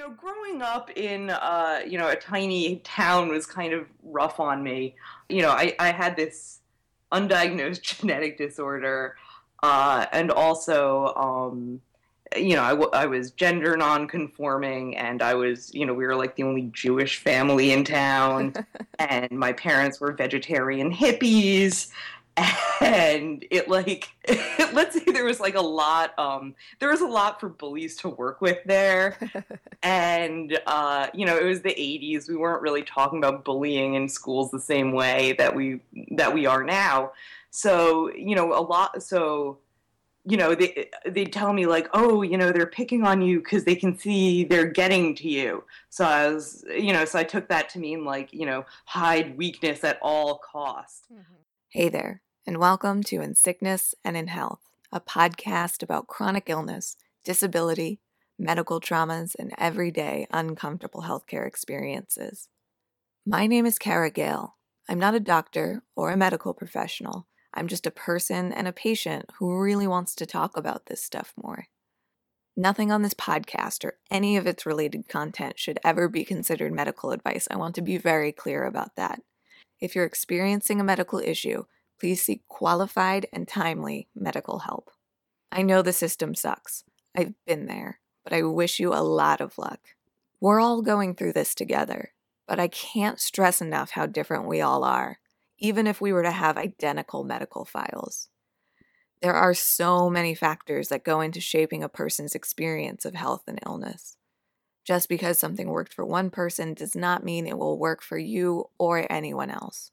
know, 0.00 0.10
growing 0.10 0.62
up 0.62 0.90
in 0.96 1.30
uh, 1.30 1.80
you 1.86 1.98
know 1.98 2.08
a 2.08 2.16
tiny 2.16 2.76
town 2.78 3.28
was 3.28 3.46
kind 3.46 3.72
of 3.72 3.86
rough 4.02 4.40
on 4.40 4.62
me. 4.62 4.96
You 5.28 5.42
know, 5.42 5.50
I, 5.50 5.74
I 5.78 5.92
had 5.92 6.16
this 6.16 6.60
undiagnosed 7.12 7.82
genetic 8.00 8.38
disorder, 8.38 9.16
uh, 9.62 10.06
and 10.12 10.30
also, 10.30 11.14
um, 11.14 11.80
you 12.36 12.56
know, 12.56 12.62
I, 12.62 12.70
w- 12.70 12.90
I 12.92 13.06
was 13.06 13.30
gender 13.32 13.76
non-conforming, 13.76 14.96
and 14.96 15.22
I 15.22 15.34
was, 15.34 15.72
you 15.74 15.84
know, 15.86 15.94
we 15.94 16.06
were 16.06 16.16
like 16.16 16.36
the 16.36 16.44
only 16.44 16.70
Jewish 16.72 17.18
family 17.18 17.72
in 17.72 17.84
town, 17.84 18.54
and 18.98 19.30
my 19.30 19.52
parents 19.52 20.00
were 20.00 20.12
vegetarian 20.12 20.92
hippies, 20.92 21.90
and 22.80 23.44
it 23.50 23.68
like 23.68 24.08
let's 24.72 24.94
say 24.96 25.12
there 25.12 25.24
was 25.24 25.40
like 25.40 25.54
a 25.54 25.60
lot 25.60 26.18
um 26.18 26.54
there 26.78 26.90
was 26.90 27.00
a 27.00 27.06
lot 27.06 27.40
for 27.40 27.48
bullies 27.48 27.96
to 27.96 28.08
work 28.08 28.40
with 28.40 28.58
there. 28.66 29.18
And 29.82 30.60
uh 30.66 31.06
you 31.14 31.24
know 31.24 31.38
it 31.38 31.44
was 31.44 31.62
the 31.62 31.70
80s 31.70 32.28
we 32.28 32.36
weren't 32.36 32.60
really 32.60 32.82
talking 32.82 33.18
about 33.18 33.44
bullying 33.44 33.94
in 33.94 34.08
schools 34.08 34.50
the 34.50 34.60
same 34.60 34.92
way 34.92 35.34
that 35.38 35.54
we 35.54 35.80
that 36.12 36.34
we 36.34 36.44
are 36.46 36.62
now. 36.62 37.12
So 37.50 38.12
you 38.14 38.34
know 38.34 38.52
a 38.52 38.60
lot 38.60 39.02
so 39.02 39.58
you 40.26 40.36
know 40.36 40.54
they 40.54 40.90
they 41.06 41.24
tell 41.24 41.52
me 41.52 41.66
like 41.66 41.88
oh 41.94 42.22
you 42.22 42.36
know 42.36 42.52
they're 42.52 42.66
picking 42.66 43.04
on 43.04 43.22
you 43.22 43.38
because 43.38 43.64
they 43.64 43.74
can 43.74 43.98
see 43.98 44.44
they're 44.44 44.66
getting 44.66 45.14
to 45.16 45.28
you. 45.28 45.64
So 45.88 46.04
i 46.04 46.28
was 46.28 46.64
you 46.68 46.92
know 46.92 47.04
so 47.04 47.18
i 47.18 47.24
took 47.24 47.48
that 47.48 47.70
to 47.70 47.78
mean 47.78 48.04
like 48.04 48.32
you 48.32 48.44
know 48.44 48.66
hide 48.84 49.36
weakness 49.36 49.82
at 49.82 49.98
all 50.02 50.38
cost. 50.38 51.06
Mm-hmm. 51.10 51.34
Hey 51.70 51.88
there, 51.88 52.20
and 52.46 52.56
welcome 52.56 53.02
to 53.02 53.20
In 53.20 53.34
Sickness 53.34 53.94
and 54.02 54.16
in 54.16 54.28
Health, 54.28 54.60
a 54.90 54.98
podcast 54.98 55.82
about 55.82 56.06
chronic 56.06 56.48
illness, 56.48 56.96
disability, 57.22 58.00
medical 58.38 58.80
traumas, 58.80 59.36
and 59.38 59.52
everyday 59.58 60.26
uncomfortable 60.32 61.02
healthcare 61.02 61.46
experiences. 61.46 62.48
My 63.26 63.46
name 63.46 63.66
is 63.66 63.78
Kara 63.78 64.10
Gale. 64.10 64.56
I'm 64.88 64.98
not 64.98 65.14
a 65.14 65.20
doctor 65.20 65.82
or 65.94 66.10
a 66.10 66.16
medical 66.16 66.54
professional. 66.54 67.26
I'm 67.52 67.68
just 67.68 67.86
a 67.86 67.90
person 67.90 68.52
and 68.52 68.66
a 68.66 68.72
patient 68.72 69.26
who 69.38 69.60
really 69.60 69.86
wants 69.86 70.14
to 70.16 70.26
talk 70.26 70.56
about 70.56 70.86
this 70.86 71.04
stuff 71.04 71.34
more. 71.40 71.66
Nothing 72.56 72.90
on 72.90 73.02
this 73.02 73.14
podcast 73.14 73.84
or 73.84 73.98
any 74.10 74.38
of 74.38 74.46
its 74.46 74.64
related 74.64 75.08
content 75.08 75.58
should 75.58 75.78
ever 75.84 76.08
be 76.08 76.24
considered 76.24 76.72
medical 76.72 77.10
advice. 77.10 77.46
I 77.50 77.56
want 77.56 77.74
to 77.74 77.82
be 77.82 77.98
very 77.98 78.32
clear 78.32 78.64
about 78.64 78.96
that. 78.96 79.20
If 79.78 79.94
you're 79.94 80.06
experiencing 80.06 80.80
a 80.80 80.84
medical 80.84 81.18
issue, 81.18 81.64
please 82.00 82.22
seek 82.22 82.46
qualified 82.48 83.26
and 83.32 83.46
timely 83.46 84.08
medical 84.14 84.60
help. 84.60 84.90
I 85.52 85.62
know 85.62 85.82
the 85.82 85.92
system 85.92 86.34
sucks. 86.34 86.84
I've 87.16 87.34
been 87.46 87.66
there, 87.66 88.00
but 88.24 88.32
I 88.32 88.42
wish 88.42 88.80
you 88.80 88.94
a 88.94 89.02
lot 89.02 89.40
of 89.40 89.58
luck. 89.58 89.80
We're 90.40 90.60
all 90.60 90.80
going 90.80 91.14
through 91.14 91.34
this 91.34 91.54
together, 91.54 92.12
but 92.48 92.58
I 92.58 92.68
can't 92.68 93.20
stress 93.20 93.60
enough 93.60 93.90
how 93.90 94.06
different 94.06 94.48
we 94.48 94.60
all 94.60 94.84
are, 94.84 95.18
even 95.58 95.86
if 95.86 96.00
we 96.00 96.12
were 96.12 96.22
to 96.22 96.30
have 96.30 96.56
identical 96.56 97.24
medical 97.24 97.64
files. 97.64 98.28
There 99.20 99.34
are 99.34 99.52
so 99.52 100.08
many 100.08 100.34
factors 100.34 100.88
that 100.88 101.04
go 101.04 101.20
into 101.20 101.40
shaping 101.40 101.82
a 101.82 101.90
person's 101.90 102.34
experience 102.34 103.04
of 103.04 103.14
health 103.14 103.42
and 103.46 103.58
illness. 103.66 104.16
Just 104.86 105.10
because 105.10 105.38
something 105.38 105.68
worked 105.68 105.92
for 105.92 106.06
one 106.06 106.30
person 106.30 106.72
does 106.72 106.96
not 106.96 107.22
mean 107.22 107.46
it 107.46 107.58
will 107.58 107.78
work 107.78 108.02
for 108.02 108.16
you 108.16 108.70
or 108.78 109.06
anyone 109.12 109.50
else. 109.50 109.92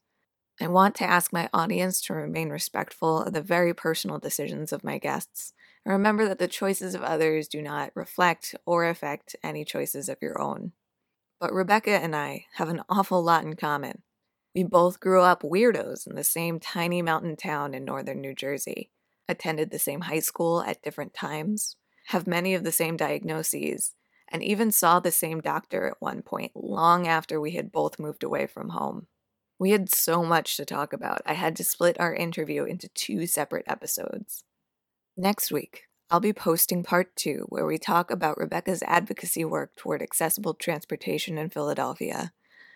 I 0.60 0.68
want 0.68 0.96
to 0.96 1.06
ask 1.06 1.32
my 1.32 1.50
audience 1.54 2.02
to 2.02 2.14
remain 2.14 2.50
respectful 2.50 3.22
of 3.22 3.34
the 3.34 3.42
very 3.44 3.76
personal 3.76 4.18
decisions 4.18 4.74
of 4.74 4.84
my 4.84 4.98
guests, 4.98 5.54
and 5.86 5.92
remember 5.92 6.28
that 6.28 6.40
the 6.40 6.48
choices 6.48 6.96
of 6.96 7.04
others 7.04 7.48
do 7.48 7.62
not 7.62 7.92
reflect 7.94 8.56
or 8.66 8.88
affect 8.88 9.36
any 9.44 9.64
choices 9.64 10.10
of 10.10 10.18
your 10.20 10.42
own. 10.42 10.72
But 11.40 11.54
Rebecca 11.54 11.92
and 11.92 12.16
I 12.16 12.46
have 12.56 12.70
an 12.70 12.82
awful 12.90 13.24
lot 13.24 13.44
in 13.44 13.56
common. 13.56 14.02
We 14.56 14.64
both 14.64 15.00
grew 15.00 15.22
up 15.22 15.44
weirdos 15.44 16.08
in 16.08 16.16
the 16.16 16.24
same 16.24 16.60
tiny 16.60 17.04
mountain 17.04 17.36
town 17.36 17.76
in 17.76 17.86
northern 17.86 18.20
New 18.20 18.34
Jersey, 18.34 18.90
attended 19.30 19.70
the 19.70 19.78
same 19.78 20.02
high 20.02 20.22
school 20.22 20.64
at 20.64 20.82
different 20.82 21.14
times, 21.14 21.76
have 22.08 22.26
many 22.26 22.56
of 22.56 22.64
the 22.64 22.72
same 22.72 22.98
diagnoses, 22.98 23.94
and 24.30 24.42
even 24.42 24.72
saw 24.72 25.00
the 25.00 25.12
same 25.12 25.40
doctor 25.40 25.88
at 25.88 26.02
one 26.02 26.24
point 26.24 26.54
long 26.56 27.08
after 27.08 27.40
we 27.40 27.52
had 27.52 27.72
both 27.72 28.00
moved 28.00 28.24
away 28.24 28.48
from 28.48 28.70
home. 28.70 29.06
We 29.60 29.72
had 29.72 29.90
so 29.90 30.24
much 30.24 30.56
to 30.58 30.66
talk 30.66 30.94
about, 30.94 31.22
I 31.26 31.34
had 31.34 31.56
to 31.56 31.64
split 31.64 32.00
our 32.00 32.14
interview 32.14 32.64
into 32.64 32.90
two 32.90 33.26
separate 33.26 33.66
episodes. 33.68 34.44
Next 35.16 35.52
week, 35.52 35.84
I'll 36.12 36.20
be 36.20 36.34
posting 36.34 36.84
part 36.84 37.16
two, 37.16 37.46
where 37.50 37.66
we 37.66 37.78
talk 37.78 38.12
about 38.12 38.38
Rebecca's 38.38 38.84
advocacy 38.84 39.44
work 39.44 39.76
toward 39.76 40.02
accessible 40.02 40.54
transportation 40.54 41.38
in 41.38 41.50
Philadelphia, 41.50 42.32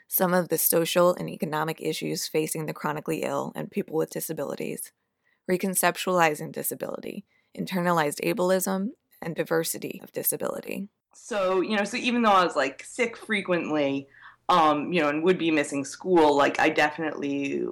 some 0.08 0.34
of 0.34 0.50
the 0.50 0.58
social 0.58 1.14
and 1.14 1.30
economic 1.30 1.80
issues 1.82 2.28
facing 2.28 2.66
the 2.66 2.74
chronically 2.74 3.24
ill 3.24 3.54
and 3.56 3.72
people 3.72 3.96
with 3.96 4.10
disabilities, 4.10 4.92
reconceptualizing 5.50 6.52
disability, 6.52 7.26
internalized 7.58 8.20
ableism, 8.26 8.90
and 9.22 9.36
diversity 9.36 10.00
of 10.04 10.12
disability 10.12 10.90
so 11.14 11.62
you 11.62 11.76
know 11.76 11.84
so 11.84 11.98
even 11.98 12.22
though 12.22 12.32
i 12.32 12.44
was 12.44 12.56
like 12.56 12.84
sick 12.84 13.18
frequently 13.18 14.08
um 14.52 14.92
you 14.94 15.02
know 15.02 15.10
and 15.10 15.24
would 15.24 15.38
be 15.38 15.50
missing 15.50 15.84
school 15.84 16.36
like 16.36 16.60
i 16.60 16.70
definitely 16.70 17.66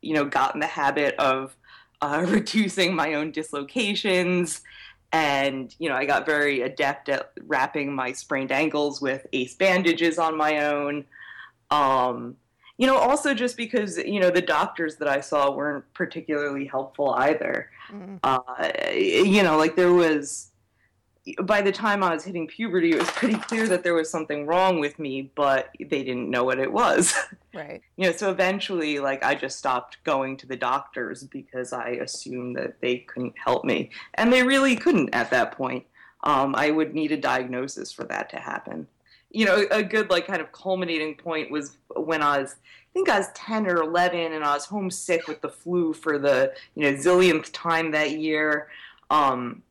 you 0.00 0.14
know 0.14 0.24
got 0.24 0.54
in 0.54 0.60
the 0.60 0.66
habit 0.66 1.14
of 1.16 1.54
uh, 2.00 2.24
reducing 2.28 2.94
my 2.94 3.12
own 3.14 3.30
dislocations. 3.30 4.62
And 5.12 5.74
you 5.80 5.88
know 5.88 5.96
i 5.96 6.04
got 6.04 6.24
very 6.24 6.62
adept 6.62 7.08
at 7.08 7.32
wrapping 7.46 7.92
my 7.92 8.12
sprained 8.12 8.52
ankles 8.52 9.02
with 9.02 9.26
ace 9.32 9.54
bandages 9.56 10.18
on 10.18 10.36
my 10.36 10.64
own. 10.66 11.04
Um 11.70 12.36
you 12.78 12.86
know 12.86 12.96
also 12.96 13.34
just 13.34 13.56
because 13.56 13.98
you 13.98 14.20
know 14.20 14.30
the 14.30 14.40
doctors 14.40 14.96
that 14.96 15.08
i 15.08 15.20
saw 15.20 15.50
weren't 15.50 15.84
particularly 15.94 16.64
helpful 16.64 17.10
either. 17.18 17.70
Mm. 17.90 18.20
uh, 18.22 18.94
you 18.94 19.42
know 19.42 19.56
like 19.56 19.74
there 19.74 19.92
was 19.92 20.49
by 21.42 21.60
the 21.60 21.72
time 21.72 22.02
I 22.02 22.14
was 22.14 22.24
hitting 22.24 22.46
puberty, 22.46 22.92
it 22.92 22.98
was 22.98 23.10
pretty 23.10 23.34
clear 23.36 23.68
that 23.68 23.82
there 23.82 23.94
was 23.94 24.10
something 24.10 24.46
wrong 24.46 24.80
with 24.80 24.98
me, 24.98 25.30
but 25.34 25.70
they 25.78 26.02
didn't 26.02 26.30
know 26.30 26.44
what 26.44 26.58
it 26.58 26.72
was. 26.72 27.14
Right. 27.52 27.82
you 27.96 28.06
know, 28.06 28.12
so 28.12 28.30
eventually, 28.30 29.00
like, 29.00 29.24
I 29.24 29.34
just 29.34 29.58
stopped 29.58 29.98
going 30.04 30.36
to 30.36 30.46
the 30.46 30.56
doctors 30.56 31.24
because 31.24 31.72
I 31.72 31.88
assumed 31.88 32.54
that 32.54 32.80
they 32.80 32.98
couldn't 32.98 33.34
help 33.36 33.64
me. 33.64 33.90
And 34.14 34.32
they 34.32 34.44
really 34.44 34.76
couldn't 34.76 35.12
at 35.12 35.32
that 35.32 35.50
point. 35.50 35.84
Um, 36.22 36.54
I 36.54 36.70
would 36.70 36.94
need 36.94 37.10
a 37.10 37.16
diagnosis 37.16 37.90
for 37.90 38.04
that 38.04 38.30
to 38.30 38.36
happen. 38.36 38.86
You 39.32 39.46
know, 39.46 39.66
a 39.72 39.82
good, 39.82 40.10
like, 40.10 40.28
kind 40.28 40.40
of 40.40 40.52
culminating 40.52 41.16
point 41.16 41.50
was 41.50 41.76
when 41.96 42.22
I 42.22 42.38
was, 42.38 42.52
I 42.52 42.88
think 42.92 43.08
I 43.08 43.18
was 43.18 43.32
10 43.34 43.66
or 43.66 43.82
11, 43.82 44.32
and 44.32 44.44
I 44.44 44.54
was 44.54 44.66
homesick 44.66 45.26
with 45.26 45.40
the 45.40 45.48
flu 45.48 45.92
for 45.92 46.20
the, 46.20 46.54
you 46.76 46.84
know, 46.84 46.96
zillionth 46.96 47.50
time 47.52 47.90
that 47.90 48.12
year. 48.12 48.68
Um, 49.10 49.64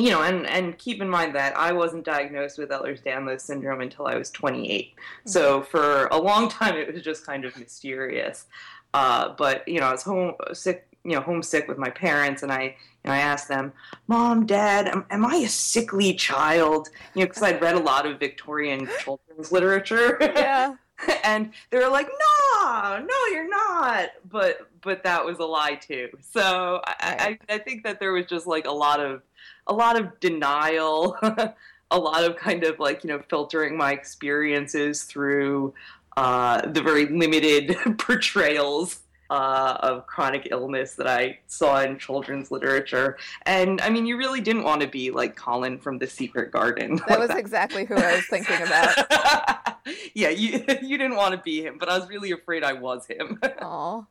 you 0.00 0.10
know, 0.10 0.22
and 0.22 0.46
and 0.46 0.76
keep 0.78 1.00
in 1.00 1.08
mind 1.08 1.34
that 1.34 1.56
I 1.56 1.72
wasn't 1.72 2.04
diagnosed 2.04 2.58
with 2.58 2.70
Ehlers-Danlos 2.70 3.40
syndrome 3.40 3.80
until 3.80 4.06
I 4.06 4.16
was 4.16 4.30
28. 4.30 4.94
Mm-hmm. 4.94 5.30
So 5.30 5.62
for 5.62 6.06
a 6.06 6.18
long 6.18 6.48
time, 6.48 6.76
it 6.76 6.92
was 6.92 7.02
just 7.02 7.26
kind 7.26 7.44
of 7.44 7.56
mysterious. 7.58 8.46
Uh, 8.94 9.34
but 9.36 9.66
you 9.68 9.80
know, 9.80 9.86
I 9.86 9.92
was 9.92 10.02
home 10.02 10.34
sick, 10.52 10.86
you 11.04 11.12
know, 11.12 11.20
homesick 11.20 11.68
with 11.68 11.78
my 11.78 11.90
parents, 11.90 12.42
and 12.42 12.50
I 12.50 12.76
and 13.04 13.12
I 13.12 13.18
asked 13.18 13.48
them, 13.48 13.72
"Mom, 14.08 14.46
Dad, 14.46 14.88
am, 14.88 15.06
am 15.10 15.24
I 15.24 15.36
a 15.36 15.48
sickly 15.48 16.14
child?" 16.14 16.88
You 17.14 17.20
know, 17.20 17.26
because 17.26 17.42
I'd 17.42 17.60
read 17.60 17.76
a 17.76 17.80
lot 17.80 18.06
of 18.06 18.18
Victorian 18.18 18.88
children's 19.00 19.52
literature. 19.52 20.18
Yeah. 20.20 20.74
and 21.24 21.52
they 21.70 21.78
were 21.78 21.88
like, 21.88 22.08
"No, 22.08 22.98
no, 22.98 23.26
you're 23.32 23.48
not." 23.48 24.10
But 24.28 24.68
but 24.82 25.02
that 25.04 25.24
was 25.24 25.38
a 25.38 25.44
lie 25.44 25.74
too. 25.74 26.08
So 26.20 26.80
I, 26.86 27.38
I, 27.48 27.54
I 27.54 27.58
think 27.58 27.84
that 27.84 28.00
there 28.00 28.12
was 28.12 28.26
just 28.26 28.46
like 28.46 28.66
a 28.66 28.72
lot 28.72 29.00
of 29.00 29.22
a 29.70 29.72
lot 29.72 29.98
of 29.98 30.18
denial, 30.20 31.16
a 31.90 31.98
lot 31.98 32.24
of 32.24 32.36
kind 32.36 32.64
of 32.64 32.78
like, 32.78 33.02
you 33.04 33.08
know, 33.08 33.22
filtering 33.30 33.76
my 33.76 33.92
experiences 33.92 35.04
through 35.04 35.72
uh, 36.16 36.66
the 36.66 36.82
very 36.82 37.06
limited 37.06 37.76
portrayals 37.98 39.00
uh, 39.30 39.78
of 39.80 40.08
chronic 40.08 40.48
illness 40.50 40.94
that 40.96 41.06
I 41.06 41.38
saw 41.46 41.80
in 41.82 41.98
children's 41.98 42.50
literature. 42.50 43.16
And 43.46 43.80
I 43.80 43.88
mean, 43.88 44.04
you 44.04 44.16
really 44.16 44.40
didn't 44.40 44.64
want 44.64 44.82
to 44.82 44.88
be 44.88 45.12
like 45.12 45.36
Colin 45.36 45.78
from 45.78 45.98
The 45.98 46.08
Secret 46.08 46.50
Garden. 46.50 46.96
That 46.96 47.10
like 47.10 47.18
was 47.20 47.28
that. 47.28 47.38
exactly 47.38 47.84
who 47.84 47.94
I 47.94 48.16
was 48.16 48.26
thinking 48.26 48.60
about. 48.60 49.78
yeah, 50.14 50.30
you 50.30 50.64
you 50.82 50.98
didn't 50.98 51.14
want 51.14 51.36
to 51.36 51.40
be 51.40 51.62
him, 51.62 51.78
but 51.78 51.88
I 51.88 51.96
was 51.96 52.08
really 52.08 52.32
afraid 52.32 52.64
I 52.64 52.72
was 52.72 53.06
him. 53.06 53.38
Aw. 53.62 54.04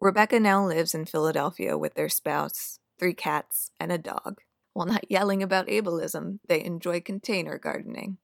Rebecca 0.00 0.40
now 0.40 0.66
lives 0.66 0.92
in 0.92 1.04
Philadelphia 1.04 1.78
with 1.78 1.94
their 1.94 2.08
spouse, 2.08 2.79
three 3.00 3.14
cats, 3.14 3.70
and 3.80 3.90
a 3.90 3.98
dog. 3.98 4.42
While 4.74 4.86
not 4.86 5.10
yelling 5.10 5.42
about 5.42 5.68
ableism, 5.68 6.38
they 6.46 6.62
enjoy 6.62 7.00
container 7.00 7.58
gardening. 7.58 8.18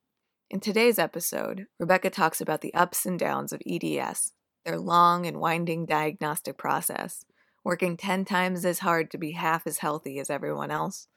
In 0.51 0.61
today's 0.61 0.99
episode, 0.99 1.67
Rebecca 1.81 2.11
talks 2.11 2.43
about 2.43 2.61
the 2.61 2.75
ups 2.75 3.07
and 3.07 3.19
downs 3.19 3.53
of 3.53 3.63
EDS, 3.67 4.35
their 4.67 4.79
long 4.79 5.27
and 5.27 5.41
winding 5.41 5.87
diagnostic 5.87 6.59
process, 6.59 7.25
working 7.65 7.97
10 7.97 8.27
times 8.27 8.67
as 8.67 8.81
hard 8.81 9.11
to 9.11 9.19
be 9.19 9.33
half 9.33 9.67
as 9.67 9.79
healthy 9.79 10.19
as 10.19 10.29
everyone 10.29 10.71
else, 10.71 11.09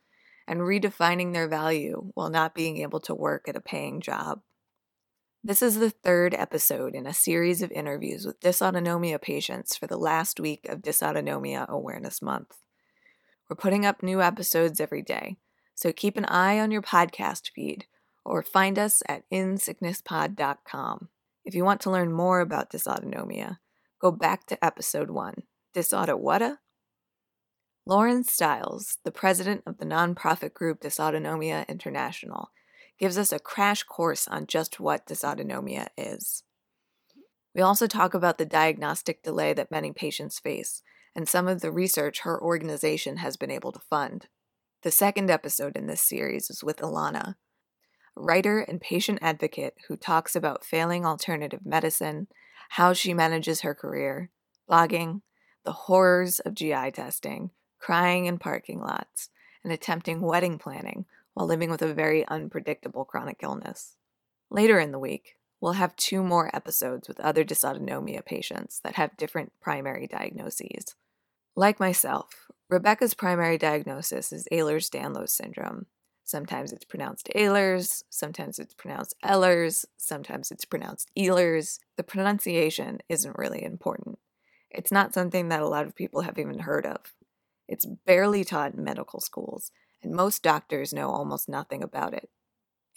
and 0.48 0.62
redefining 0.62 1.34
their 1.34 1.50
value 1.50 2.12
while 2.16 2.30
not 2.30 2.56
being 2.56 2.78
able 2.78 3.02
to 3.02 3.14
work 3.14 3.48
at 3.50 3.58
a 3.58 3.62
paying 3.62 4.00
job. 4.00 4.42
This 5.44 5.62
is 5.62 5.80
the 5.80 5.90
third 5.90 6.34
episode 6.34 6.96
in 6.96 7.06
a 7.06 7.14
series 7.14 7.62
of 7.62 7.72
interviews 7.72 8.26
with 8.26 8.40
dysautonomia 8.40 9.22
patients 9.22 9.76
for 9.76 9.86
the 9.86 9.98
last 9.98 10.40
week 10.40 10.68
of 10.70 10.82
Dysautonomia 10.82 11.68
Awareness 11.68 12.22
Month. 12.22 12.56
We're 13.50 13.56
putting 13.56 13.84
up 13.84 14.04
new 14.04 14.22
episodes 14.22 14.80
every 14.80 15.02
day, 15.02 15.38
so 15.74 15.92
keep 15.92 16.18
an 16.18 16.26
eye 16.26 16.60
on 16.60 16.70
your 16.70 16.84
podcast 16.84 17.50
feed 17.56 17.86
or 18.24 18.44
find 18.44 18.78
us 18.78 19.02
at 19.10 19.24
insicknesspod.com. 19.34 21.10
If 21.44 21.56
you 21.56 21.66
want 21.66 21.82
to 21.82 21.90
learn 21.90 22.12
more 22.12 22.42
about 22.42 22.72
dysautonomia, 22.72 23.58
go 24.00 24.12
back 24.12 24.46
to 24.48 24.64
episode 24.64 25.10
1, 25.10 25.44
Dysauto 25.76 26.20
Whata? 26.20 26.58
Lauren 27.88 28.24
Stiles, 28.24 29.00
the 29.04 29.12
president 29.12 29.64
of 29.66 29.80
the 29.80 29.86
nonprofit 29.86 30.54
group 30.54 30.82
Dysautonomia 30.82 31.68
International, 31.68 32.52
gives 33.00 33.18
us 33.18 33.32
a 33.32 33.40
crash 33.40 33.82
course 33.82 34.28
on 34.28 34.46
just 34.46 34.80
what 34.80 35.08
dysautonomia 35.08 35.88
is. 35.98 36.44
We 37.56 37.62
also 37.62 37.88
talk 37.88 38.14
about 38.14 38.38
the 38.38 38.46
diagnostic 38.46 39.24
delay 39.24 39.54
that 39.54 39.72
many 39.72 39.92
patients 39.92 40.38
face 40.38 40.84
and 41.16 41.28
some 41.28 41.48
of 41.48 41.62
the 41.62 41.72
research 41.72 42.22
her 42.22 42.42
organization 42.42 43.18
has 43.18 43.38
been 43.38 43.52
able 43.52 43.72
to 43.72 43.80
fund. 43.80 44.28
The 44.84 44.92
second 44.92 45.30
episode 45.30 45.76
in 45.76 45.88
this 45.88 46.02
series 46.02 46.50
is 46.50 46.64
with 46.64 46.78
Ilana, 46.78 47.36
a 48.16 48.22
writer 48.22 48.60
and 48.60 48.80
patient 48.80 49.20
advocate 49.22 49.76
who 49.88 49.98
talks 49.98 50.36
about 50.36 50.66
failing 50.66 51.06
alternative 51.06 51.66
medicine, 51.66 52.28
how 52.70 52.94
she 52.94 53.14
manages 53.14 53.62
her 53.62 53.76
career, 53.76 54.30
blogging, 54.70 55.22
the 55.66 55.72
horrors 55.74 56.40
of 56.40 56.56
GI 56.56 56.92
testing, 56.92 57.52
crying 57.80 58.26
in 58.26 58.38
parking 58.38 58.80
lots, 58.80 59.30
and 59.64 59.74
attempting 59.74 60.22
wedding 60.22 60.58
planning 60.58 61.06
while 61.34 61.48
living 61.48 61.70
with 61.70 61.82
a 61.82 61.94
very 61.94 62.28
unpredictable 62.28 63.06
chronic 63.06 63.40
illness. 63.42 63.96
Later 64.50 64.80
in 64.80 64.92
the 64.92 65.00
week, 65.00 65.36
we'll 65.62 65.74
have 65.74 65.96
two 65.96 66.24
more 66.24 66.54
episodes 66.56 67.08
with 67.08 67.20
other 67.20 67.44
dysautonomia 67.44 68.26
patients 68.26 68.80
that 68.84 68.96
have 68.96 69.18
different 69.18 69.52
primary 69.62 70.08
diagnoses. 70.08 70.96
Like 71.56 71.80
myself, 71.80 72.48
Rebecca's 72.70 73.14
primary 73.14 73.58
diagnosis 73.58 74.32
is 74.32 74.48
Ehlers 74.52 74.90
Danlos 74.90 75.30
syndrome. 75.30 75.88
Sometimes 76.24 76.72
it's 76.72 76.86
pronounced 76.86 77.30
Ehlers, 77.36 78.04
sometimes 78.10 78.60
it's 78.60 78.76
pronounced 78.76 79.16
Ehlers, 79.26 79.86
sometimes 79.98 80.52
it's 80.52 80.66
pronounced 80.66 81.10
Ehlers. 81.18 81.80
The 81.98 82.04
pronunciation 82.04 83.00
isn't 83.10 83.38
really 83.38 83.64
important. 83.64 84.20
It's 84.70 84.92
not 84.92 85.14
something 85.16 85.50
that 85.50 85.62
a 85.62 85.68
lot 85.68 85.88
of 85.88 85.96
people 85.96 86.22
have 86.22 86.38
even 86.38 86.60
heard 86.60 86.86
of. 86.86 87.00
It's 87.68 87.86
barely 87.86 88.44
taught 88.44 88.76
in 88.76 88.84
medical 88.84 89.20
schools, 89.20 89.72
and 90.04 90.14
most 90.14 90.44
doctors 90.44 90.94
know 90.94 91.10
almost 91.10 91.50
nothing 91.50 91.84
about 91.84 92.14
it. 92.14 92.30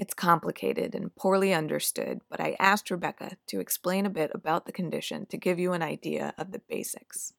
It's 0.02 0.14
complicated 0.14 0.96
and 0.96 1.14
poorly 1.14 1.54
understood, 1.54 2.22
but 2.28 2.40
I 2.40 2.56
asked 2.58 2.90
Rebecca 2.90 3.36
to 3.46 3.60
explain 3.60 4.04
a 4.04 4.10
bit 4.10 4.32
about 4.34 4.66
the 4.66 4.72
condition 4.72 5.26
to 5.26 5.36
give 5.36 5.60
you 5.60 5.74
an 5.74 5.82
idea 5.82 6.34
of 6.36 6.50
the 6.50 6.58
basics. 6.58 7.34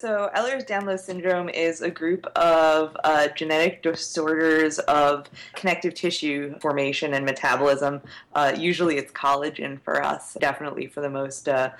So, 0.00 0.30
Ehlers 0.36 0.64
Danlos 0.64 1.00
syndrome 1.00 1.48
is 1.48 1.80
a 1.80 1.90
group 1.90 2.26
of 2.36 2.96
uh, 3.02 3.28
genetic 3.34 3.82
disorders 3.82 4.78
of 4.80 5.28
connective 5.54 5.94
tissue 5.94 6.56
formation 6.60 7.14
and 7.14 7.24
metabolism. 7.24 8.00
Uh, 8.32 8.52
usually, 8.56 8.96
it's 8.96 9.10
collagen 9.10 9.80
for 9.82 10.00
us. 10.04 10.36
Definitely 10.40 10.86
for 10.86 11.00
the 11.00 11.10
most 11.10 11.48
uh, 11.48 11.70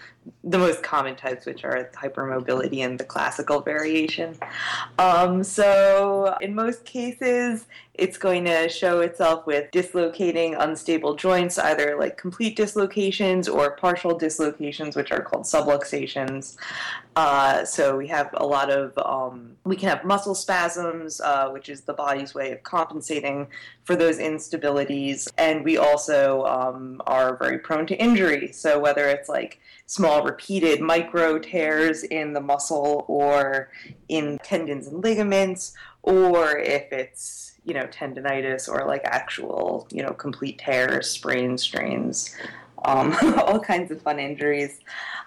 the 0.42 0.58
most 0.58 0.82
common 0.82 1.16
types, 1.16 1.46
which 1.46 1.64
are 1.64 1.90
hypermobility 1.94 2.84
and 2.84 2.98
the 2.98 3.04
classical 3.04 3.60
variation. 3.60 4.36
Um, 4.98 5.44
so, 5.44 6.36
in 6.40 6.54
most 6.54 6.84
cases, 6.84 7.66
it's 7.94 8.18
going 8.18 8.44
to 8.44 8.68
show 8.68 9.00
itself 9.00 9.46
with 9.46 9.70
dislocating 9.70 10.56
unstable 10.56 11.14
joints, 11.14 11.58
either 11.58 11.96
like 11.96 12.16
complete 12.16 12.56
dislocations 12.56 13.48
or 13.48 13.76
partial 13.76 14.18
dislocations, 14.18 14.96
which 14.96 15.12
are 15.12 15.22
called 15.22 15.44
subluxations. 15.44 16.56
Uh, 17.14 17.64
so 17.64 17.96
we 17.96 18.08
have 18.08 18.30
a 18.34 18.44
lot 18.44 18.68
of, 18.68 18.98
um, 18.98 19.56
we 19.62 19.76
can 19.76 19.88
have 19.88 20.04
muscle 20.04 20.34
spasms, 20.34 21.20
uh, 21.20 21.48
which 21.50 21.68
is 21.68 21.82
the 21.82 21.92
body's 21.92 22.34
way 22.34 22.50
of 22.50 22.60
compensating 22.64 23.46
for 23.84 23.94
those 23.94 24.18
instabilities. 24.18 25.30
And 25.38 25.64
we 25.64 25.78
also 25.78 26.44
um, 26.46 27.00
are 27.06 27.36
very 27.36 27.58
prone 27.58 27.86
to 27.86 27.96
injury. 27.96 28.50
So 28.50 28.80
whether 28.80 29.08
it's 29.08 29.28
like 29.28 29.60
small 29.86 30.24
repeated 30.24 30.80
micro 30.80 31.38
tears 31.38 32.02
in 32.02 32.32
the 32.32 32.40
muscle 32.40 33.04
or 33.06 33.70
in 34.08 34.38
tendons 34.42 34.88
and 34.88 35.04
ligaments, 35.04 35.74
or 36.02 36.58
if 36.58 36.92
it's 36.92 37.53
you 37.64 37.74
know 37.74 37.86
tendonitis 37.86 38.68
or 38.68 38.86
like 38.86 39.02
actual 39.04 39.86
you 39.90 40.02
know 40.02 40.12
complete 40.12 40.58
tears, 40.58 41.10
sprains, 41.10 41.62
strains, 41.62 42.34
um, 42.84 43.16
all 43.38 43.60
kinds 43.60 43.90
of 43.90 44.00
fun 44.02 44.18
injuries. 44.18 44.80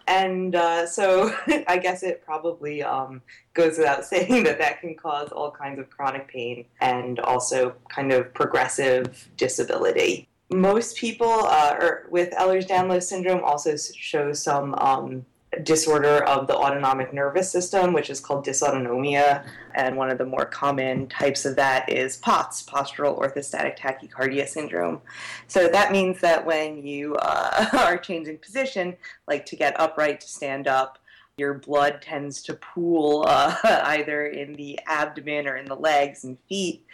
And 0.07 0.56
uh, 0.56 0.88
so 0.88 1.34
I 1.68 1.78
guess 1.78 2.04
it 2.04 2.24
probably 2.25 2.81
um, 2.84 3.22
goes 3.54 3.78
without 3.78 4.06
saying 4.12 4.44
that 4.44 4.60
that 4.60 4.81
can 4.81 4.95
cause 4.95 5.30
all 5.30 5.51
kinds 5.51 5.80
of 5.80 5.89
chronic 5.89 6.28
pain 6.28 6.66
and 6.81 7.19
also 7.19 7.75
kind 7.89 8.12
of 8.12 8.34
progressive 8.34 9.30
disability. 9.38 10.28
Most 10.50 10.95
people 10.95 11.28
uh, 11.30 11.75
with 12.10 12.31
Ehlers-Danlos 12.31 13.04
syndrome 13.04 13.44
also 13.44 13.75
show 13.75 14.31
some 14.31 14.75
um, 14.75 15.25
disorder 15.64 16.24
of 16.26 16.48
the 16.48 16.56
autonomic 16.56 17.14
nervous 17.14 17.50
system, 17.50 17.94
which 17.94 18.10
is 18.10 18.20
called 18.20 18.46
dysautonomia. 18.46 19.46
And 19.76 19.96
one 19.96 20.10
of 20.10 20.18
the 20.18 20.26
more 20.26 20.46
common 20.46 21.08
types 21.08 21.46
of 21.46 21.56
that 21.56 21.92
is 21.92 22.18
POTS, 22.18 22.64
postural 22.64 23.18
orthostatic 23.18 23.78
tachycardia 23.78 24.48
syndrome. 24.48 25.02
So 25.48 25.68
that 25.68 25.92
means 25.92 26.20
that 26.22 26.46
when 26.46 26.86
you 26.86 27.16
uh, 27.16 27.68
are 27.74 27.98
changing 27.98 28.40
position, 28.40 28.96
like 29.28 29.46
to 29.48 29.56
get 29.56 29.80
upright, 29.80 30.22
to 30.22 30.28
stand 30.28 30.68
up, 30.68 31.00
your 31.38 31.54
blood 31.54 32.02
tends 32.02 32.42
to 32.44 32.54
pool 32.56 33.24
uh, 33.28 33.56
either 33.64 34.28
in 34.28 34.54
the 34.54 34.80
abdomen 34.86 35.48
or 35.48 35.56
in 35.56 35.66
the 35.66 35.76
legs 35.76 36.24
and 36.24 36.38
feet, 36.50 36.86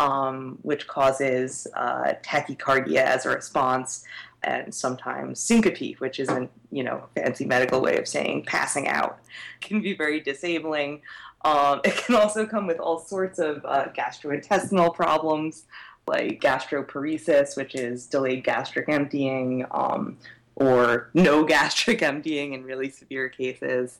um, 0.00 0.58
which 0.62 0.86
causes 0.86 1.66
uh, 1.74 2.14
tachycardia 2.22 2.96
as 2.96 3.24
a 3.24 3.30
response 3.30 4.04
and 4.44 4.74
sometimes 4.74 5.40
syncope, 5.40 6.00
which 6.00 6.18
is 6.20 6.28
a 6.28 6.48
you 6.70 6.82
know 6.82 7.04
fancy 7.14 7.44
medical 7.44 7.80
way 7.80 7.98
of 7.98 8.08
saying 8.08 8.44
passing 8.44 8.88
out, 8.88 9.18
can 9.60 9.80
be 9.80 9.94
very 9.94 10.20
disabling. 10.20 11.02
Um, 11.44 11.80
it 11.84 11.96
can 11.96 12.14
also 12.14 12.46
come 12.46 12.66
with 12.66 12.78
all 12.78 12.98
sorts 12.98 13.38
of 13.38 13.64
uh, 13.64 13.86
gastrointestinal 13.96 14.94
problems 14.94 15.64
like 16.06 16.40
gastroparesis, 16.40 17.56
which 17.56 17.74
is 17.74 18.06
delayed 18.06 18.44
gastric 18.44 18.88
emptying, 18.88 19.66
um, 19.70 20.18
or 20.56 21.10
no 21.14 21.44
gastric 21.54 22.02
emptying 22.02 22.54
in 22.54 22.64
really 22.64 22.90
severe 22.90 23.28
cases. 23.28 23.98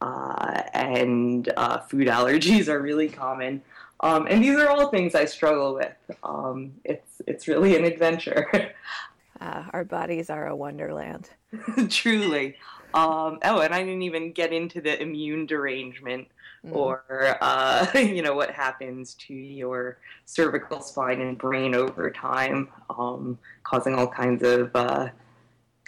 Uh, 0.00 0.62
and 0.74 1.52
uh, 1.56 1.78
food 1.80 2.08
allergies 2.08 2.68
are 2.68 2.80
really 2.80 3.08
common. 3.08 3.62
Um, 4.00 4.26
and 4.28 4.42
these 4.42 4.56
are 4.58 4.68
all 4.68 4.88
things 4.88 5.14
I 5.14 5.24
struggle 5.24 5.74
with. 5.74 5.96
Um, 6.22 6.72
it's 6.84 7.22
it's 7.26 7.48
really 7.48 7.76
an 7.76 7.84
adventure. 7.84 8.46
Uh, 9.44 9.64
our 9.74 9.84
bodies 9.84 10.30
are 10.30 10.46
a 10.46 10.56
wonderland. 10.56 11.28
Truly. 11.90 12.56
Um, 12.94 13.38
oh, 13.44 13.60
and 13.60 13.74
I 13.74 13.82
didn't 13.82 14.02
even 14.02 14.32
get 14.32 14.52
into 14.54 14.80
the 14.80 15.00
immune 15.02 15.44
derangement 15.44 16.28
mm. 16.64 16.74
or, 16.74 17.04
uh, 17.42 17.86
you 17.94 18.22
know, 18.22 18.34
what 18.34 18.50
happens 18.50 19.14
to 19.26 19.34
your 19.34 19.98
cervical 20.24 20.80
spine 20.80 21.20
and 21.20 21.36
brain 21.36 21.74
over 21.74 22.10
time, 22.10 22.68
um, 22.88 23.38
causing 23.64 23.96
all 23.96 24.06
kinds 24.06 24.42
of 24.42 24.70
uh, 24.74 25.08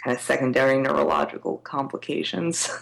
kind 0.03 0.15
of 0.15 0.21
secondary 0.21 0.77
neurological 0.77 1.57
complications. 1.59 2.69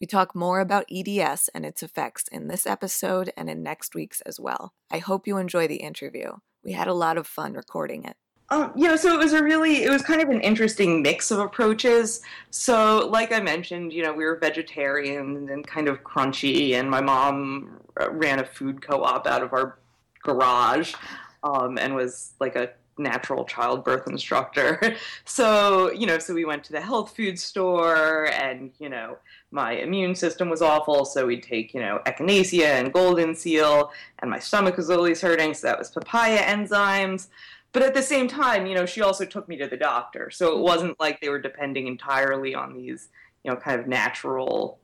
We 0.00 0.06
talk 0.06 0.32
more 0.32 0.60
about 0.60 0.84
EDS 0.92 1.50
and 1.52 1.66
its 1.66 1.82
effects 1.82 2.28
in 2.30 2.46
this 2.46 2.68
episode 2.68 3.32
and 3.36 3.50
in 3.50 3.64
next 3.64 3.96
week's 3.96 4.20
as 4.20 4.38
well. 4.38 4.72
I 4.92 4.98
hope 4.98 5.26
you 5.26 5.38
enjoy 5.38 5.66
the 5.66 5.78
interview. 5.78 6.34
We 6.62 6.70
had 6.70 6.86
a 6.86 6.94
lot 6.94 7.18
of 7.18 7.26
fun 7.26 7.54
recording 7.54 8.04
it. 8.04 8.16
Um, 8.50 8.72
you 8.74 8.88
know, 8.88 8.96
so 8.96 9.12
it 9.12 9.18
was 9.18 9.34
a 9.34 9.42
really, 9.42 9.84
it 9.84 9.90
was 9.90 10.02
kind 10.02 10.22
of 10.22 10.30
an 10.30 10.40
interesting 10.40 11.02
mix 11.02 11.30
of 11.30 11.38
approaches. 11.38 12.22
So, 12.50 13.06
like 13.08 13.30
I 13.30 13.40
mentioned, 13.40 13.92
you 13.92 14.02
know, 14.02 14.12
we 14.12 14.24
were 14.24 14.36
vegetarian 14.36 15.48
and 15.50 15.66
kind 15.66 15.86
of 15.86 16.02
crunchy, 16.02 16.72
and 16.72 16.90
my 16.90 17.02
mom 17.02 17.78
ran 18.10 18.38
a 18.38 18.44
food 18.44 18.80
co-op 18.80 19.26
out 19.26 19.42
of 19.42 19.52
our 19.52 19.78
garage, 20.22 20.94
um, 21.42 21.76
and 21.78 21.94
was 21.94 22.32
like 22.40 22.56
a 22.56 22.70
natural 22.96 23.44
childbirth 23.44 24.08
instructor. 24.08 24.96
so, 25.26 25.92
you 25.92 26.06
know, 26.06 26.18
so 26.18 26.32
we 26.32 26.46
went 26.46 26.64
to 26.64 26.72
the 26.72 26.80
health 26.80 27.14
food 27.14 27.38
store, 27.38 28.30
and 28.32 28.70
you 28.78 28.88
know, 28.88 29.18
my 29.50 29.72
immune 29.72 30.14
system 30.14 30.48
was 30.48 30.62
awful, 30.62 31.04
so 31.04 31.26
we'd 31.26 31.42
take, 31.42 31.74
you 31.74 31.80
know, 31.80 32.00
echinacea 32.06 32.64
and 32.64 32.94
golden 32.94 33.34
seal, 33.34 33.92
and 34.20 34.30
my 34.30 34.38
stomach 34.38 34.78
was 34.78 34.88
always 34.88 35.20
hurting, 35.20 35.52
so 35.52 35.66
that 35.66 35.78
was 35.78 35.90
papaya 35.90 36.38
enzymes 36.38 37.28
but 37.72 37.82
at 37.82 37.94
the 37.94 38.02
same 38.02 38.28
time, 38.28 38.66
you 38.66 38.74
know, 38.74 38.86
she 38.86 39.02
also 39.02 39.24
took 39.24 39.48
me 39.48 39.56
to 39.58 39.66
the 39.66 39.76
doctor. 39.76 40.30
So 40.30 40.48
it 40.48 40.54
mm-hmm. 40.54 40.62
wasn't 40.62 41.00
like 41.00 41.20
they 41.20 41.28
were 41.28 41.40
depending 41.40 41.86
entirely 41.86 42.54
on 42.54 42.74
these, 42.76 43.08
you 43.44 43.50
know, 43.50 43.56
kind 43.56 43.80
of 43.80 43.86
natural 43.86 44.78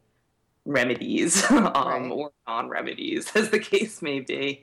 remedies 0.65 1.45
um, 1.51 1.65
right. 1.65 2.11
or 2.11 2.33
non 2.47 2.69
remedies, 2.69 3.35
as 3.37 3.51
the 3.51 3.59
case 3.59 4.03
may 4.03 4.21
be. 4.21 4.63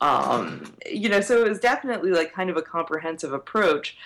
Um, 0.00 0.74
you 0.90 1.08
know, 1.08 1.20
so 1.20 1.40
it 1.40 1.48
was 1.48 1.58
definitely 1.58 2.10
like 2.10 2.32
kind 2.32 2.50
of 2.50 2.56
a 2.56 2.62
comprehensive 2.62 3.32
approach. 3.32 3.96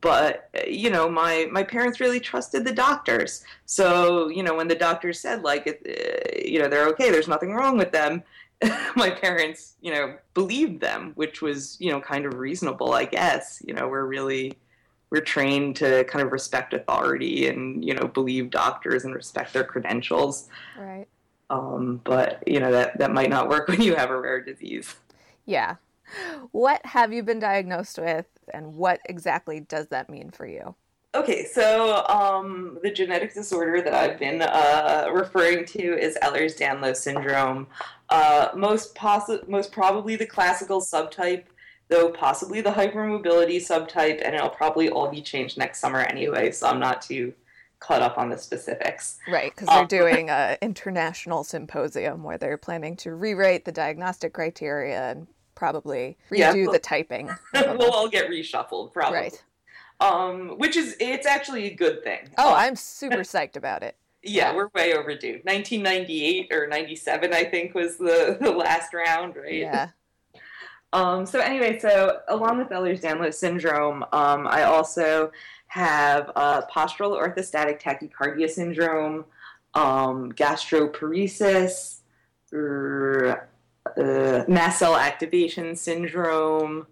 But 0.00 0.48
you 0.68 0.88
know, 0.88 1.08
my 1.08 1.48
my 1.50 1.64
parents 1.64 1.98
really 1.98 2.20
trusted 2.20 2.64
the 2.64 2.72
doctors. 2.72 3.42
So 3.66 4.28
you 4.28 4.44
know, 4.44 4.54
when 4.54 4.68
the 4.68 4.76
doctors 4.76 5.18
said 5.18 5.42
like, 5.42 5.66
uh, 5.66 6.38
you 6.44 6.60
know, 6.60 6.68
they're 6.68 6.86
okay, 6.90 7.10
there's 7.10 7.26
nothing 7.26 7.52
wrong 7.52 7.76
with 7.76 7.90
them. 7.90 8.22
my 8.96 9.10
parents, 9.10 9.74
you 9.80 9.92
know, 9.92 10.16
believed 10.34 10.80
them, 10.80 11.12
which 11.14 11.40
was 11.40 11.76
you 11.80 11.90
know 11.90 12.00
kind 12.00 12.26
of 12.26 12.34
reasonable, 12.34 12.92
I 12.92 13.04
guess. 13.04 13.62
You 13.66 13.74
know, 13.74 13.88
we're 13.88 14.06
really 14.06 14.58
we're 15.10 15.20
trained 15.20 15.76
to 15.76 16.04
kind 16.04 16.24
of 16.24 16.32
respect 16.32 16.72
authority 16.72 17.48
and 17.48 17.84
you 17.84 17.94
know 17.94 18.06
believe 18.06 18.50
doctors 18.50 19.04
and 19.04 19.14
respect 19.14 19.52
their 19.52 19.64
credentials. 19.64 20.48
Right. 20.78 21.06
Um, 21.48 22.00
but 22.04 22.46
you 22.46 22.60
know 22.60 22.70
that 22.70 22.98
that 22.98 23.12
might 23.12 23.30
not 23.30 23.48
work 23.48 23.68
when 23.68 23.82
you 23.82 23.94
have 23.96 24.10
a 24.10 24.20
rare 24.20 24.40
disease. 24.40 24.94
Yeah. 25.46 25.76
What 26.50 26.84
have 26.84 27.12
you 27.12 27.22
been 27.22 27.38
diagnosed 27.38 27.98
with, 27.98 28.26
and 28.52 28.74
what 28.74 29.00
exactly 29.04 29.60
does 29.60 29.88
that 29.88 30.10
mean 30.10 30.30
for 30.32 30.46
you? 30.46 30.74
Okay, 31.12 31.44
so 31.44 32.04
um, 32.06 32.78
the 32.84 32.90
genetic 32.90 33.34
disorder 33.34 33.82
that 33.82 33.94
I've 33.94 34.18
been 34.18 34.42
uh, 34.42 35.08
referring 35.12 35.64
to 35.66 35.98
is 35.98 36.16
Ehlers-Danlos 36.22 36.96
syndrome. 36.96 37.66
Uh, 38.10 38.48
most 38.54 38.94
possi- 38.94 39.46
most 39.48 39.72
probably 39.72 40.14
the 40.14 40.26
classical 40.26 40.80
subtype, 40.80 41.44
though 41.88 42.10
possibly 42.10 42.60
the 42.60 42.70
hypermobility 42.70 43.56
subtype, 43.56 44.22
and 44.24 44.36
it'll 44.36 44.50
probably 44.50 44.88
all 44.88 45.10
be 45.10 45.20
changed 45.20 45.58
next 45.58 45.80
summer 45.80 45.98
anyway. 45.98 46.52
So 46.52 46.68
I'm 46.68 46.78
not 46.78 47.02
too 47.02 47.34
caught 47.80 48.02
up 48.02 48.16
on 48.16 48.28
the 48.28 48.38
specifics. 48.38 49.18
Right, 49.26 49.52
because 49.52 49.66
they're 49.66 49.78
um, 49.78 49.86
doing 49.88 50.30
an 50.30 50.58
international 50.62 51.42
symposium 51.42 52.22
where 52.22 52.38
they're 52.38 52.56
planning 52.56 52.94
to 52.98 53.14
rewrite 53.14 53.64
the 53.64 53.72
diagnostic 53.72 54.32
criteria 54.32 55.10
and 55.10 55.26
probably 55.56 56.16
redo 56.30 56.38
yeah, 56.38 56.52
we'll, 56.52 56.72
the 56.72 56.78
typing. 56.78 57.30
we'll 57.54 57.90
all 57.90 58.08
get 58.08 58.30
reshuffled, 58.30 58.92
probably. 58.92 59.18
Right. 59.18 59.44
Um, 60.00 60.56
which 60.56 60.76
is 60.76 60.96
it's 60.98 61.26
actually 61.26 61.66
a 61.66 61.74
good 61.74 62.02
thing. 62.02 62.30
Oh, 62.38 62.50
um, 62.50 62.54
I'm 62.56 62.76
super 62.76 63.18
psyched 63.18 63.56
about 63.56 63.82
it. 63.82 63.96
Yeah, 64.22 64.50
yeah, 64.50 64.54
we're 64.54 64.68
way 64.74 64.92
overdue. 64.92 65.40
1998 65.44 66.52
or 66.52 66.66
97, 66.66 67.32
I 67.32 67.44
think, 67.44 67.74
was 67.74 67.96
the, 67.96 68.36
the 68.40 68.50
last 68.50 68.92
round, 68.92 69.34
right? 69.34 69.54
Yeah. 69.54 69.88
Um, 70.92 71.24
so 71.24 71.40
anyway, 71.40 71.78
so 71.78 72.20
along 72.28 72.58
with 72.58 72.68
Ehlers-Danlos 72.68 73.32
syndrome, 73.32 74.04
um, 74.12 74.46
I 74.46 74.64
also 74.64 75.32
have 75.68 76.30
uh, 76.36 76.62
postural 76.66 77.18
orthostatic 77.18 77.80
tachycardia 77.80 78.50
syndrome, 78.50 79.24
um, 79.74 80.32
gastroparesis, 80.32 82.00
er, 82.52 83.48
uh, 83.96 84.44
mast 84.48 84.80
cell 84.80 84.96
activation 84.96 85.76
syndrome. 85.76 86.86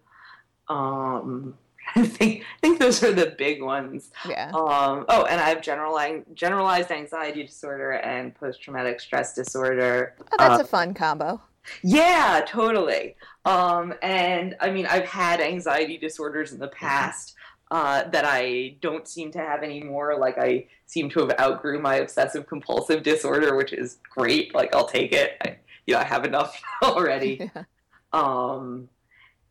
Um, 0.69 1.59
I 1.97 2.07
think 2.07 2.43
I 2.43 2.61
think 2.61 2.79
those 2.79 3.03
are 3.03 3.13
the 3.13 3.35
big 3.39 3.63
ones. 3.63 4.11
Yeah. 4.29 4.51
Um, 4.51 5.05
oh, 5.09 5.25
and 5.25 5.41
I 5.41 5.49
have 5.49 5.63
generalized 5.63 6.25
generalized 6.35 6.91
anxiety 6.91 7.45
disorder 7.45 7.93
and 7.93 8.35
post 8.35 8.63
traumatic 8.63 9.01
stress 9.01 9.35
disorder. 9.35 10.15
Oh, 10.33 10.37
that's 10.39 10.61
uh, 10.61 10.65
a 10.65 10.67
fun 10.67 10.95
combo. 10.95 11.41
Yeah, 11.83 12.45
totally. 12.47 13.17
Um, 13.45 13.95
and 14.03 14.57
I 14.61 14.71
mean, 14.71 14.87
I've 14.87 15.07
had 15.07 15.41
anxiety 15.41 15.99
disorders 15.99 16.53
in 16.53 16.59
the 16.59 16.69
past 16.69 17.35
uh, 17.71 18.09
that 18.11 18.25
I 18.25 18.77
don't 18.81 19.07
seem 19.07 19.31
to 19.33 19.39
have 19.39 19.63
anymore. 19.63 20.17
Like 20.19 20.39
I 20.39 20.67
seem 20.87 21.11
to 21.11 21.21
have 21.21 21.39
outgrew 21.39 21.81
my 21.81 21.97
obsessive 21.97 22.47
compulsive 22.47 23.03
disorder, 23.03 23.55
which 23.57 23.73
is 23.73 23.99
great. 24.15 24.55
Like 24.55 24.75
I'll 24.75 24.89
take 24.89 25.13
it. 25.13 25.37
I, 25.45 25.57
you 25.87 25.95
know, 25.95 26.01
I 26.01 26.05
have 26.05 26.25
enough 26.25 26.61
already. 26.83 27.51
Yeah. 27.55 27.65
Um, 28.11 28.89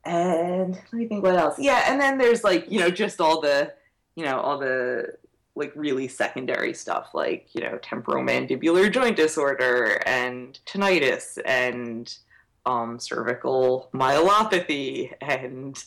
and 0.08 0.76
let 0.76 0.94
me 0.94 1.06
think 1.08 1.24
what 1.24 1.36
else. 1.36 1.60
Yeah, 1.60 1.84
and 1.88 2.00
then 2.00 2.18
there's 2.18 2.44
like 2.44 2.72
you 2.72 2.80
know 2.80 2.90
just 2.90 3.20
all 3.20 3.42
the 3.42 3.74
you 4.16 4.24
know 4.24 4.40
all 4.40 4.58
the 4.58 5.18
like 5.56 5.74
really 5.76 6.08
secondary 6.08 6.74
stuff 6.74 7.10
like 7.14 7.50
you 7.54 7.62
know 7.62 7.78
temporomandibular 7.80 8.92
joint 8.92 9.18
disorder 9.18 10.02
and 10.06 10.60
tinnitus 10.66 11.38
and 11.46 12.18
um, 12.66 13.00
cervical 13.00 13.90
myelopathy 13.94 15.14
and 15.22 15.84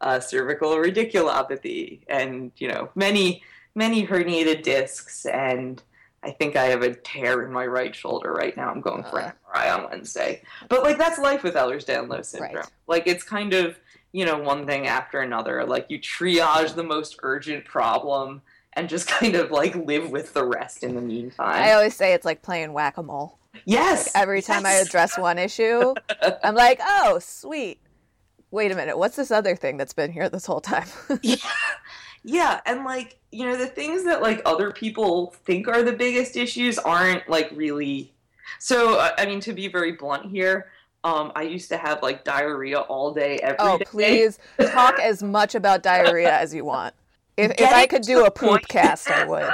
uh, 0.00 0.20
cervical 0.20 0.70
radiculopathy 0.76 2.00
and 2.08 2.52
you 2.56 2.68
know 2.68 2.90
many 2.94 3.42
many 3.74 4.06
herniated 4.06 4.62
discs 4.62 5.24
and 5.24 5.82
I 6.24 6.30
think 6.30 6.56
I 6.56 6.64
have 6.66 6.82
a 6.82 6.94
tear 6.94 7.42
in 7.42 7.52
my 7.52 7.66
right 7.66 7.94
shoulder 7.94 8.32
right 8.32 8.56
now. 8.56 8.70
I'm 8.70 8.80
going 8.80 9.02
for 9.04 9.18
an 9.18 9.32
uh. 9.32 9.58
MRI 9.58 9.76
on 9.76 9.90
Wednesday. 9.90 10.42
But 10.68 10.82
like 10.82 10.98
that's 10.98 11.18
life 11.18 11.42
with 11.42 11.54
Ehlers-Danlos 11.54 12.26
syndrome. 12.26 12.54
Right. 12.56 12.70
Like 12.86 13.06
it's 13.06 13.24
kind 13.24 13.52
of, 13.52 13.78
you 14.12 14.24
know, 14.24 14.38
one 14.38 14.66
thing 14.66 14.86
after 14.86 15.20
another. 15.20 15.64
Like 15.64 15.86
you 15.88 15.98
triage 15.98 16.74
the 16.74 16.84
most 16.84 17.18
urgent 17.22 17.64
problem 17.64 18.42
and 18.74 18.88
just 18.88 19.08
kind 19.08 19.34
of 19.34 19.50
like 19.50 19.74
live 19.74 20.10
with 20.10 20.32
the 20.32 20.44
rest 20.44 20.82
in 20.82 20.94
the 20.94 21.00
meantime. 21.00 21.62
I 21.62 21.72
always 21.72 21.96
say 21.96 22.14
it's 22.14 22.24
like 22.24 22.42
playing 22.42 22.72
whack-a-mole. 22.72 23.38
Yes. 23.64 24.14
Like 24.14 24.22
every 24.22 24.42
time 24.42 24.62
yes. 24.64 24.80
I 24.80 24.86
address 24.86 25.18
one 25.18 25.38
issue, 25.38 25.94
I'm 26.44 26.54
like, 26.54 26.80
"Oh, 26.82 27.18
sweet. 27.20 27.80
Wait 28.50 28.72
a 28.72 28.74
minute. 28.74 28.96
What's 28.96 29.16
this 29.16 29.30
other 29.30 29.56
thing 29.56 29.76
that's 29.76 29.92
been 29.92 30.10
here 30.10 30.28
this 30.28 30.46
whole 30.46 30.60
time?" 30.60 30.88
yeah. 31.22 31.36
Yeah, 32.24 32.60
and 32.66 32.84
like, 32.84 33.18
you 33.30 33.44
know, 33.44 33.56
the 33.56 33.66
things 33.66 34.04
that 34.04 34.22
like 34.22 34.42
other 34.44 34.70
people 34.70 35.34
think 35.44 35.68
are 35.68 35.82
the 35.82 35.92
biggest 35.92 36.36
issues 36.36 36.78
aren't 36.78 37.28
like 37.28 37.50
really 37.54 38.12
So, 38.58 38.98
uh, 38.98 39.10
I 39.18 39.26
mean, 39.26 39.40
to 39.40 39.52
be 39.52 39.68
very 39.68 39.92
blunt 39.92 40.30
here, 40.30 40.70
um, 41.04 41.32
I 41.34 41.42
used 41.42 41.68
to 41.70 41.76
have 41.76 42.02
like 42.02 42.24
diarrhea 42.24 42.80
all 42.80 43.12
day 43.12 43.38
every 43.38 43.56
oh, 43.58 43.78
day. 43.78 43.84
please 43.84 44.38
talk 44.70 44.98
as 45.00 45.22
much 45.22 45.54
about 45.54 45.82
diarrhea 45.82 46.32
as 46.32 46.54
you 46.54 46.64
want. 46.64 46.94
If, 47.36 47.52
if 47.58 47.72
I 47.72 47.86
could 47.86 48.02
do 48.02 48.24
a 48.24 48.30
poop 48.30 48.50
point. 48.50 48.68
cast, 48.68 49.10
I 49.10 49.24
would. 49.24 49.50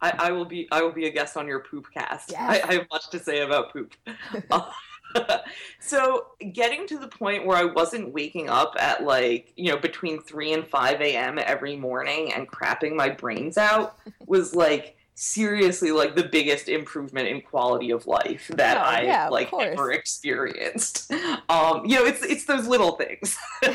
I, 0.00 0.12
I, 0.16 0.30
will 0.30 0.44
be 0.44 0.68
I 0.70 0.80
will 0.80 0.92
be 0.92 1.06
a 1.06 1.10
guest 1.10 1.36
on 1.36 1.48
your 1.48 1.60
poop 1.60 1.86
cast. 1.92 2.30
Yes. 2.30 2.40
I, 2.64 2.68
I, 2.68 2.74
have 2.74 2.86
much 2.90 3.10
to 3.10 3.18
say 3.18 3.40
about 3.40 3.72
poop. 3.72 3.94
so 5.80 6.26
getting 6.52 6.86
to 6.88 6.98
the 6.98 7.08
point 7.08 7.46
where 7.46 7.56
I 7.56 7.64
wasn't 7.64 8.12
waking 8.12 8.48
up 8.48 8.74
at 8.78 9.04
like, 9.04 9.52
you 9.56 9.70
know, 9.70 9.78
between 9.78 10.20
3 10.22 10.52
and 10.52 10.66
5 10.66 11.00
a.m. 11.00 11.38
every 11.38 11.76
morning 11.76 12.32
and 12.32 12.48
crapping 12.48 12.94
my 12.94 13.08
brains 13.08 13.58
out 13.58 13.98
was 14.26 14.54
like 14.54 14.96
seriously 15.14 15.90
like 15.90 16.14
the 16.14 16.22
biggest 16.22 16.68
improvement 16.68 17.26
in 17.26 17.40
quality 17.40 17.90
of 17.90 18.06
life 18.06 18.48
that 18.54 18.76
oh, 18.76 18.80
I 18.80 19.00
yeah, 19.02 19.28
like 19.28 19.52
ever 19.52 19.90
experienced. 19.90 21.12
Um, 21.48 21.84
you 21.84 21.96
know, 21.96 22.04
it's 22.04 22.22
it's 22.22 22.44
those 22.44 22.68
little 22.68 22.92
things. 22.92 23.36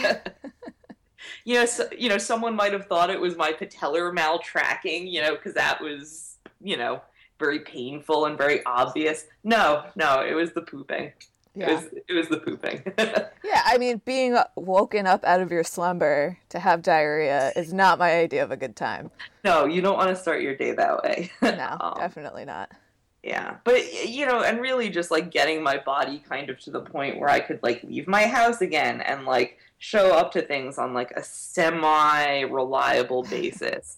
you 1.45 1.55
know, 1.55 1.65
so, 1.65 1.87
you 1.97 2.07
know, 2.07 2.17
someone 2.17 2.55
might 2.55 2.71
have 2.71 2.85
thought 2.85 3.09
it 3.09 3.19
was 3.19 3.35
my 3.35 3.51
patellar 3.51 4.15
maltracking, 4.15 5.11
you 5.11 5.21
know, 5.21 5.35
because 5.35 5.53
that 5.55 5.81
was, 5.81 6.37
you 6.61 6.77
know, 6.77 7.01
very 7.43 7.59
painful 7.59 8.25
and 8.25 8.37
very 8.37 8.65
obvious. 8.65 9.25
No, 9.43 9.83
no, 9.95 10.21
it 10.21 10.33
was 10.33 10.53
the 10.53 10.61
pooping. 10.61 11.11
Yeah. 11.55 11.69
It 11.69 11.73
was, 11.73 11.89
it 12.07 12.13
was 12.13 12.29
the 12.29 12.37
pooping. 12.37 12.83
yeah, 13.43 13.61
I 13.65 13.77
mean, 13.77 14.01
being 14.05 14.37
woken 14.55 15.05
up 15.05 15.23
out 15.25 15.41
of 15.41 15.51
your 15.51 15.63
slumber 15.63 16.39
to 16.49 16.59
have 16.59 16.81
diarrhea 16.81 17.51
is 17.55 17.73
not 17.73 17.99
my 17.99 18.11
idea 18.15 18.43
of 18.43 18.51
a 18.51 18.57
good 18.57 18.75
time. 18.75 19.11
No, 19.43 19.65
you 19.65 19.81
don't 19.81 19.97
want 19.97 20.09
to 20.09 20.15
start 20.15 20.41
your 20.41 20.55
day 20.55 20.71
that 20.71 21.03
way. 21.03 21.31
no, 21.41 21.77
um, 21.81 21.93
definitely 21.97 22.45
not. 22.45 22.71
Yeah, 23.21 23.57
but 23.63 24.05
you 24.05 24.25
know, 24.25 24.41
and 24.41 24.59
really 24.59 24.89
just 24.89 25.11
like 25.11 25.31
getting 25.31 25.63
my 25.63 25.77
body 25.77 26.23
kind 26.27 26.49
of 26.49 26.59
to 26.61 26.71
the 26.71 26.81
point 26.81 27.19
where 27.19 27.29
I 27.29 27.39
could 27.39 27.59
like 27.61 27.83
leave 27.83 28.07
my 28.07 28.25
house 28.25 28.61
again 28.61 28.99
and 29.01 29.25
like 29.25 29.59
show 29.77 30.11
up 30.11 30.31
to 30.33 30.41
things 30.41 30.77
on 30.77 30.93
like 30.93 31.11
a 31.11 31.23
semi 31.23 32.41
reliable 32.41 33.23
basis 33.29 33.97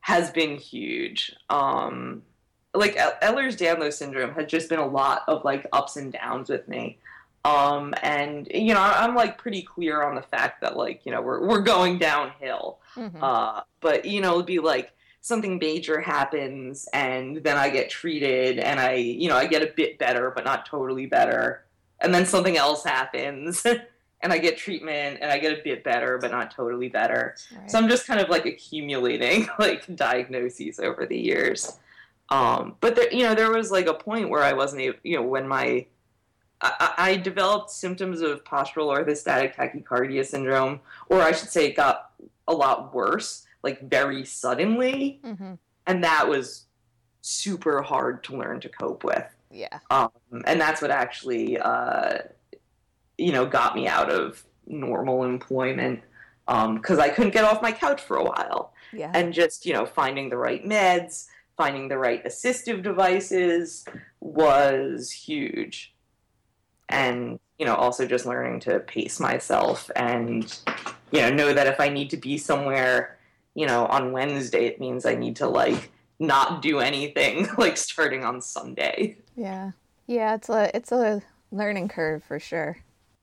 has 0.00 0.30
been 0.30 0.56
huge. 0.56 1.34
Um 1.50 2.22
like 2.74 2.96
Ehlers-Danlos 2.96 3.94
syndrome 3.94 4.34
has 4.34 4.46
just 4.46 4.68
been 4.68 4.80
a 4.80 4.86
lot 4.86 5.22
of 5.28 5.44
like 5.44 5.66
ups 5.72 5.96
and 5.96 6.12
downs 6.12 6.48
with 6.48 6.66
me. 6.68 6.98
Um, 7.44 7.94
and 8.02 8.48
you 8.52 8.74
know, 8.74 8.80
I'm 8.80 9.14
like 9.14 9.38
pretty 9.38 9.62
clear 9.62 10.02
on 10.02 10.14
the 10.14 10.22
fact 10.22 10.62
that 10.62 10.76
like, 10.76 11.04
you 11.04 11.12
know, 11.12 11.20
we're 11.20 11.46
we're 11.46 11.60
going 11.60 11.98
downhill. 11.98 12.78
Mm-hmm. 12.96 13.22
Uh, 13.22 13.60
but 13.80 14.04
you 14.06 14.20
know, 14.20 14.34
it'd 14.34 14.46
be 14.46 14.58
like 14.58 14.92
something 15.20 15.58
major 15.58 16.00
happens 16.00 16.88
and 16.92 17.38
then 17.38 17.56
I 17.56 17.70
get 17.70 17.90
treated 17.90 18.58
and 18.58 18.78
I, 18.80 18.94
you 18.94 19.28
know, 19.28 19.36
I 19.36 19.46
get 19.46 19.62
a 19.62 19.72
bit 19.74 19.98
better 19.98 20.30
but 20.30 20.44
not 20.44 20.66
totally 20.66 21.06
better. 21.06 21.64
And 22.00 22.14
then 22.14 22.26
something 22.26 22.56
else 22.56 22.84
happens 22.84 23.64
and 24.22 24.32
I 24.32 24.38
get 24.38 24.58
treatment 24.58 25.18
and 25.22 25.30
I 25.30 25.38
get 25.38 25.58
a 25.58 25.62
bit 25.62 25.84
better 25.84 26.18
but 26.18 26.30
not 26.30 26.50
totally 26.50 26.88
better. 26.88 27.36
Right. 27.56 27.70
So 27.70 27.78
I'm 27.78 27.88
just 27.88 28.06
kind 28.06 28.20
of 28.20 28.28
like 28.28 28.46
accumulating 28.46 29.48
like 29.58 29.96
diagnoses 29.96 30.78
over 30.78 31.06
the 31.06 31.18
years. 31.18 31.78
Um, 32.34 32.76
but 32.80 32.96
there, 32.96 33.12
you 33.12 33.22
know, 33.22 33.34
there 33.34 33.50
was 33.50 33.70
like 33.70 33.86
a 33.86 33.94
point 33.94 34.28
where 34.28 34.42
I 34.42 34.52
wasn't, 34.52 34.82
able, 34.82 34.98
you 35.04 35.16
know, 35.16 35.22
when 35.22 35.46
my 35.46 35.86
I, 36.60 36.94
I, 36.96 37.16
developed 37.16 37.70
symptoms 37.70 38.22
of 38.22 38.42
postural 38.44 38.96
orthostatic 38.96 39.54
tachycardia 39.54 40.24
syndrome, 40.24 40.80
or 41.10 41.20
I 41.20 41.32
should 41.32 41.50
say, 41.50 41.66
it 41.66 41.76
got 41.76 42.10
a 42.48 42.54
lot 42.54 42.94
worse, 42.94 43.46
like 43.62 43.88
very 43.88 44.24
suddenly, 44.24 45.20
mm-hmm. 45.24 45.54
and 45.86 46.04
that 46.04 46.28
was 46.28 46.64
super 47.20 47.82
hard 47.82 48.24
to 48.24 48.36
learn 48.36 48.60
to 48.60 48.68
cope 48.68 49.04
with. 49.04 49.26
Yeah. 49.50 49.78
Um, 49.90 50.10
and 50.46 50.60
that's 50.60 50.80
what 50.82 50.90
actually 50.90 51.58
uh, 51.58 52.18
you 53.18 53.32
know, 53.32 53.46
got 53.46 53.74
me 53.74 53.86
out 53.86 54.10
of 54.10 54.44
normal 54.66 55.24
employment 55.24 56.00
because 56.46 56.98
um, 56.98 57.00
I 57.00 57.08
couldn't 57.08 57.32
get 57.32 57.44
off 57.44 57.62
my 57.62 57.72
couch 57.72 58.00
for 58.00 58.16
a 58.16 58.24
while. 58.24 58.72
Yeah. 58.92 59.10
And 59.14 59.32
just, 59.32 59.66
you 59.66 59.72
know, 59.72 59.86
finding 59.86 60.28
the 60.28 60.36
right 60.36 60.64
meds, 60.64 61.26
finding 61.56 61.88
the 61.88 61.98
right 61.98 62.24
assistive 62.24 62.82
devices 62.82 63.84
was 64.20 65.10
huge. 65.10 65.94
And, 66.88 67.38
you 67.58 67.66
know, 67.66 67.74
also 67.74 68.06
just 68.06 68.26
learning 68.26 68.60
to 68.60 68.80
pace 68.80 69.20
myself 69.20 69.90
and, 69.96 70.58
you 71.10 71.20
know, 71.20 71.30
know 71.30 71.52
that 71.52 71.66
if 71.66 71.80
I 71.80 71.88
need 71.88 72.10
to 72.10 72.16
be 72.16 72.36
somewhere, 72.36 73.18
you 73.54 73.66
know, 73.66 73.86
on 73.86 74.12
Wednesday, 74.12 74.66
it 74.66 74.80
means 74.80 75.06
I 75.06 75.14
need 75.14 75.36
to, 75.36 75.48
like, 75.48 75.90
not 76.18 76.62
do 76.62 76.80
anything, 76.80 77.48
like, 77.58 77.76
starting 77.76 78.24
on 78.24 78.40
Sunday. 78.40 79.16
Yeah. 79.36 79.72
Yeah, 80.06 80.34
it's 80.34 80.48
a 80.48 80.74
it's 80.76 80.92
a 80.92 81.22
learning 81.50 81.88
curve 81.88 82.22
for 82.24 82.38
sure. 82.38 82.76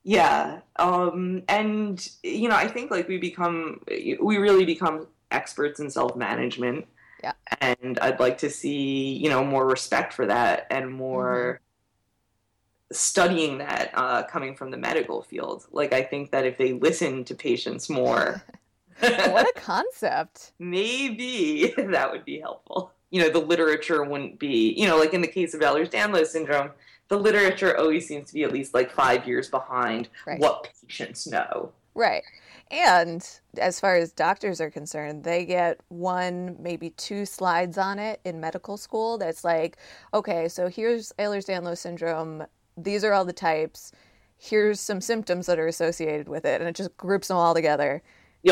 Yeah. 0.03 0.61
Um 0.77 1.43
and 1.47 2.07
you 2.23 2.49
know, 2.49 2.55
I 2.55 2.67
think 2.67 2.91
like 2.91 3.07
we 3.07 3.17
become 3.17 3.81
we 3.87 4.37
really 4.37 4.65
become 4.65 5.07
experts 5.29 5.79
in 5.79 5.89
self-management. 5.89 6.87
Yeah. 7.23 7.33
And 7.59 7.99
I'd 7.99 8.19
like 8.19 8.37
to 8.39 8.49
see, 8.49 9.13
you 9.13 9.29
know, 9.29 9.43
more 9.43 9.65
respect 9.65 10.13
for 10.13 10.25
that 10.27 10.67
and 10.69 10.91
more 10.91 11.61
mm-hmm. 11.61 12.93
studying 12.93 13.57
that 13.59 13.91
uh, 13.93 14.23
coming 14.23 14.55
from 14.55 14.71
the 14.71 14.77
medical 14.77 15.21
field. 15.21 15.65
Like 15.71 15.93
I 15.93 16.03
think 16.03 16.31
that 16.31 16.45
if 16.45 16.57
they 16.57 16.73
listen 16.73 17.23
to 17.25 17.35
patients 17.35 17.89
more 17.89 18.43
what 19.01 19.47
a 19.47 19.59
concept. 19.59 20.51
Maybe 20.59 21.73
that 21.77 22.11
would 22.11 22.25
be 22.25 22.39
helpful. 22.39 22.91
You 23.09 23.21
know, 23.21 23.29
the 23.29 23.39
literature 23.39 24.03
wouldn't 24.03 24.39
be, 24.39 24.73
you 24.77 24.87
know, 24.87 24.97
like 24.97 25.13
in 25.13 25.21
the 25.21 25.27
case 25.27 25.53
of 25.53 25.61
Ehlers-Danlos 25.61 26.27
syndrome, 26.27 26.71
the 27.07 27.17
literature 27.17 27.77
always 27.77 28.07
seems 28.07 28.27
to 28.27 28.33
be 28.33 28.43
at 28.43 28.53
least 28.53 28.73
like 28.73 28.91
five 28.91 29.27
years 29.27 29.49
behind 29.49 30.07
right. 30.25 30.39
what 30.39 30.69
patients 30.87 31.27
know. 31.27 31.71
Right. 31.93 32.23
And 32.71 33.27
as 33.57 33.81
far 33.81 33.97
as 33.97 34.13
doctors 34.13 34.61
are 34.61 34.71
concerned, 34.71 35.25
they 35.25 35.45
get 35.45 35.81
one, 35.89 36.55
maybe 36.57 36.91
two 36.91 37.25
slides 37.25 37.77
on 37.77 37.99
it 37.99 38.21
in 38.23 38.39
medical 38.39 38.77
school 38.77 39.17
that's 39.17 39.43
like, 39.43 39.75
okay, 40.13 40.47
so 40.47 40.69
here's 40.69 41.11
Ehlers 41.19 41.49
Danlos 41.49 41.79
syndrome. 41.79 42.45
These 42.77 43.03
are 43.03 43.11
all 43.11 43.25
the 43.25 43.33
types. 43.33 43.91
Here's 44.37 44.79
some 44.79 45.01
symptoms 45.01 45.47
that 45.47 45.59
are 45.59 45.67
associated 45.67 46.29
with 46.29 46.45
it. 46.45 46.61
And 46.61 46.69
it 46.69 46.75
just 46.75 46.95
groups 46.95 47.27
them 47.27 47.35
all 47.35 47.53
together. 47.53 48.01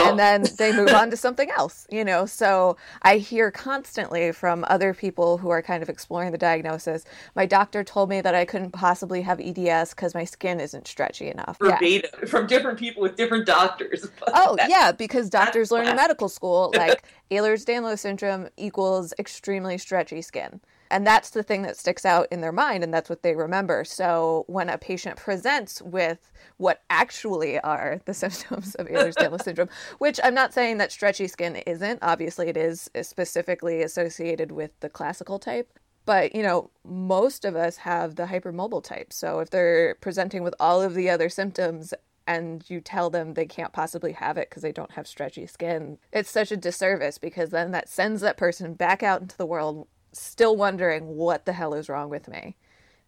And 0.10 0.20
then 0.20 0.46
they 0.58 0.72
move 0.72 0.90
on 0.90 1.10
to 1.10 1.18
something 1.26 1.50
else, 1.50 1.88
you 1.90 2.06
know. 2.06 2.26
So 2.26 2.78
I 3.02 3.18
hear 3.18 3.52
constantly 3.52 4.32
from 4.32 4.66
other 4.68 4.94
people 4.94 5.38
who 5.38 5.50
are 5.50 5.62
kind 5.62 5.82
of 5.82 5.90
exploring 5.90 6.32
the 6.32 6.38
diagnosis. 6.38 7.06
My 7.36 7.46
doctor 7.46 7.84
told 7.84 8.10
me 8.10 8.22
that 8.22 8.36
I 8.36 8.46
couldn't 8.46 8.72
possibly 8.72 9.22
have 9.24 9.40
EDS 9.40 9.92
because 9.92 10.14
my 10.14 10.26
skin 10.26 10.60
isn't 10.60 10.88
stretchy 10.88 11.30
enough. 11.30 11.58
Verbatim 11.60 12.12
yeah. 12.22 12.28
from 12.28 12.48
different 12.48 12.78
people 12.78 13.02
with 13.02 13.16
different 13.16 13.46
doctors. 13.46 14.08
Oh 14.32 14.58
yeah, 14.68 14.92
because 14.92 15.30
doctors 15.30 15.72
learn 15.72 15.88
in 15.88 15.96
medical 15.96 16.30
school 16.30 16.72
like 16.76 17.04
Ehlers-Danlos 17.32 18.00
syndrome 18.00 18.48
equals 18.58 19.14
extremely 19.18 19.78
stretchy 19.78 20.22
skin. 20.22 20.62
And 20.92 21.06
that's 21.06 21.30
the 21.30 21.44
thing 21.44 21.62
that 21.64 21.78
sticks 21.78 22.04
out 22.04 22.28
in 22.32 22.42
their 22.42 22.52
mind, 22.52 22.84
and 22.84 22.94
that's 22.94 23.10
what 23.10 23.22
they 23.22 23.36
remember. 23.36 23.84
So 23.86 24.46
when 24.48 24.70
a 24.70 24.78
patient 24.78 25.18
presents 25.18 25.82
with 25.82 26.32
what 26.58 26.82
actually 26.90 27.60
are 27.60 28.02
the 28.06 28.14
symptoms 28.16 28.76
of 28.76 28.88
Ehlers-Danlos 28.88 29.42
syndrome, 29.44 29.70
which 30.00 30.20
I'm 30.24 30.34
not 30.34 30.54
saying 30.54 30.78
that 30.78 30.92
stretchy 30.92 31.28
skin 31.28 31.58
isn't. 31.58 32.00
Obviously, 32.02 32.48
it 32.48 32.58
is 32.58 32.90
specifically 33.02 33.82
associated 33.84 34.52
with 34.52 34.72
the 34.80 34.90
classical 34.90 35.40
type. 35.40 35.78
But 36.06 36.36
you 36.36 36.42
know, 36.42 36.72
most 36.84 37.46
of 37.46 37.56
us 37.56 37.78
have 37.78 38.16
the 38.16 38.26
hypermobile 38.26 38.84
type. 38.84 39.14
So 39.14 39.40
if 39.40 39.52
they're 39.52 39.96
presenting 40.02 40.42
with 40.42 40.56
all 40.60 40.82
of 40.82 40.96
the 40.96 41.08
other 41.08 41.30
symptoms 41.30 41.94
and 42.26 42.68
you 42.68 42.82
tell 42.82 43.12
them 43.12 43.34
they 43.34 43.46
can't 43.46 43.74
possibly 43.74 44.14
have 44.14 44.38
it 44.38 44.50
because 44.50 44.64
they 44.64 44.72
don't 44.72 44.92
have 44.92 45.08
stretchy 45.08 45.46
skin, 45.46 46.00
it's 46.12 46.32
such 46.32 46.52
a 46.52 46.58
disservice 46.58 47.20
because 47.20 47.52
then 47.52 47.72
that 47.72 47.90
sends 47.90 48.22
that 48.22 48.38
person 48.38 48.74
back 48.74 49.04
out 49.04 49.22
into 49.22 49.38
the 49.38 49.46
world 49.46 49.88
still 50.20 50.56
wondering 50.56 51.16
what 51.16 51.46
the 51.46 51.54
hell 51.54 51.74
is 51.74 51.90
wrong 51.90 52.10
with 52.10 52.28
me. 52.28 52.56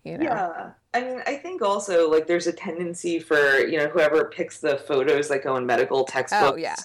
You 0.04 0.18
know? 0.18 0.26
Yeah. 0.26 0.72
I 0.94 1.02
mean, 1.02 1.22
I 1.28 1.36
think 1.36 1.62
also 1.62 2.10
like 2.10 2.28
there's 2.28 2.48
a 2.48 2.54
tendency 2.54 3.20
for, 3.20 3.60
you 3.60 3.78
know, 3.78 3.88
whoever 3.88 4.26
picks 4.26 4.60
the 4.60 4.78
photos 4.78 5.30
that 5.30 5.44
go 5.44 5.56
in 5.58 5.66
medical 5.66 6.04
textbooks. 6.04 6.54
Oh, 6.54 6.56
yeah. 6.56 6.76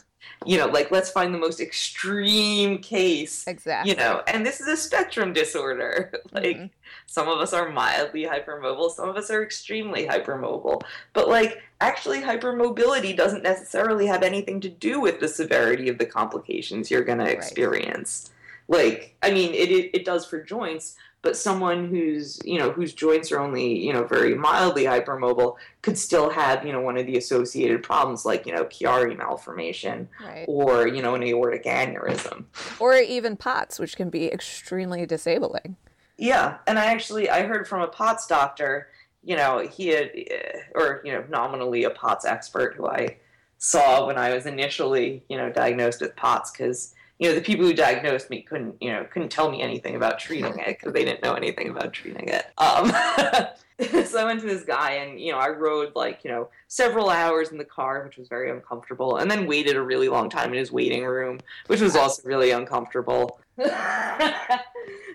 You 0.45 0.59
know, 0.59 0.67
like 0.67 0.91
let's 0.91 1.11
find 1.11 1.33
the 1.33 1.39
most 1.39 1.61
extreme 1.61 2.79
case. 2.79 3.47
Exactly. 3.47 3.93
You 3.93 3.97
know, 3.97 4.23
and 4.27 4.45
this 4.45 4.61
is 4.61 4.69
a 4.69 4.77
spectrum 4.77 5.33
disorder. 5.33 6.12
like 6.33 6.57
mm-hmm. 6.57 6.67
some 7.07 7.29
of 7.29 7.39
us 7.39 7.53
are 7.53 7.71
mildly 7.71 8.25
hypermobile, 8.25 8.91
some 8.91 9.09
of 9.09 9.17
us 9.17 9.31
are 9.31 9.43
extremely 9.43 10.07
hypermobile. 10.07 10.83
But 11.15 11.29
like 11.29 11.62
actually 11.81 12.21
hypermobility 12.21 13.17
doesn't 13.17 13.43
necessarily 13.43 14.07
have 14.07 14.23
anything 14.23 14.61
to 14.61 14.69
do 14.69 15.01
with 15.01 15.21
the 15.21 15.29
severity 15.29 15.89
of 15.89 15.99
the 15.99 16.07
complications 16.07 16.91
you're 16.91 17.05
going 17.05 17.19
to 17.19 17.31
experience. 17.31 18.31
Like 18.69 19.17
i 19.23 19.31
mean 19.31 19.55
it, 19.55 19.71
it, 19.71 19.91
it 19.95 20.05
does 20.05 20.27
for 20.27 20.43
joints 20.43 20.97
but 21.27 21.37
someone 21.37 21.89
who's 21.89 22.39
you 22.45 22.57
know 22.57 22.71
whose 22.71 22.95
joints 22.95 23.33
are 23.33 23.41
only 23.41 23.77
you 23.77 23.93
know 23.93 24.05
very 24.05 24.37
mildly 24.37 24.85
hypermobile 24.85 25.57
could 25.83 25.99
still 25.99 26.31
have 26.31 26.65
you 26.65 26.73
know 26.73 26.81
one 26.81 26.97
of 26.97 27.05
the 27.05 27.17
associated 27.17 27.83
problems 27.83 28.25
like 28.25 28.47
you 28.47 28.55
know 28.55 28.65
Chiari 28.67 29.19
malformation 29.19 30.09
right. 30.25 30.45
or 30.47 30.87
you 30.87 31.03
know 31.03 31.17
an 31.17 31.25
aortic 31.25 31.65
aneurysm 31.65 32.45
or 32.79 32.95
even 32.95 33.37
POTS 33.37 33.81
which 33.81 33.97
can 33.97 34.09
be 34.09 34.33
extremely 34.33 35.05
disabling 35.05 35.77
yeah 36.17 36.59
and 36.69 36.79
i 36.79 36.87
actually 36.87 37.29
i 37.29 37.43
heard 37.43 37.67
from 37.67 37.83
a 37.83 37.89
POTS 37.89 38.29
doctor 38.29 38.89
you 39.25 39.35
know 39.35 39.59
he 39.59 39.89
had 39.89 40.13
eh, 40.15 40.61
or 40.77 41.03
you 41.05 41.13
know 41.13 41.25
nominally 41.29 41.83
a 41.83 41.91
POTS 41.91 42.25
expert 42.25 42.75
who 42.77 42.87
i 42.87 43.17
saw 43.59 44.07
when 44.07 44.17
i 44.17 44.33
was 44.33 44.47
initially 44.47 45.25
you 45.29 45.37
know 45.37 45.51
diagnosed 45.51 46.01
with 46.01 46.15
POTS 46.15 46.53
because 46.53 46.95
you 47.19 47.29
know, 47.29 47.35
the 47.35 47.41
people 47.41 47.65
who 47.65 47.73
diagnosed 47.73 48.29
me 48.29 48.43
couldn't, 48.43 48.77
you 48.81 48.93
know, 48.93 49.07
couldn't 49.11 49.31
tell 49.31 49.51
me 49.51 49.63
anything 49.63 49.97
about 49.97 50.19
treating 50.19 50.59
it 50.59 50.79
because 50.79 50.93
they 50.93 51.05
didn't 51.05 51.23
know 51.23 51.35
anything 51.35 51.71
about 51.71 51.93
treating 51.93 52.29
it. 52.29 52.47
Um, 52.59 52.91
so 54.05 54.21
I 54.21 54.25
went 54.25 54.41
to 54.41 54.47
this 54.47 54.65
guy, 54.65 54.93
and 54.93 55.19
you 55.19 55.33
know, 55.33 55.39
I 55.39 55.49
rode 55.49 55.95
like 55.95 56.25
you 56.25 56.31
know 56.31 56.49
several 56.69 57.09
hours 57.09 57.53
in 57.53 57.59
the 57.59 57.65
car, 57.65 58.05
which 58.05 58.19
was 58.19 58.29
very 58.29 58.51
uncomfortable, 58.51 59.17
and 59.17 59.31
then 59.31 59.47
waited 59.47 59.77
a 59.77 59.83
really 59.83 60.09
long 60.09 60.29
time 60.29 60.53
in 60.53 60.59
his 60.59 60.71
waiting 60.71 61.05
room, 61.05 61.41
which 61.69 61.81
was 61.81 61.97
also 61.97 62.23
really 62.27 62.51
uncomfortable. 62.51 63.41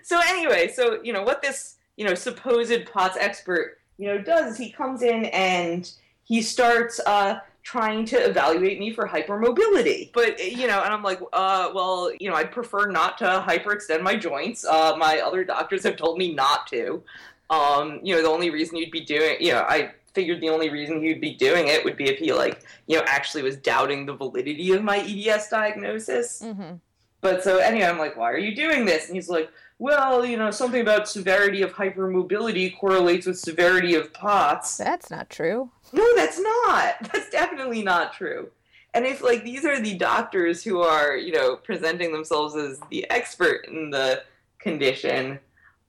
so 0.02 0.20
anyway, 0.26 0.68
so 0.68 1.00
you 1.02 1.12
know 1.12 1.22
what 1.22 1.40
this 1.40 1.76
you 1.96 2.04
know 2.04 2.14
supposed 2.14 2.84
POTS 2.86 3.16
expert 3.18 3.78
you 3.98 4.08
know 4.08 4.18
does 4.18 4.52
is 4.52 4.58
he 4.58 4.70
comes 4.70 5.02
in 5.02 5.26
and 5.26 5.90
he 6.24 6.42
starts. 6.42 7.00
Uh, 7.06 7.38
trying 7.62 8.04
to 8.06 8.16
evaluate 8.16 8.78
me 8.78 8.92
for 8.92 9.06
hypermobility. 9.06 10.12
But 10.12 10.42
you 10.44 10.66
know, 10.66 10.82
and 10.82 10.92
I'm 10.92 11.02
like, 11.02 11.20
uh, 11.32 11.70
well, 11.74 12.12
you 12.18 12.28
know, 12.28 12.36
I'd 12.36 12.52
prefer 12.52 12.86
not 12.86 13.18
to 13.18 13.24
hyperextend 13.24 14.02
my 14.02 14.16
joints. 14.16 14.64
Uh, 14.64 14.96
my 14.96 15.20
other 15.20 15.44
doctors 15.44 15.84
have 15.84 15.96
told 15.96 16.18
me 16.18 16.34
not 16.34 16.66
to. 16.68 17.02
Um, 17.50 18.00
you 18.02 18.14
know, 18.14 18.22
the 18.22 18.28
only 18.28 18.50
reason 18.50 18.76
you'd 18.78 18.90
be 18.90 19.04
doing, 19.04 19.36
you 19.40 19.52
know, 19.52 19.64
I 19.68 19.92
figured 20.14 20.40
the 20.40 20.48
only 20.48 20.70
reason 20.70 21.02
he'd 21.02 21.20
be 21.20 21.34
doing 21.34 21.68
it 21.68 21.84
would 21.84 21.96
be 21.96 22.08
if 22.08 22.18
he 22.18 22.32
like, 22.32 22.62
you 22.86 22.96
know, 22.96 23.04
actually 23.06 23.42
was 23.42 23.56
doubting 23.56 24.06
the 24.06 24.14
validity 24.14 24.72
of 24.72 24.82
my 24.82 24.98
EDS 24.98 25.48
diagnosis. 25.48 26.42
Mm-hmm. 26.42 26.76
But 27.20 27.44
so 27.44 27.58
anyway, 27.58 27.86
I'm 27.86 27.98
like, 27.98 28.16
why 28.16 28.32
are 28.32 28.38
you 28.38 28.54
doing 28.54 28.84
this? 28.84 29.06
And 29.06 29.14
he's 29.14 29.28
like, 29.28 29.50
well, 29.78 30.24
you 30.24 30.36
know, 30.36 30.50
something 30.50 30.80
about 30.80 31.08
severity 31.08 31.62
of 31.62 31.72
hypermobility 31.72 32.76
correlates 32.76 33.26
with 33.26 33.38
severity 33.38 33.94
of 33.94 34.12
POTS. 34.12 34.76
That's 34.76 35.10
not 35.10 35.30
true. 35.30 35.70
No, 35.92 36.06
that's 36.16 36.38
not. 36.38 36.94
That's 37.12 37.28
definitely 37.30 37.82
not 37.82 38.14
true. 38.14 38.50
And 38.94 39.06
if 39.06 39.22
like 39.22 39.44
these 39.44 39.64
are 39.64 39.80
the 39.80 39.96
doctors 39.96 40.62
who 40.62 40.80
are, 40.80 41.16
you 41.16 41.32
know, 41.32 41.56
presenting 41.56 42.12
themselves 42.12 42.54
as 42.56 42.80
the 42.90 43.08
expert 43.10 43.66
in 43.66 43.90
the 43.90 44.22
condition, 44.58 45.38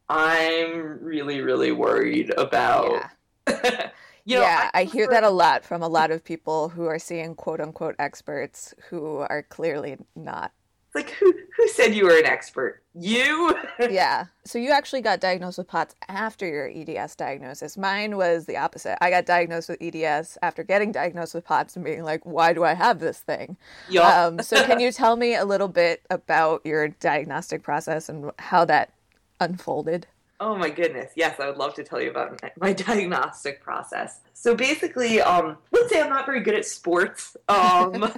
I'm 0.10 1.00
really, 1.02 1.42
really 1.42 1.72
worried 1.72 2.34
about. 2.38 3.10
Yeah. 3.48 3.90
you 4.26 4.38
know, 4.38 4.42
yeah, 4.42 4.70
I, 4.74 4.82
I 4.82 4.84
hear 4.86 5.08
that 5.08 5.24
a 5.24 5.30
lot 5.30 5.66
from 5.66 5.82
a 5.82 5.88
lot 5.88 6.12
of 6.12 6.24
people 6.24 6.70
who 6.70 6.86
are 6.86 7.00
seeing 7.00 7.36
quote 7.36 7.60
unquote 7.60 7.96
experts 8.00 8.74
who 8.90 9.18
are 9.18 9.44
clearly 9.44 9.98
not 10.16 10.54
like 10.94 11.12
who 11.12 11.34
who 11.58 11.68
said 11.68 11.96
you 11.96 12.06
were 12.06 12.18
an 12.18 12.26
expert? 12.26 12.84
You? 12.94 13.56
yeah. 13.80 14.26
So 14.46 14.60
you 14.60 14.72
actually 14.72 15.02
got 15.02 15.20
diagnosed 15.20 15.58
with 15.58 15.68
POTS 15.68 15.96
after 16.08 16.48
your 16.48 16.70
EDS 16.70 17.16
diagnosis. 17.16 17.78
Mine 17.78 18.18
was 18.18 18.46
the 18.46 18.58
opposite. 18.58 18.98
I 19.02 19.10
got 19.10 19.26
diagnosed 19.26 19.70
with 19.70 19.82
EDS 19.82 20.38
after 20.42 20.64
getting 20.64 20.92
diagnosed 20.92 21.34
with 21.34 21.46
POTS 21.46 21.76
and 21.76 21.86
being 21.86 22.04
like, 22.04 22.26
why 22.26 22.54
do 22.54 22.64
I 22.64 22.74
have 22.74 23.00
this 23.00 23.20
thing? 23.20 23.58
Yep. 23.90 24.04
Um, 24.04 24.42
so 24.42 24.64
can 24.66 24.80
you 24.80 24.92
tell 24.94 25.16
me 25.16 25.36
a 25.36 25.46
little 25.46 25.68
bit 25.68 26.02
about 26.10 26.66
your 26.66 26.90
diagnostic 26.90 27.64
process 27.64 28.10
and 28.10 28.32
how 28.38 28.66
that 28.66 28.92
unfolded? 29.40 30.08
Oh 30.40 30.56
my 30.58 30.70
goodness. 30.70 31.14
Yes, 31.16 31.40
I 31.40 31.48
would 31.48 31.58
love 31.58 31.74
to 31.76 31.84
tell 31.84 32.02
you 32.02 32.10
about 32.10 32.42
my 32.60 32.74
diagnostic 32.74 33.62
process. 33.62 34.20
So 34.34 34.54
basically, 34.54 35.22
um, 35.22 35.58
let's 35.72 35.90
say 35.90 36.02
I'm 36.02 36.10
not 36.10 36.26
very 36.26 36.42
good 36.42 36.56
at 36.56 36.66
sports, 36.66 37.38
um, 37.48 38.12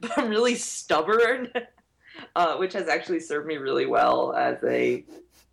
but 0.00 0.18
I'm 0.18 0.28
really 0.28 0.56
stubborn 0.56 1.52
uh, 2.34 2.56
which 2.56 2.72
has 2.72 2.88
actually 2.88 3.20
served 3.20 3.46
me 3.46 3.56
really 3.56 3.86
well 3.86 4.34
as 4.34 4.62
a 4.64 5.04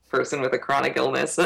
person 0.10 0.42
with 0.42 0.54
a 0.54 0.60
chronic 0.60 0.94
illness. 0.96 1.40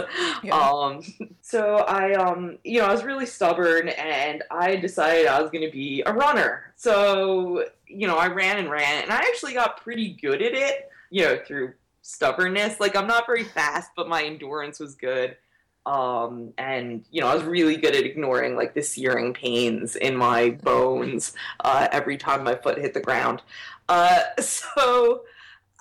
Yeah. 0.44 0.56
Um, 0.56 1.02
so 1.42 1.78
I, 1.78 2.14
um, 2.14 2.60
you 2.64 2.80
know, 2.80 2.86
I 2.86 2.92
was 2.92 3.04
really 3.04 3.26
stubborn, 3.26 3.90
and 3.90 4.44
I 4.52 4.76
decided 4.76 5.26
I 5.26 5.42
was 5.42 5.50
going 5.50 5.66
to 5.66 5.72
be 5.72 6.04
a 6.06 6.14
runner. 6.14 6.74
So 6.76 7.66
you 7.88 8.08
know, 8.08 8.18
I 8.18 8.28
ran 8.28 8.58
and 8.58 8.70
ran, 8.70 9.04
and 9.04 9.12
I 9.12 9.18
actually 9.18 9.54
got 9.54 9.82
pretty 9.82 10.14
good 10.22 10.42
at 10.42 10.54
it. 10.54 10.90
You 11.10 11.24
know, 11.24 11.40
through 11.46 11.74
stubbornness. 12.02 12.80
Like 12.80 12.96
I'm 12.96 13.08
not 13.08 13.26
very 13.26 13.44
fast, 13.44 13.92
but 13.96 14.08
my 14.08 14.24
endurance 14.24 14.80
was 14.80 14.96
good. 14.96 15.38
Um, 15.88 16.54
and 16.58 17.06
you 17.12 17.22
know, 17.22 17.28
I 17.28 17.36
was 17.36 17.46
really 17.46 17.78
good 17.78 17.96
at 17.96 18.04
ignoring 18.04 18.58
like 18.58 18.74
the 18.74 18.82
searing 18.82 19.34
pains 19.34 19.96
in 19.96 20.18
my 20.18 20.50
bones 20.50 21.32
uh, 21.64 21.88
every 21.94 22.18
time 22.18 22.44
my 22.44 22.56
foot 22.56 22.78
hit 22.78 22.94
the 22.94 23.00
ground. 23.00 23.42
Uh, 23.88 24.20
so 24.40 25.24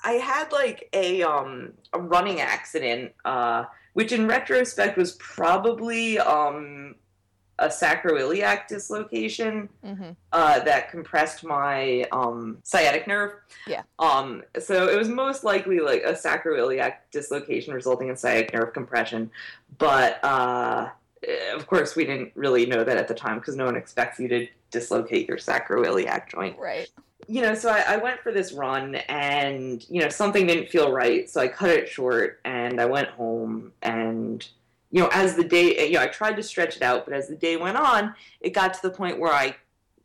I 0.04 0.12
had 0.12 0.52
like 0.52 0.88
a 0.92 1.24
um, 1.24 1.72
a 1.92 1.98
running 1.98 2.40
accident, 2.40 3.14
uh, 3.24 3.64
which 3.94 4.12
in 4.12 4.28
retrospect 4.28 4.96
was 4.96 5.14
probably 5.14 6.20
um, 6.20 6.94
a 7.58 7.68
sacroiliac 7.68 8.68
dislocation 8.68 9.68
mm-hmm. 9.84 10.10
uh, 10.32 10.60
that 10.60 10.90
compressed 10.90 11.44
my 11.44 12.06
um, 12.12 12.58
sciatic 12.62 13.06
nerve. 13.06 13.32
Yeah. 13.66 13.82
Um. 13.98 14.42
So 14.58 14.88
it 14.88 14.96
was 14.96 15.08
most 15.08 15.44
likely 15.44 15.80
like 15.80 16.02
a 16.02 16.12
sacroiliac 16.12 16.96
dislocation 17.10 17.72
resulting 17.72 18.08
in 18.08 18.16
sciatic 18.16 18.52
nerve 18.52 18.72
compression, 18.72 19.30
but 19.78 20.22
uh, 20.24 20.90
of 21.54 21.66
course 21.66 21.96
we 21.96 22.04
didn't 22.04 22.32
really 22.34 22.66
know 22.66 22.84
that 22.84 22.96
at 22.96 23.08
the 23.08 23.14
time 23.14 23.38
because 23.38 23.56
no 23.56 23.64
one 23.64 23.76
expects 23.76 24.18
you 24.18 24.28
to 24.28 24.46
dislocate 24.70 25.28
your 25.28 25.38
sacroiliac 25.38 26.28
joint. 26.28 26.58
Right. 26.58 26.90
You 27.28 27.42
know, 27.42 27.54
so 27.54 27.70
I, 27.70 27.94
I 27.94 27.96
went 27.96 28.20
for 28.20 28.30
this 28.30 28.52
run, 28.52 28.96
and 29.08 29.84
you 29.88 30.00
know 30.00 30.08
something 30.08 30.46
didn't 30.46 30.68
feel 30.68 30.92
right, 30.92 31.28
so 31.28 31.40
I 31.40 31.48
cut 31.48 31.70
it 31.70 31.88
short, 31.88 32.40
and 32.44 32.80
I 32.80 32.84
went 32.84 33.08
home 33.08 33.72
and 33.82 34.46
you 34.90 35.00
know, 35.00 35.08
as 35.12 35.34
the 35.34 35.44
day, 35.44 35.86
you 35.86 35.94
know, 35.94 36.02
I 36.02 36.06
tried 36.06 36.36
to 36.36 36.42
stretch 36.42 36.76
it 36.76 36.82
out, 36.82 37.04
but 37.04 37.14
as 37.14 37.28
the 37.28 37.36
day 37.36 37.56
went 37.56 37.76
on, 37.76 38.14
it 38.40 38.50
got 38.50 38.74
to 38.74 38.82
the 38.82 38.90
point 38.90 39.18
where 39.18 39.32
I 39.32 39.56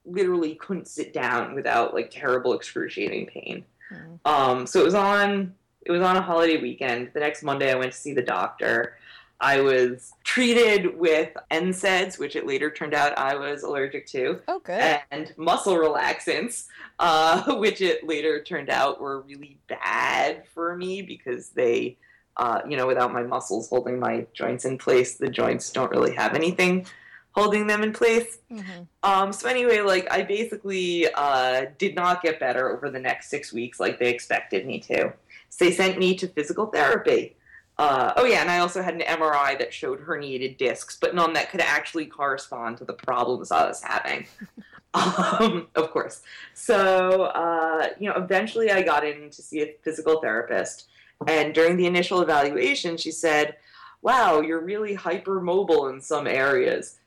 literally 0.05 0.55
couldn't 0.55 0.87
sit 0.87 1.13
down 1.13 1.53
without 1.53 1.93
like 1.93 2.09
terrible 2.09 2.53
excruciating 2.53 3.27
pain. 3.27 3.63
Mm. 3.91 4.19
Um, 4.25 4.67
so 4.67 4.81
it 4.81 4.83
was 4.83 4.95
on, 4.95 5.53
it 5.85 5.91
was 5.91 6.01
on 6.01 6.17
a 6.17 6.21
holiday 6.21 6.57
weekend. 6.57 7.11
The 7.13 7.19
next 7.19 7.43
Monday, 7.43 7.71
I 7.71 7.75
went 7.75 7.91
to 7.91 7.97
see 7.97 8.13
the 8.13 8.21
doctor. 8.21 8.97
I 9.41 9.59
was 9.59 10.13
treated 10.23 10.97
with 10.97 11.35
NSAIDs, 11.49 12.19
which 12.19 12.35
it 12.35 12.45
later 12.45 12.69
turned 12.69 12.93
out 12.93 13.17
I 13.17 13.35
was 13.35 13.63
allergic 13.63 14.05
to. 14.07 14.39
Oh, 14.47 14.59
good. 14.59 14.99
And 15.09 15.33
muscle 15.35 15.75
relaxants, 15.75 16.67
uh, 16.99 17.55
which 17.57 17.81
it 17.81 18.05
later 18.05 18.43
turned 18.43 18.69
out 18.69 19.01
were 19.01 19.21
really 19.21 19.57
bad 19.67 20.43
for 20.53 20.77
me 20.77 21.01
because 21.01 21.49
they 21.49 21.97
uh, 22.41 22.59
you 22.67 22.75
know, 22.75 22.87
without 22.87 23.13
my 23.13 23.21
muscles 23.21 23.69
holding 23.69 23.99
my 23.99 24.25
joints 24.33 24.65
in 24.65 24.75
place, 24.79 25.17
the 25.17 25.29
joints 25.29 25.69
don't 25.69 25.91
really 25.91 26.15
have 26.15 26.33
anything 26.33 26.87
holding 27.33 27.67
them 27.67 27.83
in 27.83 27.93
place. 27.93 28.39
Mm-hmm. 28.51 28.81
Um, 29.03 29.31
so 29.31 29.47
anyway, 29.47 29.81
like 29.81 30.11
I 30.11 30.23
basically 30.23 31.07
uh, 31.13 31.67
did 31.77 31.93
not 31.93 32.23
get 32.23 32.39
better 32.39 32.75
over 32.75 32.89
the 32.89 32.99
next 32.99 33.29
six 33.29 33.53
weeks 33.53 33.79
like 33.79 33.99
they 33.99 34.09
expected 34.09 34.65
me 34.65 34.79
to. 34.79 35.13
So 35.49 35.65
they 35.65 35.71
sent 35.71 35.99
me 35.99 36.15
to 36.15 36.27
physical 36.27 36.65
therapy. 36.65 37.35
Uh, 37.77 38.13
oh 38.17 38.25
yeah, 38.25 38.41
and 38.41 38.49
I 38.49 38.57
also 38.57 38.81
had 38.81 38.95
an 38.95 39.01
MRI 39.01 39.57
that 39.59 39.71
showed 39.71 40.01
herniated 40.01 40.57
discs, 40.57 40.97
but 40.99 41.13
none 41.13 41.33
that 41.33 41.51
could 41.51 41.61
actually 41.61 42.07
correspond 42.07 42.77
to 42.77 42.85
the 42.85 42.93
problems 42.93 43.51
I 43.51 43.67
was 43.67 43.83
having. 43.83 44.25
um, 44.95 45.67
of 45.75 45.91
course. 45.91 46.21
So 46.55 47.23
uh, 47.23 47.89
you 47.99 48.09
know, 48.09 48.15
eventually 48.15 48.71
I 48.71 48.81
got 48.81 49.05
in 49.05 49.29
to 49.29 49.41
see 49.43 49.61
a 49.61 49.75
physical 49.83 50.21
therapist 50.21 50.87
and 51.27 51.53
during 51.53 51.77
the 51.77 51.85
initial 51.85 52.21
evaluation, 52.21 52.97
she 52.97 53.11
said, 53.11 53.57
Wow, 54.01 54.41
you're 54.41 54.61
really 54.61 54.95
hypermobile 54.95 55.93
in 55.93 56.01
some 56.01 56.25
areas. 56.25 56.97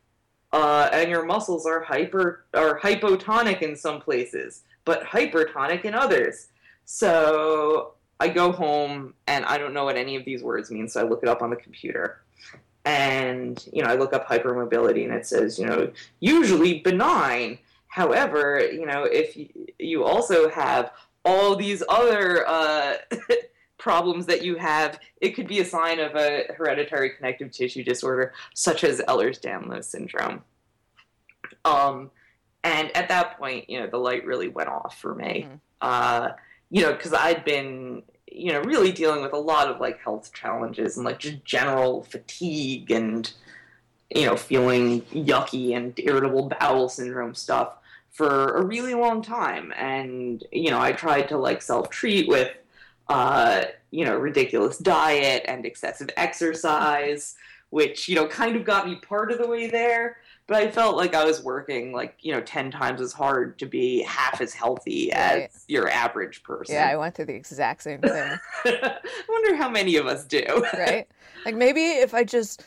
Uh, 0.52 0.88
and 0.92 1.10
your 1.10 1.24
muscles 1.24 1.66
are 1.66 1.82
hyper 1.82 2.44
are 2.54 2.78
hypotonic 2.78 3.60
in 3.62 3.74
some 3.74 4.00
places, 4.00 4.62
but 4.84 5.02
hypertonic 5.02 5.84
in 5.84 5.94
others. 5.94 6.48
So 6.84 7.94
I 8.20 8.28
go 8.28 8.52
home 8.52 9.14
and 9.26 9.44
I 9.46 9.58
don't 9.58 9.74
know 9.74 9.84
what 9.84 9.96
any 9.96 10.14
of 10.14 10.24
these 10.24 10.44
words 10.44 10.70
mean, 10.70 10.88
so 10.88 11.00
I 11.00 11.08
look 11.08 11.24
it 11.24 11.28
up 11.28 11.42
on 11.42 11.50
the 11.50 11.56
computer. 11.56 12.22
And 12.84 13.66
you 13.72 13.82
know, 13.82 13.90
I 13.90 13.96
look 13.96 14.12
up 14.12 14.28
hypermobility 14.28 15.04
and 15.04 15.12
it 15.12 15.26
says, 15.26 15.58
you 15.58 15.66
know, 15.66 15.90
usually 16.20 16.80
benign. 16.80 17.58
However, 17.88 18.64
you 18.72 18.86
know, 18.86 19.04
if 19.04 19.36
you 19.80 20.04
also 20.04 20.48
have 20.50 20.92
all 21.24 21.56
these 21.56 21.82
other 21.88 22.46
uh, 22.46 22.94
problems 23.84 24.24
that 24.24 24.42
you 24.42 24.56
have, 24.56 24.98
it 25.20 25.32
could 25.34 25.46
be 25.46 25.60
a 25.60 25.64
sign 25.64 26.00
of 26.00 26.16
a 26.16 26.44
hereditary 26.56 27.10
connective 27.10 27.50
tissue 27.50 27.84
disorder, 27.84 28.32
such 28.54 28.82
as 28.82 28.98
Ehlers-Danlos 29.00 29.84
syndrome. 29.84 30.42
Um, 31.66 32.10
and 32.64 32.90
at 32.96 33.10
that 33.10 33.36
point, 33.38 33.68
you 33.68 33.78
know, 33.78 33.86
the 33.86 33.98
light 33.98 34.24
really 34.24 34.48
went 34.48 34.70
off 34.70 34.98
for 34.98 35.14
me. 35.14 35.46
Mm. 35.46 35.60
Uh, 35.82 36.28
you 36.70 36.80
know, 36.80 36.94
because 36.94 37.12
I'd 37.12 37.44
been, 37.44 38.02
you 38.26 38.52
know, 38.52 38.62
really 38.62 38.90
dealing 38.90 39.20
with 39.20 39.34
a 39.34 39.38
lot 39.38 39.68
of 39.68 39.82
like 39.82 40.00
health 40.00 40.32
challenges 40.32 40.96
and 40.96 41.04
like 41.04 41.18
just 41.18 41.44
general 41.44 42.04
fatigue 42.04 42.90
and, 42.90 43.30
you 44.08 44.24
know, 44.24 44.38
feeling 44.38 45.02
yucky 45.12 45.76
and 45.76 45.92
irritable 45.98 46.48
bowel 46.58 46.88
syndrome 46.88 47.34
stuff 47.34 47.74
for 48.12 48.56
a 48.56 48.64
really 48.64 48.94
long 48.94 49.20
time. 49.20 49.74
And, 49.76 50.42
you 50.50 50.70
know, 50.70 50.80
I 50.80 50.92
tried 50.92 51.28
to 51.28 51.36
like 51.36 51.60
self 51.60 51.90
treat 51.90 52.28
with 52.28 52.50
uh, 53.08 53.64
you 53.90 54.04
know, 54.04 54.16
ridiculous 54.16 54.78
diet 54.78 55.44
and 55.46 55.66
excessive 55.66 56.08
exercise, 56.16 57.36
which, 57.70 58.08
you 58.08 58.14
know, 58.14 58.26
kind 58.26 58.56
of 58.56 58.64
got 58.64 58.88
me 58.88 58.96
part 58.96 59.30
of 59.30 59.38
the 59.38 59.46
way 59.46 59.68
there. 59.68 60.18
But 60.46 60.58
I 60.58 60.70
felt 60.70 60.96
like 60.96 61.14
I 61.14 61.24
was 61.24 61.42
working 61.42 61.92
like, 61.92 62.16
you 62.20 62.32
know, 62.32 62.42
10 62.42 62.70
times 62.70 63.00
as 63.00 63.12
hard 63.12 63.58
to 63.60 63.66
be 63.66 64.02
half 64.02 64.42
as 64.42 64.52
healthy 64.52 65.10
right. 65.14 65.48
as 65.50 65.64
your 65.68 65.88
average 65.88 66.42
person. 66.42 66.74
Yeah, 66.74 66.88
I 66.88 66.96
went 66.96 67.14
through 67.14 67.26
the 67.26 67.34
exact 67.34 67.82
same 67.82 68.00
thing. 68.02 68.38
I 68.64 68.98
wonder 69.28 69.56
how 69.56 69.70
many 69.70 69.96
of 69.96 70.06
us 70.06 70.24
do. 70.24 70.44
right? 70.74 71.08
Like 71.46 71.54
maybe 71.54 71.82
if 71.82 72.12
I 72.12 72.24
just 72.24 72.62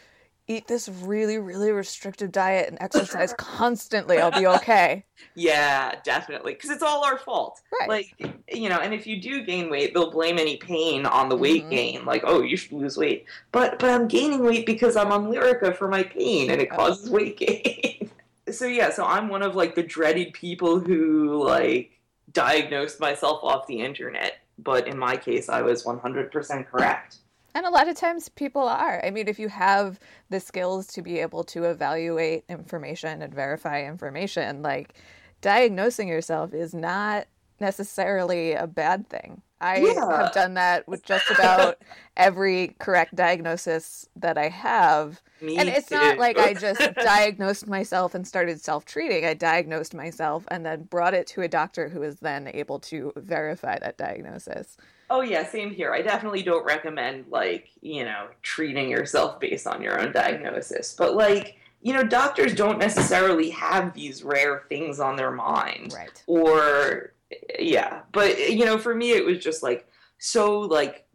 eat 0.48 0.68
this 0.68 0.88
really, 0.88 1.38
really 1.38 1.72
restrictive 1.72 2.32
diet 2.32 2.70
and 2.70 2.78
exercise 2.82 3.34
constantly, 3.38 4.20
I'll 4.20 4.32
be 4.32 4.48
okay. 4.48 5.06
Yeah, 5.36 5.96
definitely. 6.04 6.54
Because 6.54 6.70
it's 6.70 6.84
all 6.84 7.04
our 7.04 7.18
fault. 7.18 7.62
Right. 7.80 7.90
Like, 7.90 8.44
you 8.52 8.70
know, 8.70 8.80
and 8.80 8.94
if 8.94 9.06
you 9.06 9.22
do 9.22 9.44
gain 9.44 9.70
weight, 9.70 9.94
they'll 9.94 10.12
blame 10.12 10.40
any 10.40 10.58
pain 10.58 11.06
on 11.06 11.30
the 11.30 11.36
weight 11.36 11.64
mm-hmm. 11.64 11.72
gain. 11.72 12.06
Like, 12.06 12.24
oh, 12.26 12.42
you 12.42 12.56
should 12.58 12.74
lose 12.74 12.98
weight. 12.98 13.26
But 13.52 13.80
but 13.80 13.90
I'm 13.90 14.08
gaining 14.08 14.44
weight 14.44 14.66
because 14.66 14.96
I'm 14.96 15.12
on 15.12 15.28
Lyrica 15.28 15.76
for 15.76 15.88
my 15.88 16.04
pain 16.04 16.50
and 16.50 16.62
it 16.62 16.70
causes 16.70 17.10
weight 17.10 17.38
gain. 17.38 18.10
so 18.52 18.66
yeah, 18.66 18.90
so 18.90 19.06
I'm 19.06 19.30
one 19.30 19.44
of 19.44 19.56
like 19.56 19.76
the 19.76 19.84
dreaded 19.84 20.34
people 20.34 20.80
who 20.80 21.44
like 21.44 21.92
diagnosed 22.32 23.00
myself 23.00 23.44
off 23.44 23.68
the 23.68 23.80
internet. 23.80 24.38
But 24.60 24.88
in 24.88 24.98
my 24.98 25.18
case, 25.18 25.50
I 25.50 25.62
was 25.62 25.84
100% 25.84 26.66
correct. 26.68 27.18
And 27.58 27.66
a 27.66 27.72
lot 27.72 27.88
of 27.88 27.96
times 27.96 28.30
people 28.30 28.62
are. 28.62 29.04
I 29.04 29.10
mean, 29.10 29.28
if 29.28 29.40
you 29.40 29.48
have 29.48 30.00
the 30.30 30.40
skills 30.40 30.86
to 30.90 31.02
be 31.02 31.18
able 31.18 31.44
to 31.46 31.64
evaluate 31.64 32.44
information 32.50 33.24
and 33.24 33.34
verify 33.34 33.84
information, 33.84 34.62
like 34.62 34.94
diagnosing 35.42 36.08
yourself 36.08 36.54
is 36.54 36.76
not 36.76 37.26
necessarily 37.60 38.54
a 38.54 38.68
bad 38.68 39.10
thing. 39.10 39.42
I 39.60 39.78
yeah. 39.80 40.22
have 40.22 40.34
done 40.34 40.54
that 40.54 40.88
with 40.88 41.02
just 41.02 41.32
about 41.32 41.80
every 42.16 42.76
correct 42.78 43.16
diagnosis 43.16 44.08
that 44.18 44.38
I 44.38 44.50
have. 44.50 45.20
Me 45.42 45.58
and 45.58 45.68
it's 45.68 45.90
too. 45.90 45.96
not 45.96 46.20
like 46.20 46.38
I 46.38 46.54
just 46.54 46.94
diagnosed 46.94 47.66
myself 47.66 48.14
and 48.14 48.28
started 48.28 48.62
self 48.62 48.86
treating. 48.86 49.26
I 49.26 49.34
diagnosed 49.34 49.96
myself 49.96 50.46
and 50.52 50.64
then 50.64 50.84
brought 50.84 51.16
it 51.16 51.26
to 51.30 51.42
a 51.42 51.48
doctor 51.48 51.90
who 51.90 52.02
was 52.02 52.18
then 52.18 52.52
able 52.54 52.78
to 52.82 53.14
verify 53.16 53.80
that 53.80 53.98
diagnosis. 53.98 54.78
Oh 55.10 55.22
yeah, 55.22 55.48
same 55.48 55.72
here. 55.72 55.94
I 55.94 56.02
definitely 56.02 56.44
don't 56.44 56.66
recommend 56.66 57.26
like, 57.30 57.70
you 57.82 58.04
know, 58.04 58.28
treating 58.42 58.90
yourself 58.90 59.40
based 59.40 59.68
on 59.68 59.82
your 59.82 60.00
own 60.00 60.12
diagnosis. 60.12 60.94
But 60.98 61.16
like, 61.16 61.58
you 61.82 61.94
know, 61.94 62.04
doctors 62.04 62.54
don't 62.54 62.80
necessarily 62.80 63.50
have 63.52 63.94
these 63.94 64.24
rare 64.24 64.64
things 64.68 65.00
on 65.00 65.16
their 65.16 65.32
mind. 65.32 65.94
Right. 65.94 66.24
Or 66.28 67.14
yeah, 67.60 68.02
but 68.12 68.52
you 68.52 68.66
know, 68.66 68.78
for 68.78 68.96
me 68.96 69.12
it 69.12 69.26
was 69.26 69.38
just 69.40 69.64
like 69.64 69.88
so 70.18 70.60
like 70.60 71.06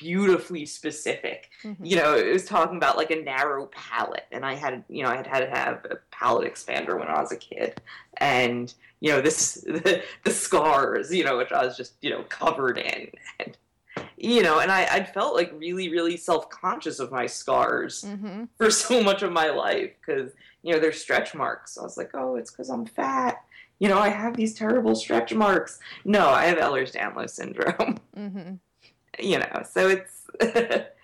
beautifully 0.00 0.64
specific. 0.64 1.50
Mm-hmm. 1.62 1.84
You 1.84 1.96
know, 1.96 2.14
it 2.16 2.32
was 2.32 2.44
talking 2.44 2.76
about 2.76 2.96
like 2.96 3.10
a 3.10 3.16
narrow 3.16 3.66
palate, 3.66 4.26
and 4.32 4.44
I 4.44 4.54
had, 4.54 4.82
you 4.88 5.02
know, 5.02 5.10
I 5.10 5.16
had 5.16 5.26
had 5.26 5.40
to 5.40 5.50
have 5.50 5.84
a 5.90 5.98
palate 6.20 6.52
expander 6.52 6.98
when 6.98 7.08
I 7.08 7.20
was 7.20 7.32
a 7.32 7.36
kid, 7.36 7.80
and 8.18 8.72
you 9.00 9.10
know, 9.10 9.20
this 9.20 9.54
the, 9.66 10.02
the 10.24 10.30
scars, 10.30 11.12
you 11.12 11.24
know, 11.24 11.38
which 11.38 11.52
I 11.52 11.64
was 11.64 11.76
just, 11.76 11.94
you 12.00 12.10
know, 12.10 12.22
covered 12.24 12.78
in, 12.78 13.08
and 13.38 13.56
you 14.16 14.42
know, 14.42 14.60
and 14.60 14.70
I 14.70 14.84
I 14.84 15.04
felt 15.04 15.34
like 15.34 15.52
really 15.56 15.88
really 15.88 16.16
self 16.16 16.50
conscious 16.50 16.98
of 17.00 17.10
my 17.10 17.26
scars 17.26 18.04
mm-hmm. 18.06 18.44
for 18.56 18.70
so 18.70 19.02
much 19.02 19.22
of 19.22 19.32
my 19.32 19.50
life 19.50 19.92
because 20.00 20.32
you 20.62 20.72
know 20.72 20.78
they're 20.78 20.92
stretch 20.92 21.34
marks. 21.34 21.74
So 21.74 21.80
I 21.80 21.84
was 21.84 21.96
like, 21.96 22.10
oh, 22.14 22.36
it's 22.36 22.50
because 22.50 22.70
I'm 22.70 22.86
fat. 22.86 23.42
You 23.78 23.88
know, 23.88 23.98
I 23.98 24.10
have 24.10 24.36
these 24.36 24.52
terrible 24.52 24.94
stretch 24.94 25.32
marks. 25.32 25.78
No, 26.04 26.28
I 26.28 26.44
have 26.44 26.58
Ehlers-Danlos 26.58 27.30
syndrome. 27.30 27.98
Mm-hmm 28.16 28.56
you 29.22 29.38
know, 29.38 29.62
so 29.68 29.88
it's 29.88 30.26
it, 30.40 30.94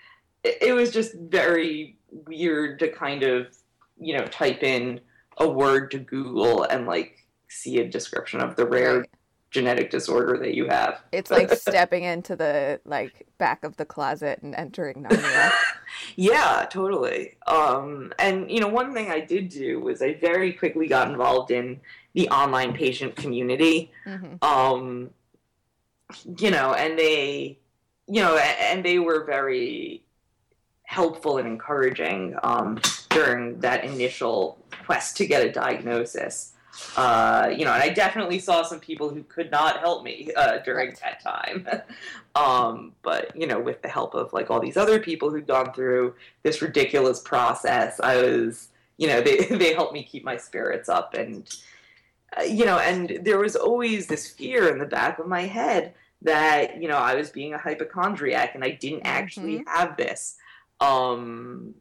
it 0.45 0.75
was 0.75 0.93
just 0.93 1.15
very 1.15 1.97
weird 2.11 2.79
to 2.79 2.89
kind 2.89 3.23
of 3.23 3.57
you 3.99 4.17
know 4.17 4.27
type 4.27 4.63
in 4.63 5.01
a 5.39 5.49
word 5.49 5.91
to 5.93 5.99
Google 5.99 6.63
and 6.65 6.87
like 6.87 7.27
see 7.49 7.79
a 7.79 7.89
description 7.89 8.41
of 8.41 8.57
the 8.57 8.67
rare 8.67 8.99
Right. 9.01 9.11
genetic 9.51 9.91
disorder 9.91 10.37
that 10.39 10.55
you 10.55 10.67
have. 10.69 11.01
It's 11.13 11.31
like 11.31 11.53
stepping 11.55 12.05
into 12.05 12.37
the 12.37 12.81
like 12.85 13.27
back 13.39 13.65
of 13.65 13.77
the 13.77 13.85
closet 13.85 14.41
and 14.43 14.55
entering 14.55 15.05
Narnia. 15.05 15.53
Yeah, 16.17 16.67
totally. 16.69 17.37
Um, 17.47 18.13
and 18.19 18.51
you 18.51 18.59
know, 18.61 18.67
one 18.69 18.93
thing 18.93 19.09
I 19.11 19.21
did 19.21 19.49
do 19.49 19.79
was 19.81 20.03
I 20.03 20.15
very 20.15 20.53
quickly 20.53 20.89
got 20.89 21.09
involved 21.09 21.51
in 21.53 21.81
the 22.13 22.29
online 22.29 22.75
patient 22.75 23.15
community. 23.17 23.93
hmm 24.05 24.35
Um, 24.43 25.11
you 26.39 26.51
know, 26.51 26.75
and 26.75 26.99
they, 26.99 27.59
you 28.09 28.21
know, 28.21 28.37
and 28.37 28.85
they 28.85 28.99
were 28.99 29.25
very 29.25 30.03
helpful 30.87 31.39
and 31.39 31.47
encouraging 31.47 32.35
um, 32.43 32.81
during 33.11 33.61
that 33.61 33.85
initial 33.85 34.59
quest 34.85 35.17
to 35.19 35.27
get 35.27 35.45
a 35.45 35.53
diagnosis. 35.53 36.53
Uh, 36.97 37.53
you 37.57 37.65
know, 37.65 37.73
and 37.73 37.83
I 37.83 37.89
definitely 37.89 38.39
saw 38.39 38.63
some 38.63 38.81
people 38.81 39.09
who 39.09 39.23
could 39.25 39.51
not 39.51 39.81
help 39.81 40.05
me 40.05 40.31
uh, 40.37 40.59
during 40.59 40.95
that 41.03 41.23
time. 41.23 41.67
um, 42.35 42.93
but 43.03 43.35
you 43.37 43.47
know, 43.47 43.59
with 43.59 43.83
the 43.83 43.89
help 43.89 44.15
of 44.15 44.33
like 44.33 44.51
all 44.51 44.61
these 44.61 44.77
other 44.77 44.99
people 44.99 45.31
who'd 45.31 45.47
gone 45.47 45.73
through 45.73 46.15
this 46.43 46.63
ridiculous 46.63 47.21
process, 47.21 47.99
I 48.01 48.17
was, 48.23 48.69
you 48.99 49.09
know, 49.09 49.21
they 49.23 49.47
they 49.47 49.75
helped 49.75 49.93
me 49.93 50.03
keep 50.03 50.25
my 50.25 50.37
spirits 50.37 50.89
up 50.89 51.15
and 51.15 51.49
uh, 52.39 52.43
you 52.43 52.65
know, 52.65 52.79
and 52.79 53.21
there 53.23 53.39
was 53.39 53.57
always 53.57 54.07
this 54.07 54.31
fear 54.31 54.69
in 54.69 54.79
the 54.79 54.87
back 54.87 55.19
of 55.19 55.27
my 55.27 55.43
head 55.43 55.95
that 56.23 56.81
you 56.81 56.89
know 56.89 56.97
I 56.97 57.15
was 57.15 57.31
being 57.31 57.55
a 57.55 57.59
hypochondriac 57.59 58.55
and 58.55 58.65
I 58.65 58.71
didn't 58.71 59.03
actually 59.05 59.65
have 59.67 59.97
this. 59.97 60.37
Um, 60.81 61.75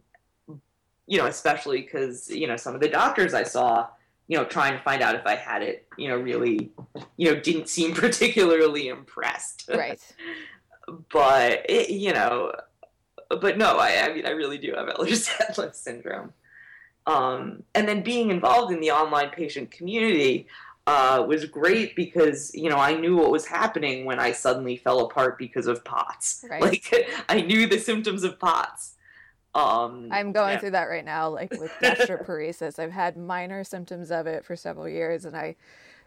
you 1.08 1.18
know, 1.18 1.26
especially 1.28 1.82
because 1.82 2.30
you 2.30 2.48
know 2.48 2.58
some 2.58 2.76
of 2.76 2.82
the 2.82 2.90
doctors 2.90 3.34
I 3.34 3.44
saw, 3.44 3.88
you 4.28 4.38
know, 4.38 4.46
trying 4.46 4.74
to 4.74 4.84
find 4.84 5.02
out 5.02 5.16
if 5.16 5.26
I 5.26 5.36
had 5.36 5.62
it, 5.62 5.88
you 5.98 6.08
know, 6.08 6.18
really, 6.18 6.72
you 7.18 7.32
know, 7.32 7.40
didn't 7.40 7.70
seem 7.70 7.94
particularly 7.96 8.88
impressed. 8.88 9.70
Right. 9.70 10.00
but 11.12 11.70
it, 11.70 11.90
you 11.90 12.14
know, 12.14 12.54
but 13.30 13.58
no, 13.58 13.78
I, 13.78 14.06
I 14.06 14.14
mean, 14.14 14.26
I 14.26 14.32
really 14.32 14.58
do 14.58 14.74
have 14.76 14.88
Ehlers-Danlos 14.96 15.76
syndrome. 15.76 16.34
Um, 17.08 17.64
and 17.76 17.88
then 17.88 18.02
being 18.02 18.32
involved 18.32 18.74
in 18.74 18.80
the 18.80 18.92
online 18.92 19.30
patient 19.30 19.70
community 19.70 20.48
uh, 20.88 21.26
was 21.28 21.46
great 21.46 21.96
because 21.96 22.54
you 22.54 22.70
know 22.70 22.78
I 22.78 22.94
knew 22.94 23.18
what 23.18 23.32
was 23.32 23.46
happening 23.46 24.06
when 24.06 24.20
I 24.20 24.32
suddenly 24.32 24.78
fell 24.78 25.00
apart 25.02 25.38
because 25.38 25.68
of 25.68 25.84
POTS. 25.84 26.46
Right. 26.50 26.62
Like 26.62 27.10
I 27.28 27.42
knew 27.42 27.68
the 27.68 27.80
symptoms 27.80 28.24
of 28.24 28.40
POTS. 28.40 28.94
Um, 29.56 30.10
I'm 30.12 30.32
going 30.32 30.54
yeah. 30.54 30.60
through 30.60 30.72
that 30.72 30.86
right 30.86 31.06
now, 31.06 31.30
like 31.30 31.52
with 31.52 31.72
gastroparesis. 31.82 32.78
I've 32.78 32.92
had 32.92 33.18
minor 33.18 33.64
symptoms 33.64 34.12
of 34.12 34.28
it 34.28 34.46
for 34.46 34.56
several 34.56 34.88
years, 34.88 35.26
and 35.26 35.36
I 35.36 35.56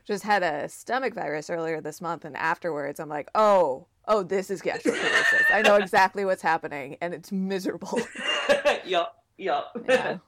just 0.06 0.22
had 0.22 0.42
a 0.42 0.68
stomach 0.68 1.14
virus 1.14 1.50
earlier 1.50 1.80
this 1.80 2.00
month. 2.00 2.24
And 2.24 2.36
afterwards, 2.36 3.00
I'm 3.00 3.08
like, 3.08 3.28
oh, 3.34 3.86
oh, 4.06 4.22
this 4.22 4.50
is 4.50 4.62
gastroparesis. 4.62 5.52
I 5.52 5.62
know 5.62 5.76
exactly 5.76 6.24
what's 6.24 6.42
happening, 6.42 6.98
and 7.00 7.14
it's 7.14 7.32
miserable. 7.32 8.00
yup, 8.84 9.24
yup. 9.38 9.76
Yeah. 9.88 10.18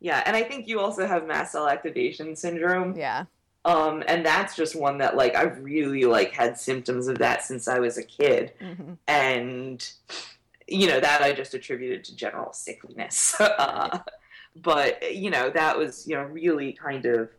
yeah, 0.00 0.22
and 0.26 0.34
I 0.34 0.42
think 0.42 0.66
you 0.66 0.80
also 0.80 1.06
have 1.06 1.26
mast 1.26 1.52
cell 1.52 1.68
activation 1.68 2.34
syndrome. 2.34 2.96
Yeah. 2.96 3.26
Um, 3.64 4.02
and 4.08 4.24
that's 4.26 4.56
just 4.56 4.76
one 4.76 4.98
that 4.98 5.16
like 5.16 5.34
I've 5.34 5.62
really 5.62 6.04
like 6.04 6.32
had 6.32 6.58
symptoms 6.58 7.08
of 7.08 7.18
that 7.18 7.44
since 7.44 7.66
I 7.68 7.78
was 7.78 7.96
a 7.98 8.02
kid, 8.02 8.52
hmm 8.60 8.94
and 9.08 9.86
you 10.68 10.88
know 10.88 11.00
that 11.00 11.22
I 11.22 11.32
just 11.32 11.54
attributed 11.54 12.04
to 12.04 12.16
general 12.16 12.50
sickliness. 12.52 13.40
uh, 13.40 13.98
but 14.56 15.14
you 15.14 15.30
know 15.30 15.50
that 15.50 15.78
was 15.78 16.06
you 16.06 16.14
know 16.16 16.24
really 16.24 16.72
kind 16.72 17.06
of 17.06 17.30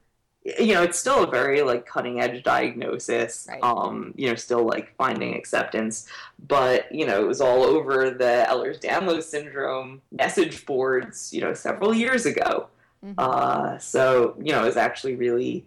you 0.60 0.74
know 0.74 0.84
it's 0.84 1.00
still 1.00 1.24
a 1.24 1.28
very 1.32 1.62
like 1.62 1.86
cutting 1.86 2.22
edge 2.22 2.44
diagnosis. 2.44 3.48
Right. 3.50 3.62
Um, 3.62 4.14
you 4.16 4.30
know, 4.30 4.36
still 4.36 4.64
like 4.66 4.96
finding 4.96 5.36
acceptance, 5.36 6.08
but 6.48 6.92
you 6.94 7.06
know 7.06 7.22
it 7.22 7.28
was 7.28 7.42
all 7.42 7.64
over 7.64 8.12
the 8.12 8.46
Ehlers-Danlos 8.48 9.24
syndrome 9.24 10.02
message 10.12 10.66
boards. 10.66 11.34
You 11.34 11.42
know, 11.42 11.54
several 11.54 11.94
years 11.94 12.26
ago. 12.26 12.70
hmm 13.02 13.14
Uh, 13.18 13.78
so 13.80 14.36
you 14.44 14.52
know, 14.52 14.64
it 14.64 14.68
was 14.68 14.78
actually 14.78 15.16
really 15.16 15.66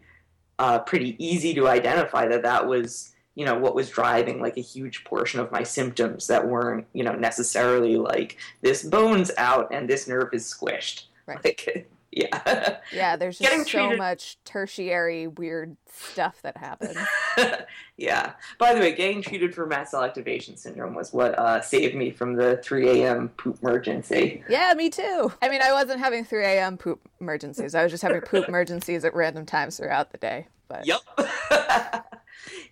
uh, 0.59 0.79
pretty 0.81 1.17
easy 1.25 1.55
to 1.55 1.69
identify 1.69 2.27
that 2.29 2.43
that 2.43 2.67
was 2.67 3.15
you 3.35 3.45
know 3.45 3.57
what 3.57 3.75
was 3.75 3.89
driving 3.89 4.41
like 4.41 4.57
a 4.57 4.63
huge 4.63 5.05
portion 5.05 5.39
of 5.39 5.53
my 5.53 5.63
symptoms 5.63 6.27
that 6.27 6.49
weren't 6.49 6.87
you 6.93 7.05
know 7.05 7.13
necessarily 7.13 7.97
like 7.97 8.37
this 8.63 8.83
bone's 8.83 9.31
out 9.39 9.73
and 9.73 9.89
this 9.89 10.09
nerve 10.09 10.31
is 10.33 10.45
squished. 10.45 11.05
Right. 11.27 11.45
Like, 11.45 11.89
yeah. 12.13 12.79
yeah, 12.93 13.17
there's 13.17 13.39
Getting 13.39 13.59
just 13.61 13.71
so 13.71 13.79
treated- 13.81 13.99
much 13.99 14.39
tertiary 14.45 15.27
weird 15.27 15.77
stuff 15.91 16.41
that 16.43 16.57
happens. 16.57 16.97
yeah. 17.97 18.33
By 18.59 18.75
the 18.75 18.81
way, 18.81 18.93
getting 18.95 19.21
treated 19.23 19.55
for 19.55 19.67
mast 19.67 19.91
cell 19.91 20.03
activation 20.03 20.57
syndrome 20.57 20.95
was 20.95 21.13
what 21.13 21.39
uh, 21.39 21.61
saved 21.61 21.95
me 21.95 22.11
from 22.11 22.35
the 22.35 22.57
3 22.59 23.03
a.m. 23.03 23.29
poop 23.37 23.59
emergency. 23.63 24.43
Yeah, 24.49 24.73
me 24.75 24.89
too. 24.91 25.33
I 25.43 25.49
mean, 25.49 25.61
I 25.63 25.73
wasn't 25.73 26.01
having 26.01 26.25
3 26.25 26.45
a.m. 26.45 26.79
poop 26.79 27.01
emergencies. 27.21 27.75
I 27.75 27.83
was 27.83 27.93
just 27.93 28.03
having 28.03 28.21
poop 28.23 28.49
emergencies 28.49 29.05
at 29.05 29.15
random 29.15 29.45
times 29.47 29.77
throughout 29.77 30.11
the 30.11 30.19
day. 30.19 30.47
But 30.69 30.87
Yep. 30.87 31.01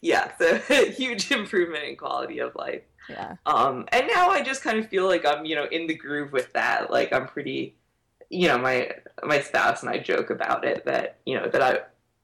yeah. 0.01 0.31
So 0.39 0.57
huge 0.91 1.31
improvement 1.31 1.85
in 1.85 1.97
quality 1.97 2.39
of 2.41 2.55
life. 2.55 2.83
yeah, 3.09 3.37
Um, 3.47 3.87
and 3.93 4.07
now 4.13 4.31
I 4.31 4.43
just 4.43 4.63
kind 4.63 4.79
of 4.79 4.89
feel 4.89 5.07
like 5.07 5.25
I'm, 5.27 5.45
you 5.45 5.55
know, 5.57 5.65
in 5.71 5.87
the 5.87 5.95
groove 5.95 6.33
with 6.33 6.53
that. 6.55 6.91
Like 6.91 7.13
I'm 7.13 7.27
pretty, 7.27 7.75
you 8.31 8.49
know, 8.49 8.59
my 8.59 8.91
my 9.25 9.41
spouse 9.41 9.83
and 9.83 9.91
I 9.91 9.99
joke 9.99 10.31
about 10.31 10.65
it 10.65 10.85
that 10.85 11.19
you 11.25 11.39
know 11.39 11.49
that 11.49 11.63
I 11.63 11.81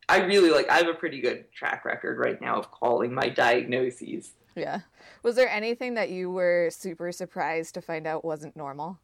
I 0.09 0.25
really 0.25 0.51
like 0.51 0.69
I 0.69 0.79
have 0.79 0.88
a 0.88 0.95
pretty 0.95 1.21
good 1.21 1.51
track 1.53 1.85
record 1.85 2.19
right 2.19 2.41
now 2.41 2.57
of 2.57 2.71
calling 2.71 3.15
my 3.15 3.29
diagnoses. 3.29 4.33
yeah. 4.57 4.81
Was 5.23 5.37
there 5.37 5.49
anything 5.49 5.95
that 5.95 6.11
you 6.11 6.31
were 6.31 6.69
super 6.71 7.12
surprised 7.12 7.75
to 7.75 7.81
find 7.81 8.07
out 8.07 8.25
wasn't 8.25 8.57
normal? 8.57 8.99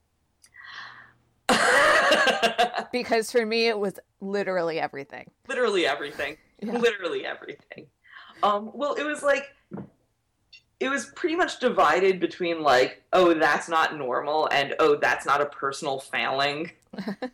Because 2.93 3.31
for 3.31 3.45
me, 3.45 3.67
it 3.67 3.79
was 3.79 3.99
literally 4.21 4.81
everything. 4.81 5.31
Literally 5.47 5.87
everything. 5.87 6.37
Yeah. 6.61 6.73
Literally 6.73 7.27
everything. 7.27 7.87
Um, 8.43 8.71
well, 8.73 8.95
it 8.95 9.05
was 9.05 9.23
like 9.23 9.55
it 10.81 10.89
was 10.89 11.07
pretty 11.17 11.37
much 11.37 11.59
divided 11.61 12.21
between 12.21 12.63
like, 12.63 13.03
oh, 13.13 13.35
that's 13.35 13.69
not 13.69 13.97
normal, 13.97 14.49
and 14.53 14.75
oh, 14.79 14.97
that's 14.97 15.27
not 15.27 15.41
a 15.41 15.47
personal 15.47 15.99
failing. 15.99 16.71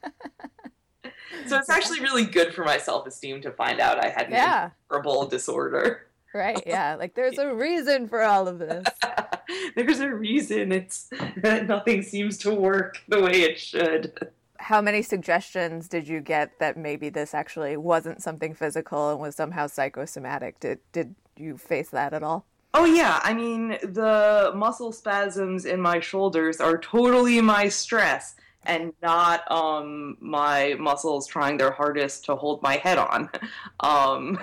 So 1.46 1.58
it's 1.58 1.68
actually 1.68 2.00
really 2.00 2.24
good 2.24 2.54
for 2.54 2.64
my 2.64 2.78
self 2.78 3.06
esteem 3.06 3.42
to 3.42 3.50
find 3.50 3.78
out 3.80 4.02
I 4.02 4.08
had 4.08 4.28
an 4.28 4.32
Yeah, 4.32 4.70
incurable 4.88 5.26
disorder. 5.26 6.06
right. 6.32 6.62
Yeah, 6.66 6.94
like 6.94 7.14
there's 7.14 7.38
a 7.38 7.52
reason 7.54 8.08
for 8.08 8.22
all 8.22 8.48
of 8.48 8.58
this. 8.58 8.84
There's 9.76 10.00
a 10.00 10.08
reason 10.08 10.72
it's 10.72 11.10
that 11.36 11.66
nothing 11.68 12.02
seems 12.02 12.38
to 12.38 12.54
work 12.54 12.98
the 13.08 13.20
way 13.20 13.42
it 13.42 13.58
should. 13.60 14.30
How 14.58 14.80
many 14.80 15.02
suggestions 15.02 15.86
did 15.88 16.08
you 16.08 16.20
get 16.20 16.58
that 16.60 16.78
maybe 16.78 17.10
this 17.10 17.34
actually 17.34 17.76
wasn't 17.76 18.22
something 18.22 18.54
physical 18.54 19.10
and 19.10 19.20
was 19.20 19.36
somehow 19.36 19.66
psychosomatic? 19.66 20.60
Did 20.60 20.78
did 20.92 21.14
you 21.36 21.58
face 21.58 21.90
that 21.90 22.14
at 22.14 22.22
all? 22.22 22.46
Oh 22.72 22.84
yeah, 22.86 23.20
I 23.22 23.34
mean 23.34 23.76
the 23.82 24.52
muscle 24.54 24.92
spasms 24.92 25.66
in 25.66 25.80
my 25.80 26.00
shoulders 26.00 26.58
are 26.60 26.78
totally 26.78 27.40
my 27.42 27.68
stress 27.68 28.34
and 28.66 28.92
not 29.02 29.50
um 29.50 30.16
my 30.20 30.74
muscles 30.78 31.26
trying 31.26 31.56
their 31.56 31.70
hardest 31.70 32.24
to 32.26 32.36
hold 32.36 32.62
my 32.62 32.76
head 32.76 32.98
on. 32.98 33.30
Um 33.80 34.38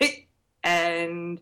and 0.64 1.40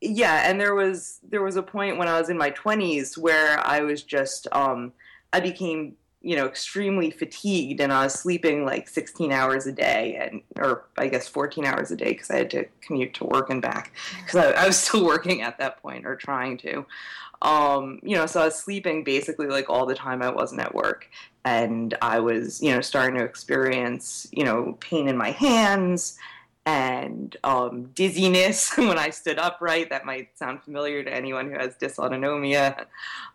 yeah, 0.00 0.48
and 0.48 0.60
there 0.60 0.74
was 0.74 1.20
there 1.28 1.42
was 1.42 1.56
a 1.56 1.62
point 1.62 1.98
when 1.98 2.08
I 2.08 2.18
was 2.18 2.30
in 2.30 2.38
my 2.38 2.50
20s 2.50 3.18
where 3.18 3.58
I 3.60 3.80
was 3.80 4.02
just 4.02 4.46
um 4.52 4.92
I 5.32 5.40
became 5.40 5.96
you 6.20 6.34
know 6.34 6.46
extremely 6.46 7.10
fatigued 7.10 7.80
and 7.80 7.92
I 7.92 8.04
was 8.04 8.14
sleeping 8.14 8.64
like 8.64 8.88
16 8.88 9.30
hours 9.30 9.66
a 9.66 9.72
day 9.72 10.16
and 10.20 10.42
or 10.56 10.84
I 10.96 11.08
guess 11.08 11.28
14 11.28 11.64
hours 11.64 11.90
a 11.90 11.96
day 11.96 12.12
because 12.12 12.30
I 12.30 12.38
had 12.38 12.50
to 12.50 12.64
commute 12.80 13.14
to 13.14 13.24
work 13.24 13.50
and 13.50 13.62
back 13.62 13.92
because 14.20 14.36
I, 14.36 14.50
I 14.50 14.66
was 14.66 14.76
still 14.76 15.04
working 15.14 15.42
at 15.42 15.58
that 15.58 15.80
point 15.80 16.06
or 16.06 16.16
trying 16.16 16.58
to 16.58 16.84
um 17.40 18.00
you 18.02 18.16
know 18.16 18.26
so 18.26 18.42
I 18.42 18.46
was 18.46 18.56
sleeping 18.56 19.04
basically 19.04 19.46
like 19.46 19.70
all 19.70 19.86
the 19.86 19.94
time 19.94 20.22
I 20.22 20.30
wasn't 20.30 20.60
at 20.60 20.74
work 20.74 21.08
and 21.44 21.96
I 22.02 22.18
was 22.18 22.60
you 22.60 22.72
know 22.74 22.80
starting 22.80 23.18
to 23.18 23.24
experience 23.24 24.26
you 24.32 24.44
know 24.44 24.76
pain 24.80 25.06
in 25.08 25.16
my 25.16 25.30
hands 25.30 26.18
and 26.68 27.34
um, 27.44 27.84
dizziness 27.94 28.70
when 28.76 28.98
I 28.98 29.08
stood 29.08 29.38
upright. 29.38 29.88
That 29.88 30.04
might 30.04 30.36
sound 30.38 30.62
familiar 30.62 31.02
to 31.02 31.10
anyone 31.10 31.50
who 31.50 31.58
has 31.58 31.74
dysautonomia. 31.76 32.84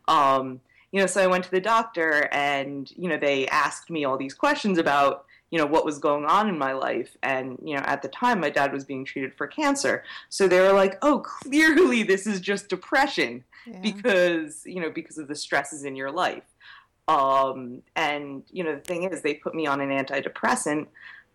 Um, 0.08 0.62
you 0.94 1.00
know, 1.00 1.08
so 1.08 1.22
I 1.22 1.28
went 1.28 1.44
to 1.46 1.52
the 1.52 1.60
doctor, 1.60 2.30
and 2.32 2.90
you 2.96 3.10
know, 3.10 3.18
they 3.18 3.48
asked 3.48 3.90
me 3.90 4.06
all 4.06 4.16
these 4.16 4.36
questions 4.36 4.78
about 4.78 5.26
you 5.50 5.60
know 5.60 5.68
what 5.68 5.86
was 5.86 6.00
going 6.00 6.26
on 6.26 6.50
in 6.50 6.58
my 6.58 6.74
life. 6.74 7.16
And 7.22 7.60
you 7.64 7.76
know 7.76 7.84
at 7.86 8.02
the 8.02 8.08
time 8.08 8.40
my 8.40 8.50
dad 8.50 8.74
was 8.74 8.86
being 8.86 9.06
treated 9.06 9.36
for 9.36 9.46
cancer. 9.46 10.04
So 10.30 10.48
they 10.48 10.60
were 10.60 10.74
like 10.74 10.98
oh 11.04 11.20
clearly 11.20 12.02
this 12.02 12.26
is 12.26 12.40
just 12.40 12.70
depression 12.70 13.44
yeah. 13.68 13.80
because 13.82 14.64
you 14.66 14.82
know 14.82 14.90
because 14.90 15.20
of 15.20 15.28
the 15.28 15.36
stresses 15.36 15.84
in 15.84 15.96
your 15.96 16.10
life. 16.10 16.44
Um, 17.08 17.84
and 17.96 18.42
you 18.50 18.64
know 18.64 18.74
the 18.74 18.82
thing 18.82 19.04
is 19.04 19.22
they 19.22 19.36
put 19.36 19.54
me 19.54 19.68
on 19.68 19.80
an 19.80 19.90
antidepressant 19.90 20.88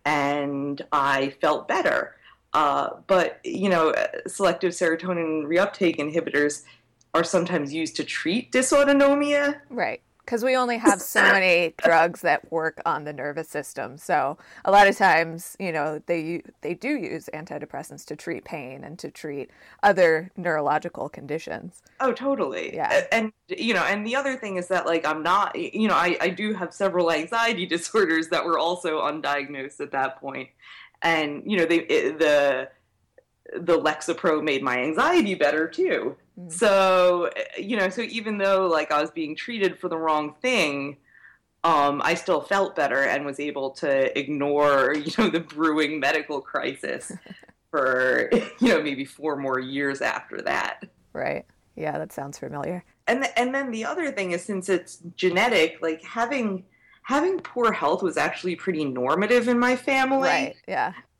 and 0.03 0.81
i 0.91 1.29
felt 1.39 1.69
better. 1.69 2.15
Uh, 2.51 2.89
but 3.07 3.39
you 3.45 3.69
know 3.69 3.93
selective 4.27 4.73
serotonin 4.73 5.45
reuptake 5.45 5.97
inhibitors 5.97 6.63
are 7.13 7.23
sometimes 7.23 7.73
used 7.73 7.95
to 7.95 8.03
treat 8.03 8.51
dysautonomia 8.51 9.59
right 9.69 10.01
because 10.29 10.43
we 10.43 10.55
only 10.55 10.77
have 10.77 11.01
so 11.01 11.23
many 11.23 11.73
drugs 11.83 12.21
that 12.21 12.51
work 12.51 12.79
on 12.85 13.03
the 13.03 13.11
nervous 13.11 13.49
system. 13.49 13.97
So 13.97 14.37
a 14.63 14.69
lot 14.69 14.87
of 14.87 14.95
times, 14.95 15.57
you 15.59 15.71
know, 15.71 16.03
they 16.05 16.43
they 16.61 16.75
do 16.75 16.89
use 16.89 17.31
antidepressants 17.33 18.05
to 18.05 18.15
treat 18.15 18.45
pain 18.45 18.83
and 18.83 18.99
to 18.99 19.09
treat 19.09 19.49
other 19.81 20.29
neurological 20.37 21.09
conditions. 21.09 21.81
Oh, 21.99 22.13
totally. 22.13 22.75
Yeah. 22.75 23.07
And 23.11 23.33
you 23.47 23.73
know, 23.73 23.83
and 23.83 24.05
the 24.05 24.15
other 24.15 24.35
thing 24.35 24.57
is 24.57 24.67
that 24.67 24.85
like 24.85 25.03
I'm 25.03 25.23
not, 25.23 25.55
you 25.57 25.87
know, 25.87 25.95
I 25.95 26.15
I 26.21 26.29
do 26.29 26.53
have 26.53 26.75
several 26.75 27.11
anxiety 27.11 27.65
disorders 27.75 28.27
that 28.27 28.45
were 28.45 28.59
also 28.59 29.01
undiagnosed 29.01 29.79
at 29.79 29.91
that 29.93 30.19
point, 30.19 30.49
and 31.01 31.41
you 31.43 31.57
know, 31.57 31.65
they 31.65 31.79
the 31.79 32.69
the 33.53 33.79
Lexapro 33.79 34.43
made 34.43 34.63
my 34.63 34.79
anxiety 34.79 35.35
better 35.35 35.67
too. 35.67 36.15
Mm. 36.39 36.51
So, 36.51 37.29
you 37.57 37.77
know, 37.77 37.89
so 37.89 38.01
even 38.01 38.37
though 38.37 38.67
like 38.67 38.91
I 38.91 39.01
was 39.01 39.11
being 39.11 39.35
treated 39.35 39.79
for 39.79 39.89
the 39.89 39.97
wrong 39.97 40.35
thing, 40.41 40.97
um, 41.63 42.01
I 42.03 42.13
still 42.13 42.41
felt 42.41 42.75
better 42.75 43.03
and 43.03 43.25
was 43.25 43.39
able 43.39 43.71
to 43.71 44.17
ignore, 44.17 44.93
you 45.05 45.11
know, 45.17 45.29
the 45.29 45.41
brewing 45.41 45.99
medical 45.99 46.41
crisis 46.41 47.11
for, 47.71 48.29
you 48.59 48.69
know, 48.69 48.81
maybe 48.81 49.05
four 49.05 49.35
more 49.35 49.59
years 49.59 50.01
after 50.01 50.41
that. 50.41 50.83
Right. 51.13 51.45
Yeah, 51.75 51.97
that 51.97 52.11
sounds 52.11 52.37
familiar. 52.37 52.83
And 53.07 53.23
the, 53.23 53.39
and 53.39 53.55
then 53.55 53.71
the 53.71 53.85
other 53.85 54.11
thing 54.11 54.31
is 54.31 54.43
since 54.43 54.69
it's 54.69 54.99
genetic, 55.15 55.79
like 55.81 56.03
having 56.03 56.65
having 57.03 57.39
poor 57.39 57.71
health 57.71 58.03
was 58.03 58.17
actually 58.17 58.55
pretty 58.55 58.85
normative 58.85 59.47
in 59.47 59.57
my 59.57 59.75
family. 59.75 60.29
Right. 60.29 60.55
Yeah. 60.67 60.93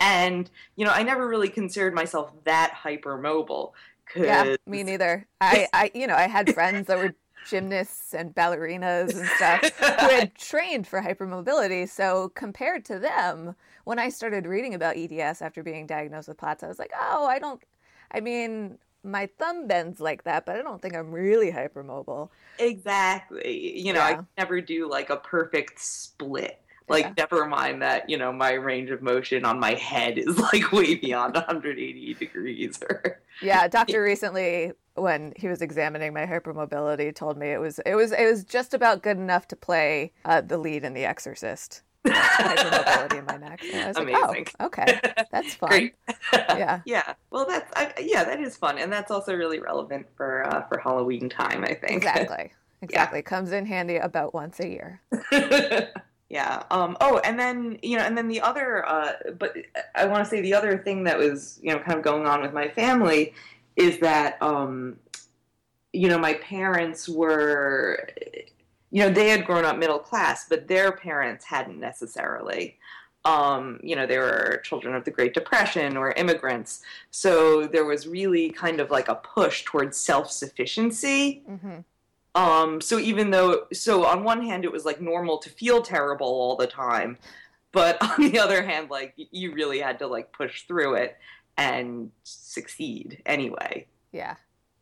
and 0.00 0.50
you 0.76 0.84
know, 0.84 0.92
I 0.92 1.02
never 1.02 1.26
really 1.26 1.48
considered 1.48 1.94
myself 1.94 2.32
that 2.44 2.74
hypermobile. 2.82 3.72
Yeah, 4.14 4.56
me 4.66 4.82
neither. 4.82 5.26
I, 5.40 5.68
I, 5.72 5.90
you 5.94 6.06
know, 6.06 6.14
I 6.14 6.28
had 6.28 6.54
friends 6.54 6.86
that 6.86 6.98
were 6.98 7.14
gymnasts 7.48 8.14
and 8.14 8.34
ballerinas 8.34 9.14
and 9.14 9.26
stuff 9.36 9.60
who 9.78 10.14
had 10.14 10.34
trained 10.38 10.86
for 10.86 11.00
hypermobility. 11.00 11.88
So 11.88 12.30
compared 12.30 12.84
to 12.86 12.98
them, 12.98 13.54
when 13.84 13.98
I 13.98 14.08
started 14.08 14.46
reading 14.46 14.74
about 14.74 14.96
EDS 14.96 15.42
after 15.42 15.62
being 15.62 15.86
diagnosed 15.86 16.28
with 16.28 16.38
POTS, 16.38 16.64
I 16.64 16.68
was 16.68 16.78
like, 16.78 16.92
oh, 16.98 17.26
I 17.26 17.38
don't. 17.38 17.62
I 18.10 18.20
mean, 18.20 18.78
my 19.02 19.28
thumb 19.38 19.66
bends 19.66 20.00
like 20.00 20.24
that, 20.24 20.46
but 20.46 20.56
I 20.56 20.62
don't 20.62 20.82
think 20.82 20.96
I'm 20.96 21.12
really 21.12 21.52
hypermobile. 21.52 22.28
Exactly. 22.58 23.78
You 23.78 23.92
know, 23.92 24.00
yeah. 24.00 24.20
I 24.20 24.40
never 24.40 24.60
do 24.60 24.90
like 24.90 25.10
a 25.10 25.16
perfect 25.16 25.80
split. 25.80 26.60
Like, 26.88 27.04
yeah. 27.04 27.12
never 27.18 27.46
mind 27.46 27.82
that, 27.82 28.08
you 28.08 28.16
know, 28.16 28.32
my 28.32 28.52
range 28.52 28.90
of 28.90 29.02
motion 29.02 29.44
on 29.44 29.58
my 29.58 29.74
head 29.74 30.18
is 30.18 30.38
like 30.52 30.72
way 30.72 30.94
beyond 30.94 31.34
180 31.34 32.14
degrees. 32.14 32.78
Or 32.88 33.20
yeah, 33.42 33.66
doctor 33.68 34.02
recently, 34.02 34.72
when 34.94 35.32
he 35.36 35.48
was 35.48 35.62
examining 35.62 36.14
my 36.14 36.26
hypermobility, 36.26 37.14
told 37.14 37.36
me 37.36 37.48
it 37.48 37.60
was 37.60 37.80
it 37.80 37.94
was 37.94 38.12
it 38.12 38.24
was 38.24 38.44
just 38.44 38.72
about 38.72 39.02
good 39.02 39.16
enough 39.16 39.48
to 39.48 39.56
play 39.56 40.12
uh, 40.24 40.40
the 40.40 40.58
lead 40.58 40.84
in 40.84 40.94
The 40.94 41.04
Exorcist. 41.04 41.82
hypermobility 42.06 43.18
in 43.18 43.24
my 43.24 43.36
neck. 43.36 43.60
I 43.74 43.88
was 43.88 43.96
Amazing. 43.96 44.22
like, 44.22 44.54
oh, 44.60 44.66
okay, 44.66 45.00
that's 45.32 45.54
fun. 45.54 45.68
Great. 45.70 45.94
yeah, 46.32 46.80
yeah. 46.86 47.14
Well, 47.30 47.46
that's 47.46 47.70
I, 47.74 47.92
yeah, 48.00 48.22
that 48.22 48.40
is 48.40 48.56
fun, 48.56 48.78
and 48.78 48.92
that's 48.92 49.10
also 49.10 49.34
really 49.34 49.58
relevant 49.58 50.06
for 50.16 50.46
uh, 50.46 50.66
for 50.68 50.78
Halloween 50.78 51.28
time. 51.28 51.64
I 51.64 51.74
think 51.74 51.90
exactly, 51.90 52.52
exactly. 52.80 53.18
Yeah. 53.18 53.22
Comes 53.22 53.50
in 53.50 53.66
handy 53.66 53.96
about 53.96 54.34
once 54.34 54.60
a 54.60 54.68
year 54.68 55.00
yeah 56.28 56.62
um 56.70 56.96
oh 57.00 57.18
and 57.18 57.38
then 57.38 57.78
you 57.82 57.96
know 57.96 58.02
and 58.02 58.16
then 58.16 58.28
the 58.28 58.40
other 58.40 58.86
uh 58.88 59.12
but 59.38 59.54
i 59.94 60.04
want 60.04 60.24
to 60.24 60.28
say 60.28 60.40
the 60.40 60.52
other 60.52 60.78
thing 60.78 61.04
that 61.04 61.16
was 61.16 61.60
you 61.62 61.72
know 61.72 61.78
kind 61.78 61.96
of 61.96 62.04
going 62.04 62.26
on 62.26 62.42
with 62.42 62.52
my 62.52 62.68
family 62.68 63.32
is 63.76 63.98
that 63.98 64.40
um 64.42 64.96
you 65.92 66.08
know 66.08 66.18
my 66.18 66.34
parents 66.34 67.08
were 67.08 68.08
you 68.90 69.02
know 69.02 69.10
they 69.10 69.28
had 69.28 69.44
grown 69.44 69.64
up 69.64 69.78
middle 69.78 69.98
class 69.98 70.46
but 70.48 70.66
their 70.66 70.92
parents 70.92 71.44
hadn't 71.44 71.78
necessarily 71.78 72.76
um, 73.26 73.80
you 73.82 73.96
know, 73.96 74.06
they 74.06 74.18
were 74.18 74.60
children 74.62 74.94
of 74.94 75.04
the 75.04 75.10
Great 75.10 75.34
Depression 75.34 75.96
or 75.96 76.12
immigrants. 76.12 76.82
So 77.10 77.66
there 77.66 77.84
was 77.84 78.06
really 78.06 78.50
kind 78.50 78.78
of 78.80 78.90
like 78.90 79.08
a 79.08 79.16
push 79.16 79.64
towards 79.64 79.98
self 79.98 80.30
sufficiency. 80.30 81.42
Mm-hmm. 81.50 81.78
Um, 82.36 82.82
so 82.82 82.98
even 82.98 83.30
though, 83.30 83.62
so 83.72 84.04
on 84.04 84.22
one 84.22 84.42
hand, 84.42 84.66
it 84.66 84.70
was 84.70 84.84
like 84.84 85.00
normal 85.00 85.38
to 85.38 85.48
feel 85.48 85.80
terrible 85.80 86.26
all 86.26 86.54
the 86.54 86.66
time, 86.66 87.16
but 87.72 87.96
on 88.02 88.30
the 88.30 88.38
other 88.38 88.62
hand, 88.62 88.90
like 88.90 89.14
you 89.16 89.54
really 89.54 89.80
had 89.80 89.98
to 90.00 90.06
like 90.06 90.32
push 90.32 90.64
through 90.66 90.94
it 90.96 91.16
and 91.56 92.10
succeed 92.24 93.22
anyway. 93.24 93.86
Yeah. 94.12 94.36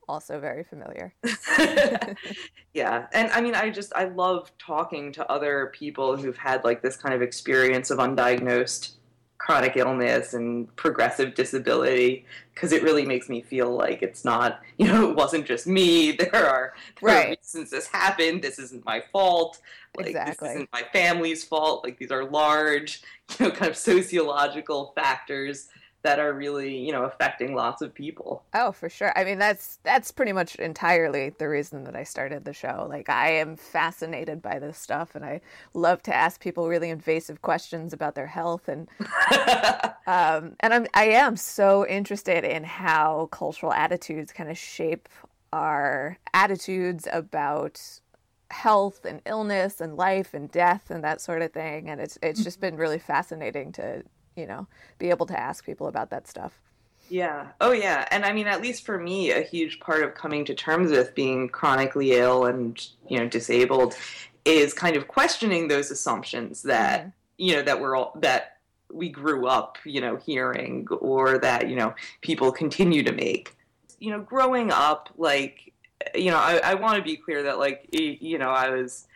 Also 0.08 0.40
very 0.40 0.64
familiar. 0.64 1.14
yeah. 2.74 3.06
And 3.12 3.30
I 3.30 3.40
mean, 3.40 3.54
I 3.54 3.70
just, 3.70 3.92
I 3.94 4.06
love 4.06 4.50
talking 4.58 5.12
to 5.12 5.30
other 5.30 5.72
people 5.72 6.16
who've 6.16 6.36
had 6.36 6.64
like 6.64 6.82
this 6.82 6.96
kind 6.96 7.14
of 7.14 7.22
experience 7.22 7.90
of 7.90 7.98
undiagnosed 7.98 8.94
chronic 9.44 9.76
illness 9.76 10.33
and 10.33 10.74
progressive 10.74 11.35
disability 11.35 12.24
because 12.54 12.72
it 12.72 12.83
really 12.83 13.04
makes 13.04 13.28
me 13.28 13.42
feel 13.42 13.76
like 13.76 14.02
it's 14.02 14.24
not 14.24 14.61
you 14.78 14.87
know 14.87 15.11
it 15.11 15.14
wasn't 15.14 15.44
just 15.44 15.66
me 15.66 16.12
there 16.18 16.35
are, 16.35 16.72
there 17.02 17.14
right. 17.14 17.26
are 17.26 17.30
reasons 17.30 17.68
this 17.68 17.87
happened 17.87 18.40
this 18.40 18.59
isn't 18.59 18.83
my 18.87 19.02
fault 19.12 19.61
like 19.98 20.07
exactly. 20.07 20.48
this 20.48 20.57
isn't 20.57 20.72
my 20.72 20.83
family's 20.94 21.44
fault 21.44 21.85
like 21.85 21.98
these 21.98 22.11
are 22.11 22.24
large 22.24 23.02
you 23.38 23.44
know 23.44 23.52
kind 23.52 23.70
of 23.70 23.76
sociological 23.76 24.92
factors 24.94 25.68
that 26.04 26.20
are 26.20 26.32
really 26.32 26.78
you 26.78 26.92
know 26.92 27.04
affecting 27.04 27.54
lots 27.54 27.82
of 27.82 27.92
people. 27.92 28.44
Oh 28.54 28.70
for 28.70 28.88
sure. 28.88 29.12
I 29.18 29.24
mean 29.24 29.38
that's 29.38 29.78
that's 29.82 30.12
pretty 30.12 30.32
much 30.32 30.54
entirely 30.56 31.30
the 31.30 31.48
reason 31.48 31.84
that 31.84 31.96
i 31.96 32.04
started 32.04 32.44
the 32.44 32.52
show. 32.52 32.86
Like 32.88 33.08
i 33.08 33.30
am 33.30 33.56
fascinated 33.56 34.40
by 34.40 34.58
this 34.58 34.78
stuff 34.78 35.14
and 35.14 35.24
i 35.24 35.40
love 35.72 36.02
to 36.04 36.14
ask 36.14 36.40
people 36.40 36.68
really 36.68 36.90
invasive 36.90 37.42
questions 37.42 37.92
about 37.92 38.14
their 38.14 38.26
health 38.26 38.68
and 38.68 38.88
um, 40.06 40.54
and 40.60 40.72
i'm 40.72 40.86
i 40.94 41.04
am 41.06 41.36
so 41.36 41.86
interested 41.86 42.44
in 42.44 42.64
how 42.64 43.28
cultural 43.32 43.72
attitudes 43.72 44.32
kind 44.32 44.50
of 44.50 44.58
shape 44.58 45.08
our 45.52 46.18
attitudes 46.32 47.08
about 47.12 47.80
health 48.50 49.04
and 49.04 49.20
illness 49.26 49.80
and 49.80 49.96
life 49.96 50.32
and 50.34 50.50
death 50.50 50.90
and 50.90 51.02
that 51.02 51.20
sort 51.20 51.42
of 51.42 51.52
thing. 51.52 51.88
And 51.88 52.00
it's 52.00 52.18
it's 52.22 52.42
just 52.42 52.58
mm-hmm. 52.58 52.76
been 52.76 52.76
really 52.76 52.98
fascinating 52.98 53.72
to 53.72 54.02
you 54.37 54.47
know, 54.47 54.66
be 54.99 55.11
able 55.11 55.27
to 55.27 55.38
ask 55.38 55.64
people 55.64 55.87
about 55.87 56.11
that 56.11 56.27
stuff. 56.27 56.61
Yeah. 57.11 57.49
Oh, 57.61 57.73
yeah. 57.73 58.09
And 58.11 58.25
I 58.25 58.33
mean, 58.33 58.47
at 58.47 58.62
least 58.62 58.87
for 58.87 58.99
me, 58.99 59.31
a 59.31 59.42
huge 59.42 59.79
part 59.81 60.03
of 60.03 60.14
coming 60.14 60.44
to 60.47 60.55
terms 60.55 60.90
with 60.90 61.14
being 61.14 61.49
chronically 61.49 62.12
ill 62.12 62.47
and, 62.47 62.81
you 63.09 63.18
know, 63.18 63.29
disabled 63.29 63.94
is 64.44 64.73
kind 64.73 64.97
of 64.97 65.07
questioning 65.07 65.68
those 65.68 65.90
assumptions 65.90 66.62
that, 66.62 67.01
mm-hmm. 67.01 67.11
you 67.38 67.57
know, 67.57 67.62
that 67.62 67.81
we're 67.81 67.94
all, 67.94 68.16
that 68.20 68.59
we 68.90 69.09
grew 69.09 69.47
up, 69.47 69.77
you 69.85 70.01
know, 70.01 70.16
hearing 70.16 70.87
or 71.01 71.38
that, 71.38 71.68
you 71.68 71.77
know, 71.77 71.94
people 72.23 72.51
continue 72.51 73.03
to 73.03 73.12
make. 73.12 73.55
You 73.99 74.11
know, 74.11 74.20
growing 74.20 74.70
up, 74.70 75.11
like, 75.16 75.73
you 76.14 76.31
know, 76.31 76.37
I, 76.37 76.61
I 76.62 76.75
want 76.75 76.97
to 76.97 77.03
be 77.03 77.16
clear 77.16 77.42
that, 77.44 77.59
like, 77.59 77.88
you 77.92 78.38
know, 78.38 78.51
I 78.51 78.70
was 78.70 79.07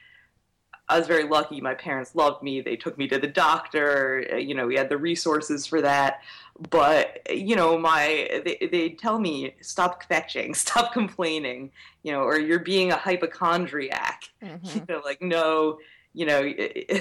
I 0.88 0.98
was 0.98 1.07
very 1.07 1.24
lucky. 1.24 1.61
My 1.61 1.74
parents 1.74 2.14
loved 2.14 2.42
me. 2.42 2.61
They 2.61 2.77
took 2.77 2.96
me 2.96 3.09
to 3.09 3.18
the 3.18 3.27
doctor. 3.27 4.38
You 4.38 4.55
know, 4.55 4.66
we 4.66 4.74
had 4.74 4.88
the 4.88 4.96
resources 4.96 5.66
for 5.66 5.83
that. 5.83 6.22
But 6.70 7.27
you 7.31 7.57
know, 7.57 7.79
my 7.79 8.42
they 8.44 8.68
they 8.70 8.90
tell 8.90 9.18
me 9.18 9.55
stop 9.61 10.03
kvetching, 10.03 10.57
stop 10.66 10.92
complaining. 10.92 11.70
You 12.03 12.12
know, 12.12 12.22
or 12.22 12.38
you're 12.38 12.61
being 12.61 12.90
a 12.92 12.96
hypochondriac. 12.96 14.24
Mm-hmm. 14.42 14.85
Know, 14.88 15.03
like 15.05 15.20
no, 15.20 15.79
you 16.14 16.27
know, 16.27 16.53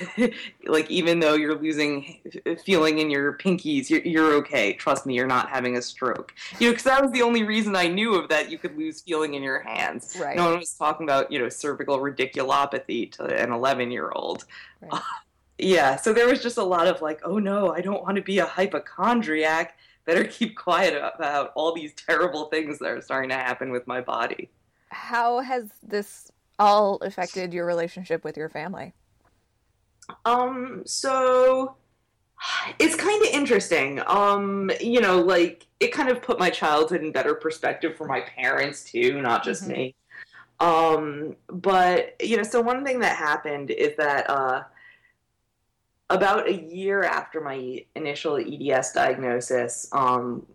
like 0.67 0.89
even 0.91 1.19
though 1.19 1.35
you're 1.35 1.57
losing 1.57 2.19
feeling 2.63 2.99
in 2.99 3.09
your 3.09 3.33
pinkies, 3.33 3.89
you're, 3.89 4.01
you're 4.01 4.33
okay. 4.35 4.73
Trust 4.73 5.05
me, 5.05 5.15
you're 5.15 5.27
not 5.27 5.49
having 5.49 5.77
a 5.77 5.81
stroke. 5.81 6.33
You 6.59 6.67
know, 6.67 6.73
because 6.73 6.83
that 6.83 7.01
was 7.01 7.11
the 7.11 7.21
only 7.21 7.43
reason 7.43 7.75
I 7.75 7.87
knew 7.87 8.15
of 8.15 8.29
that 8.29 8.51
you 8.51 8.57
could 8.57 8.77
lose 8.77 9.01
feeling 9.01 9.33
in 9.33 9.43
your 9.43 9.59
hands. 9.61 10.17
Right. 10.19 10.35
No 10.35 10.49
one 10.49 10.59
was 10.59 10.73
talking 10.73 11.05
about, 11.05 11.31
you 11.31 11.39
know, 11.39 11.49
cervical 11.49 11.99
radiculopathy 11.99 13.11
to 13.13 13.25
an 13.25 13.51
11 13.51 13.91
year 13.91 14.11
old. 14.11 14.45
Right. 14.81 14.93
Uh, 14.93 15.01
yeah, 15.57 15.95
so 15.95 16.13
there 16.13 16.27
was 16.27 16.41
just 16.41 16.57
a 16.57 16.63
lot 16.63 16.87
of 16.87 17.01
like, 17.01 17.21
oh 17.23 17.39
no, 17.39 17.73
I 17.73 17.81
don't 17.81 18.03
want 18.03 18.17
to 18.17 18.21
be 18.21 18.39
a 18.39 18.45
hypochondriac. 18.45 19.77
Better 20.05 20.23
keep 20.25 20.55
quiet 20.55 20.95
about 21.15 21.51
all 21.55 21.73
these 21.73 21.93
terrible 21.93 22.45
things 22.45 22.79
that 22.79 22.89
are 22.89 23.01
starting 23.01 23.29
to 23.29 23.35
happen 23.35 23.71
with 23.71 23.87
my 23.87 24.01
body. 24.01 24.49
How 24.89 25.39
has 25.39 25.71
this 25.83 26.31
all 26.59 26.97
affected 26.97 27.53
your 27.53 27.65
relationship 27.65 28.23
with 28.23 28.37
your 28.37 28.49
family? 28.49 28.93
Um, 30.25 30.83
so 30.85 31.75
it's 32.79 32.95
kind 32.95 33.21
of 33.23 33.29
interesting. 33.29 34.01
Um, 34.05 34.71
you 34.79 35.01
know, 35.01 35.19
like 35.21 35.67
it 35.79 35.91
kind 35.91 36.09
of 36.09 36.21
put 36.21 36.39
my 36.39 36.49
childhood 36.49 37.03
in 37.03 37.11
better 37.11 37.35
perspective 37.35 37.95
for 37.95 38.07
my 38.07 38.21
parents 38.21 38.83
too, 38.83 39.21
not 39.21 39.43
just 39.43 39.63
mm-hmm. 39.63 39.71
me. 39.71 39.95
Um, 40.59 41.35
but 41.47 42.15
you 42.21 42.37
know, 42.37 42.43
so 42.43 42.61
one 42.61 42.83
thing 42.83 42.99
that 42.99 43.15
happened 43.15 43.69
is 43.69 43.95
that 43.97 44.29
uh, 44.29 44.63
about 46.09 46.47
a 46.47 46.53
year 46.53 47.03
after 47.03 47.41
my 47.41 47.85
initial 47.95 48.37
EDS 48.37 48.93
diagnosis, 48.93 49.87
um, 49.91 50.45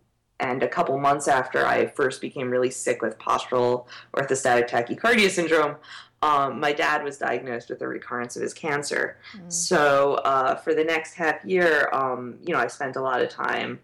and 0.41 0.63
a 0.63 0.69
couple 0.69 0.99
months 0.99 1.29
after 1.29 1.67
I 1.67 1.87
first 1.87 2.21
became 2.21 2.51
really 2.51 2.71
sick 2.71 3.03
with 3.03 3.19
postural 3.19 3.87
orthostatic 4.17 4.69
tachycardia 4.69 5.31
syndrome, 5.31 5.77
um, 6.23 6.61
my 6.61 6.73
dad 6.73 7.03
was 7.03 7.19
diagnosed 7.19 7.69
with 7.69 7.83
a 7.83 7.89
recurrence 7.89 8.37
of 8.37 8.43
his 8.43 8.55
cancer. 8.55 9.19
Mm. 9.37 9.53
So 9.53 10.15
uh, 10.25 10.55
for 10.57 10.75
the 10.75 10.85
next 10.85 11.15
half 11.15 11.45
year, 11.45 11.89
um, 11.93 12.39
you 12.45 12.53
know, 12.53 12.61
I 12.61 12.69
spent 12.69 12.97
a 12.97 13.01
lot 13.01 13.21
of 13.21 13.29
time 13.29 13.81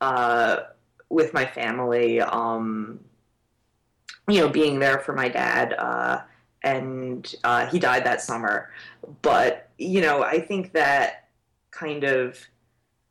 uh, 0.00 0.60
with 1.08 1.34
my 1.34 1.44
family, 1.44 2.20
um, 2.20 3.00
you 4.28 4.40
know, 4.40 4.48
being 4.48 4.78
there 4.78 5.00
for 5.00 5.12
my 5.14 5.28
dad. 5.28 5.74
Uh, 5.74 6.22
and 6.62 7.34
uh, 7.42 7.66
he 7.66 7.78
died 7.78 8.04
that 8.04 8.20
summer. 8.20 8.70
But, 9.22 9.68
you 9.78 10.00
know, 10.00 10.22
I 10.22 10.40
think 10.40 10.72
that 10.72 11.28
kind 11.70 12.04
of 12.04 12.38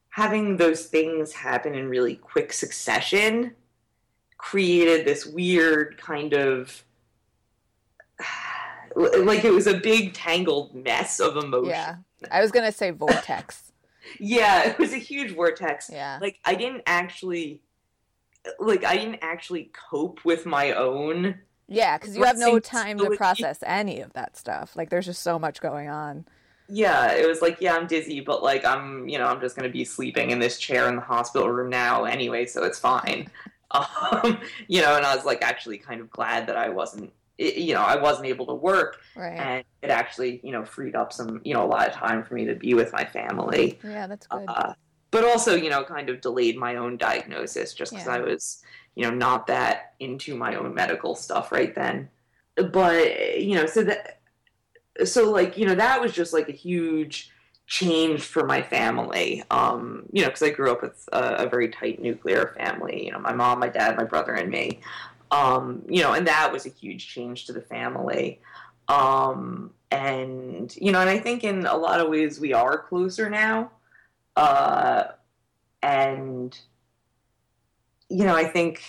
having 0.10 0.58
those 0.58 0.86
things 0.86 1.34
happen 1.34 1.76
in 1.76 1.88
really 1.88 2.16
quick 2.16 2.52
succession 2.54 3.56
created 4.38 5.06
this 5.06 5.26
weird 5.26 5.98
kind 5.98 6.34
of 6.34 6.84
like 8.96 9.46
it 9.46 9.52
was 9.52 9.68
a 9.68 9.76
big 9.76 10.14
tangled 10.14 10.74
mess 10.74 11.20
of 11.20 11.38
emotion. 11.38 11.70
Yeah. 11.70 11.96
I 12.32 12.42
was 12.42 12.52
gonna 12.52 12.72
say 12.72 12.92
vortex. 12.92 13.72
yeah, 14.20 14.70
it 14.70 14.80
was 14.80 14.94
a 14.94 14.98
huge 14.98 15.36
vortex. 15.36 15.90
Yeah. 15.92 16.18
Like 16.22 16.40
I 16.44 16.56
didn't 16.56 16.84
actually 16.86 17.62
like 18.60 18.84
I 18.84 18.96
didn't 18.96 19.20
actually 19.22 19.72
cope 19.74 20.24
with 20.26 20.46
my 20.46 20.72
own 20.72 21.40
Yeah, 21.68 21.98
because 21.98 22.16
you 22.16 22.24
have 22.24 22.38
no 22.38 22.60
time 22.60 22.98
to 23.00 23.12
process 23.12 23.60
any 23.66 24.00
of 24.02 24.14
that 24.14 24.38
stuff. 24.38 24.76
Like 24.76 24.90
there's 24.90 25.06
just 25.06 25.22
so 25.22 25.38
much 25.38 25.62
going 25.62 25.90
on. 25.90 26.26
Yeah, 26.70 27.14
it 27.14 27.28
was 27.28 27.42
like, 27.42 27.58
yeah, 27.60 27.76
I'm 27.76 27.88
dizzy, 27.88 28.20
but 28.20 28.44
like 28.44 28.66
I'm 28.66 29.08
you 29.08 29.18
know, 29.18 29.26
I'm 29.26 29.42
just 29.42 29.56
gonna 29.56 29.70
be 29.70 29.86
sleeping 29.86 30.32
in 30.32 30.40
this 30.40 30.58
chair 30.58 30.88
in 30.88 30.96
the 30.96 31.02
hospital 31.02 31.50
room 31.50 31.70
now 31.70 32.06
anyway, 32.06 32.46
so 32.46 32.64
it's 32.64 32.80
fine. 32.80 33.30
Um, 33.72 34.40
you 34.68 34.82
know, 34.82 34.96
and 34.96 35.06
I 35.06 35.16
was 35.16 35.26
like 35.26 35.44
actually 35.44 35.78
kind 35.78 36.02
of 36.02 36.10
glad 36.10 36.48
that 36.48 36.58
I 36.58 36.70
wasn't 36.70 37.14
it, 37.40 37.58
you 37.58 37.74
know, 37.74 37.82
I 37.82 37.96
wasn't 37.96 38.28
able 38.28 38.46
to 38.48 38.54
work, 38.54 39.00
right. 39.16 39.38
and 39.38 39.64
it 39.82 39.90
actually, 39.90 40.42
you 40.44 40.52
know, 40.52 40.66
freed 40.66 40.96
up 40.96 41.14
some, 41.14 41.40
you 41.44 41.54
know, 41.54 41.64
a 41.64 41.68
lot 41.68 41.88
of 41.88 41.94
time 41.94 42.24
for 42.24 42.34
me 42.34 42.46
to 42.46 42.56
be 42.56 42.74
with 42.74 42.92
my 42.92 43.06
family. 43.06 43.80
Yeah, 43.84 44.08
that's 44.08 44.28
good. 44.28 44.46
Uh, 44.48 44.74
but 45.12 45.24
also, 45.24 45.56
you 45.56 45.70
know, 45.70 45.84
kind 45.84 46.10
of 46.10 46.22
delayed 46.22 46.58
my 46.58 46.76
own 46.76 46.98
diagnosis 46.98 47.74
just 47.74 47.92
because 47.92 48.08
yeah. 48.08 48.16
I 48.16 48.20
was, 48.20 48.62
you 48.96 49.04
know, 49.04 49.10
not 49.10 49.48
that 49.48 49.94
into 50.00 50.36
my 50.36 50.56
own 50.56 50.74
medical 50.74 51.16
stuff 51.16 51.52
right 51.52 51.74
then. 51.74 52.10
But 52.56 53.42
you 53.42 53.56
know, 53.56 53.66
so 53.66 53.84
that, 53.86 54.19
so 55.06 55.32
like, 55.32 55.58
you 55.58 55.66
know, 55.66 55.76
that 55.76 56.02
was 56.02 56.14
just 56.14 56.34
like 56.34 56.50
a 56.50 56.54
huge 56.54 57.32
change 57.70 58.24
for 58.24 58.46
my 58.46 58.62
family. 58.62 59.44
Um, 59.52 60.04
you 60.12 60.22
know, 60.22 60.28
because 60.28 60.42
I 60.42 60.50
grew 60.50 60.72
up 60.72 60.82
with 60.82 61.08
a, 61.14 61.46
a, 61.46 61.50
very 61.50 61.70
tight 61.70 62.02
nuclear 62.02 62.56
family. 62.58 63.06
You 63.06 63.12
know, 63.12 63.20
my 63.20 63.32
mom, 63.34 63.60
my 63.60 63.70
dad, 63.70 63.96
my 63.96 64.04
brother, 64.04 64.34
and 64.34 64.50
me. 64.50 64.80
Um, 65.32 65.84
you 65.88 66.02
know, 66.02 66.14
and 66.14 66.28
that 66.28 66.52
was 66.52 66.66
a 66.66 66.70
huge 66.70 67.08
change 67.08 67.46
to 67.46 67.54
the 67.54 67.62
family. 67.62 68.42
Um, 68.88 69.72
and 69.92 70.76
you 70.78 70.92
know, 70.92 71.00
and 71.00 71.10
I 71.10 71.20
think 71.20 71.44
in 71.44 71.66
a 71.68 71.78
lot 71.78 72.00
of 72.00 72.10
ways 72.10 72.40
we 72.40 72.54
are 72.54 72.80
closer 72.80 73.30
now. 73.30 73.72
Uh, 74.36 75.04
and 75.84 76.60
you 78.10 78.26
know, 78.26 78.36
I 78.36 78.46
think 78.46 78.82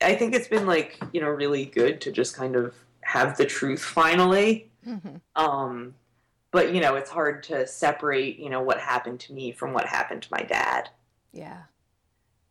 I 0.00 0.14
think 0.14 0.34
it's 0.34 0.48
been 0.48 0.66
like 0.66 0.98
you 1.12 1.20
know 1.20 1.28
really 1.28 1.66
good 1.66 2.00
to 2.02 2.12
just 2.12 2.34
kind 2.34 2.56
of 2.56 2.74
have 3.06 3.36
the 3.36 3.46
truth 3.46 3.82
finally. 3.82 4.68
Mm-hmm. 4.86 5.16
Um, 5.36 5.94
but 6.50 6.74
you 6.74 6.80
know, 6.80 6.96
it's 6.96 7.10
hard 7.10 7.42
to 7.44 7.66
separate 7.66 8.38
you 8.38 8.50
know 8.50 8.60
what 8.60 8.78
happened 8.78 9.20
to 9.20 9.32
me 9.32 9.52
from 9.52 9.72
what 9.72 9.86
happened 9.86 10.22
to 10.22 10.28
my 10.30 10.42
dad. 10.42 10.90
Yeah. 11.32 11.62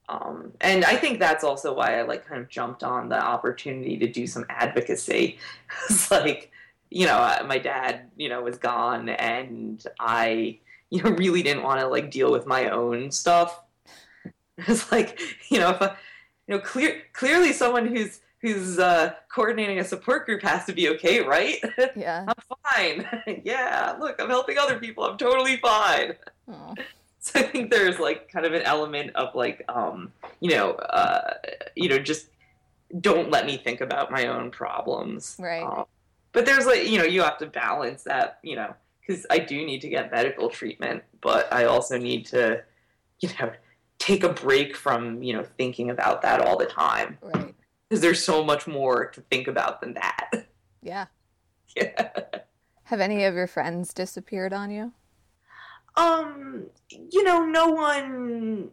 Um, 0.08 0.54
and 0.62 0.86
I 0.86 0.96
think 0.96 1.20
that's 1.20 1.44
also 1.44 1.74
why 1.74 2.00
I 2.00 2.04
like 2.04 2.26
kind 2.28 2.42
of 2.42 2.48
jumped 2.48 2.84
on 2.84 3.10
the 3.10 3.20
opportunity 3.20 3.98
to 3.98 4.08
do 4.08 4.28
some 4.28 4.46
advocacy. 4.50 5.40
it's 5.90 6.12
like, 6.12 6.52
you 6.90 7.08
know, 7.08 7.18
uh, 7.18 7.44
my 7.48 7.58
dad, 7.58 8.12
you 8.16 8.30
know, 8.30 8.42
was 8.44 8.58
gone, 8.58 9.10
and 9.10 9.84
I, 10.00 10.60
you 10.90 11.02
know, 11.04 11.10
really 11.12 11.42
didn't 11.42 11.64
want 11.64 11.80
to 11.82 11.88
like 11.88 12.12
deal 12.12 12.32
with 12.32 12.46
my 12.46 12.70
own 12.70 13.12
stuff. 13.12 13.62
It's 14.58 14.90
like, 14.90 15.20
you 15.50 15.60
know, 15.60 15.72
if 15.72 15.82
I, 15.82 15.98
you 16.48 16.56
know, 16.56 16.60
clear 16.60 17.02
clearly 17.12 17.52
someone 17.52 17.88
who's 17.88 18.22
who's 18.46 18.78
uh, 18.78 19.14
coordinating 19.28 19.80
a 19.80 19.84
support 19.84 20.28
group 20.28 20.44
has 20.44 20.66
to 20.66 20.74
be 20.74 20.90
okay, 20.90 21.22
right? 21.22 21.58
Yeah, 21.96 22.26
I'm 22.28 22.58
fine. 22.64 23.42
yeah, 23.44 23.96
look, 24.00 24.22
I'm 24.22 24.30
helping 24.30 24.58
other 24.58 24.78
people. 24.80 25.04
I'm 25.04 25.18
totally 25.18 25.58
fine. 25.58 26.14
Aww. 26.50 26.78
So 27.20 27.40
I 27.40 27.42
think 27.42 27.72
there's 27.72 27.98
like 27.98 28.30
kind 28.32 28.46
of 28.46 28.54
an 28.54 28.62
element 28.62 29.16
of 29.16 29.34
like, 29.34 29.66
um, 29.68 30.12
you 30.42 30.52
know, 30.52 30.74
uh, 30.74 31.34
you 31.76 31.90
know, 31.90 31.98
just 31.98 32.28
don't 33.02 33.32
let 33.32 33.48
me 33.48 33.58
think 33.58 33.82
about 33.82 34.12
my 34.12 34.28
own 34.28 34.52
problems. 34.52 35.36
Right. 35.40 35.64
Um, 35.64 35.86
but 36.34 36.46
there's 36.46 36.68
like, 36.68 36.88
you 36.88 37.00
know, 37.00 37.04
you 37.04 37.24
have 37.24 37.40
to 37.40 37.48
balance 37.48 38.04
that, 38.04 38.38
you 38.44 38.56
know, 38.56 38.76
because 39.00 39.26
I 39.32 39.40
do 39.40 39.66
need 39.66 39.82
to 39.82 39.90
get 39.90 40.12
medical 40.12 40.50
treatment, 40.50 41.02
but 41.20 41.52
I 41.52 41.66
also 41.66 41.98
need 41.98 42.28
to, 42.28 42.62
you 43.22 43.30
know, 43.40 43.52
take 43.98 44.24
a 44.24 44.30
break 44.30 44.76
from, 44.76 45.24
you 45.24 45.34
know, 45.34 45.44
thinking 45.58 45.90
about 45.90 46.22
that 46.22 46.42
all 46.42 46.60
the 46.60 46.68
time. 46.68 47.18
Right. 47.24 47.56
Because 47.90 48.02
there's 48.02 48.24
so 48.24 48.44
much 48.44 48.68
more 48.68 49.08
to 49.12 49.22
think 49.22 49.48
about 49.48 49.82
than 49.82 49.94
that. 49.96 50.30
Yeah. 50.82 51.08
Yeah. 51.76 52.12
Have 52.84 53.00
any 53.00 53.24
of 53.24 53.34
your 53.34 53.48
friends 53.48 53.92
disappeared 53.92 54.54
on 54.54 54.70
you? 54.70 54.92
Um, 55.96 56.68
you 56.90 57.24
know, 57.24 57.44
no 57.44 57.70
one. 57.70 58.70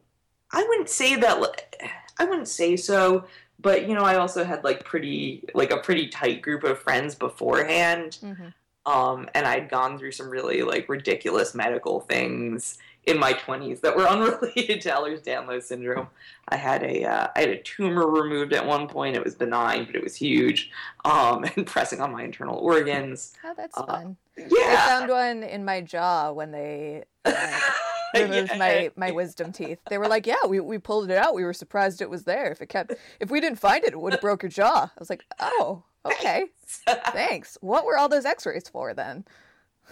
I 0.53 0.63
wouldn't 0.69 0.91
say 0.91 1.17
that. 1.17 1.75
I 2.19 2.25
wouldn't 2.27 2.49
say 2.49 2.77
so, 2.77 3.25
but 3.59 3.89
you 3.89 3.95
know, 3.95 4.03
I 4.03 4.17
also 4.17 4.45
had 4.45 4.63
like 4.63 4.85
pretty, 4.85 5.45
like 5.55 5.71
a 5.71 5.79
pretty 5.79 6.09
tight 6.09 6.43
group 6.43 6.65
of 6.65 6.79
friends 6.79 7.15
beforehand. 7.15 8.19
Mm-hmm. 8.23 8.49
Um, 8.93 9.31
and 9.35 9.47
I'd 9.47 9.71
gone 9.71 9.99
through 9.99 10.13
some 10.13 10.29
really 10.29 10.63
like 10.63 10.91
ridiculous 10.91 11.55
medical 11.55 12.01
things 12.01 12.77
in 13.05 13.18
my 13.18 13.32
20s 13.34 13.80
that 13.80 13.96
were 13.96 14.09
unrelated 14.09 14.80
to 14.82 14.90
Ehlers-Danlos 14.90 15.62
syndrome. 15.64 16.09
I 16.48 16.57
had 16.57 16.82
a 16.82 17.05
uh, 17.05 17.28
I 17.34 17.40
had 17.40 17.48
a 17.48 17.59
tumor 17.59 18.07
removed 18.07 18.53
at 18.53 18.66
one 18.66 18.88
point. 18.88 19.16
It 19.16 19.24
was 19.24 19.34
benign, 19.34 19.84
but 19.84 19.94
it 19.94 20.03
was 20.03 20.16
huge, 20.16 20.70
um, 21.05 21.44
and 21.57 21.66
pressing 21.66 22.00
on 22.00 22.12
my 22.12 22.22
internal 22.22 22.57
organs. 22.57 23.34
Oh, 23.44 23.55
that's 23.57 23.76
uh, 23.76 23.86
fun. 23.86 24.16
Yeah, 24.36 24.48
I 24.48 24.76
found 24.88 25.11
one 25.11 25.42
in 25.42 25.64
my 25.64 25.80
jaw 25.80 26.32
when 26.32 26.50
they. 26.53 27.05
Uh, 27.24 27.61
removed 28.14 28.50
yeah. 28.50 28.59
my 28.59 28.90
my 28.96 29.11
wisdom 29.11 29.53
teeth. 29.53 29.78
They 29.88 29.98
were 29.98 30.09
like, 30.09 30.26
"Yeah, 30.26 30.44
we, 30.46 30.61
we 30.61 30.78
pulled 30.78 31.11
it 31.11 31.16
out. 31.16 31.34
We 31.34 31.44
were 31.44 31.55
surprised 31.55 32.03
it 32.03 32.11
was 32.11 32.24
there. 32.24 32.50
If 32.50 32.61
it 32.61 32.68
kept, 32.68 32.94
if 33.20 33.30
we 33.30 33.40
didn't 33.40 33.59
find 33.59 33.84
it, 33.84 33.92
it 33.92 34.00
would 34.00 34.12
have 34.12 34.20
broke 34.20 34.42
your 34.42 34.50
jaw." 34.50 34.90
I 34.94 34.98
was 34.98 35.09
like, 35.09 35.24
"Oh, 35.40 35.84
okay, 36.05 36.46
thanks. 36.66 37.57
What 37.61 37.86
were 37.86 37.96
all 37.96 38.09
those 38.09 38.26
X-rays 38.26 38.68
for 38.68 38.92
then?" 38.92 39.24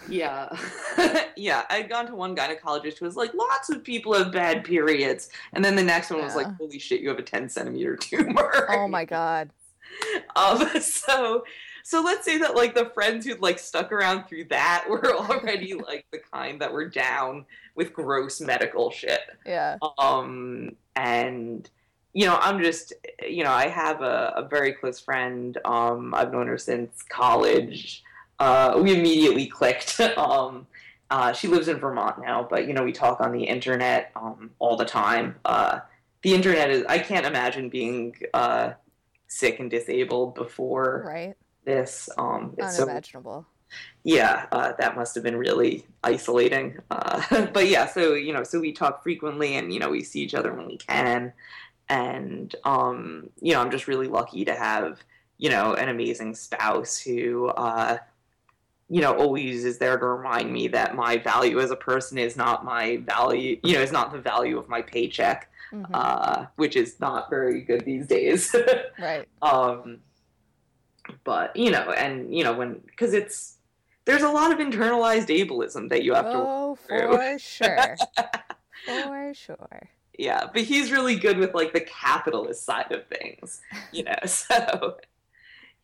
Yeah. 0.07 0.49
yeah. 1.35 1.65
I'd 1.69 1.89
gone 1.89 2.07
to 2.07 2.15
one 2.15 2.35
gynecologist 2.35 2.99
who 2.99 3.05
was 3.05 3.15
like, 3.15 3.33
lots 3.33 3.69
of 3.69 3.83
people 3.83 4.13
have 4.13 4.31
bad 4.31 4.63
periods. 4.63 5.29
And 5.53 5.63
then 5.63 5.75
the 5.75 5.83
next 5.83 6.09
one 6.09 6.19
yeah. 6.19 6.25
was 6.25 6.35
like, 6.35 6.47
holy 6.55 6.79
shit, 6.79 7.01
you 7.01 7.09
have 7.09 7.19
a 7.19 7.23
10 7.23 7.49
centimeter 7.49 7.95
tumor. 7.95 8.67
Oh 8.81 8.87
my 8.87 9.05
God. 9.05 9.49
um, 10.35 10.67
so, 10.79 11.43
so 11.83 12.01
let's 12.01 12.25
say 12.25 12.37
that 12.37 12.55
like 12.55 12.73
the 12.73 12.85
friends 12.85 13.25
who'd 13.25 13.41
like 13.41 13.59
stuck 13.59 13.91
around 13.91 14.27
through 14.27 14.45
that 14.45 14.85
were 14.89 15.13
already 15.15 15.73
like 15.73 16.05
the 16.11 16.19
kind 16.31 16.61
that 16.61 16.71
were 16.71 16.87
down 16.87 17.45
with 17.75 17.93
gross 17.93 18.39
medical 18.41 18.91
shit. 18.91 19.21
Yeah. 19.45 19.77
Um, 19.97 20.75
and, 20.95 21.69
you 22.13 22.25
know, 22.25 22.37
I'm 22.41 22.61
just, 22.61 22.93
you 23.27 23.43
know, 23.43 23.51
I 23.51 23.67
have 23.67 24.01
a, 24.01 24.33
a 24.37 24.47
very 24.47 24.73
close 24.73 24.99
friend. 24.99 25.57
Um, 25.65 26.13
I've 26.13 26.31
known 26.31 26.47
her 26.47 26.57
since 26.57 27.03
college 27.03 28.03
uh, 28.41 28.79
we 28.81 28.97
immediately 28.97 29.45
clicked. 29.45 29.99
um, 30.17 30.65
uh, 31.11 31.31
she 31.31 31.47
lives 31.47 31.67
in 31.67 31.77
Vermont 31.77 32.19
now, 32.19 32.47
but 32.49 32.67
you 32.67 32.73
know 32.73 32.83
we 32.83 32.91
talk 32.91 33.21
on 33.21 33.31
the 33.31 33.43
internet 33.43 34.11
um, 34.15 34.49
all 34.57 34.75
the 34.75 34.85
time. 34.85 35.35
Uh, 35.45 35.81
the 36.23 36.33
internet 36.33 36.71
is 36.71 36.83
I 36.89 36.97
can't 36.97 37.25
imagine 37.25 37.69
being 37.69 38.15
uh, 38.33 38.71
sick 39.27 39.59
and 39.59 39.69
disabled 39.69 40.33
before 40.33 41.03
right. 41.07 41.35
this. 41.65 42.09
Um, 42.17 42.55
it's 42.57 42.79
Unimaginable. 42.79 43.45
So, 43.45 43.75
yeah, 44.03 44.47
uh, 44.51 44.73
that 44.79 44.95
must 44.95 45.13
have 45.15 45.23
been 45.23 45.37
really 45.37 45.85
isolating. 46.03 46.79
Uh, 46.89 47.45
but 47.53 47.67
yeah, 47.67 47.85
so 47.85 48.15
you 48.15 48.33
know, 48.33 48.43
so 48.43 48.59
we 48.59 48.71
talk 48.71 49.03
frequently, 49.03 49.55
and 49.55 49.71
you 49.71 49.79
know, 49.79 49.89
we 49.89 50.01
see 50.03 50.21
each 50.21 50.33
other 50.33 50.51
when 50.51 50.65
we 50.65 50.77
can, 50.77 51.31
and 51.89 52.55
um, 52.63 53.29
you 53.39 53.53
know, 53.53 53.61
I'm 53.61 53.69
just 53.69 53.87
really 53.87 54.07
lucky 54.07 54.45
to 54.45 54.55
have 54.55 55.03
you 55.37 55.49
know 55.49 55.75
an 55.75 55.89
amazing 55.89 56.33
spouse 56.33 56.97
who 56.97 57.49
uh, 57.49 57.97
you 58.91 58.99
know, 58.99 59.15
always 59.15 59.63
is 59.63 59.77
there 59.77 59.97
to 59.97 60.05
remind 60.05 60.51
me 60.51 60.67
that 60.67 60.97
my 60.97 61.17
value 61.17 61.61
as 61.61 61.71
a 61.71 61.77
person 61.77 62.17
is 62.17 62.35
not 62.35 62.65
my 62.65 62.97
value, 62.97 63.57
you 63.63 63.73
know, 63.73 63.81
is 63.81 63.93
not 63.93 64.11
the 64.11 64.19
value 64.19 64.59
of 64.59 64.67
my 64.67 64.81
paycheck, 64.81 65.49
mm-hmm. 65.71 65.95
uh, 65.95 66.47
which 66.57 66.75
is 66.75 66.99
not 66.99 67.29
very 67.29 67.61
good 67.61 67.85
these 67.85 68.05
days. 68.05 68.53
right. 68.99 69.29
Um, 69.41 69.99
but 71.23 71.55
you 71.55 71.71
know, 71.71 71.91
and 71.91 72.35
you 72.35 72.43
know, 72.43 72.51
when 72.51 72.81
because 72.85 73.13
it's 73.13 73.59
there's 74.03 74.23
a 74.23 74.29
lot 74.29 74.51
of 74.51 74.59
internalized 74.59 75.27
ableism 75.29 75.87
that 75.87 76.03
you 76.03 76.13
have 76.13 76.25
to. 76.25 76.33
Oh, 76.33 76.75
for 76.75 77.39
sure. 77.39 77.95
for 78.85 79.33
sure. 79.33 79.89
Yeah, 80.19 80.47
but 80.53 80.63
he's 80.63 80.91
really 80.91 81.15
good 81.15 81.37
with 81.37 81.53
like 81.53 81.71
the 81.71 81.79
capitalist 81.79 82.65
side 82.65 82.91
of 82.91 83.07
things, 83.07 83.61
you 83.93 84.03
know. 84.03 84.15
So, 84.25 84.97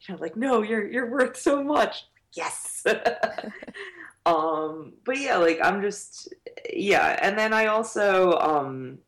you 0.02 0.14
know, 0.14 0.22
like, 0.22 0.36
no, 0.36 0.62
you're 0.62 0.86
you're 0.86 1.10
worth 1.10 1.38
so 1.38 1.64
much. 1.64 2.04
Yes. 2.34 2.86
um, 4.26 4.94
but 5.06 5.20
yeah, 5.20 5.38
like 5.38 5.60
I'm 5.64 5.82
just 5.82 6.34
yeah, 6.72 7.20
and 7.22 7.38
then 7.38 7.54
I 7.54 7.68
also 7.68 8.34
um 8.34 9.00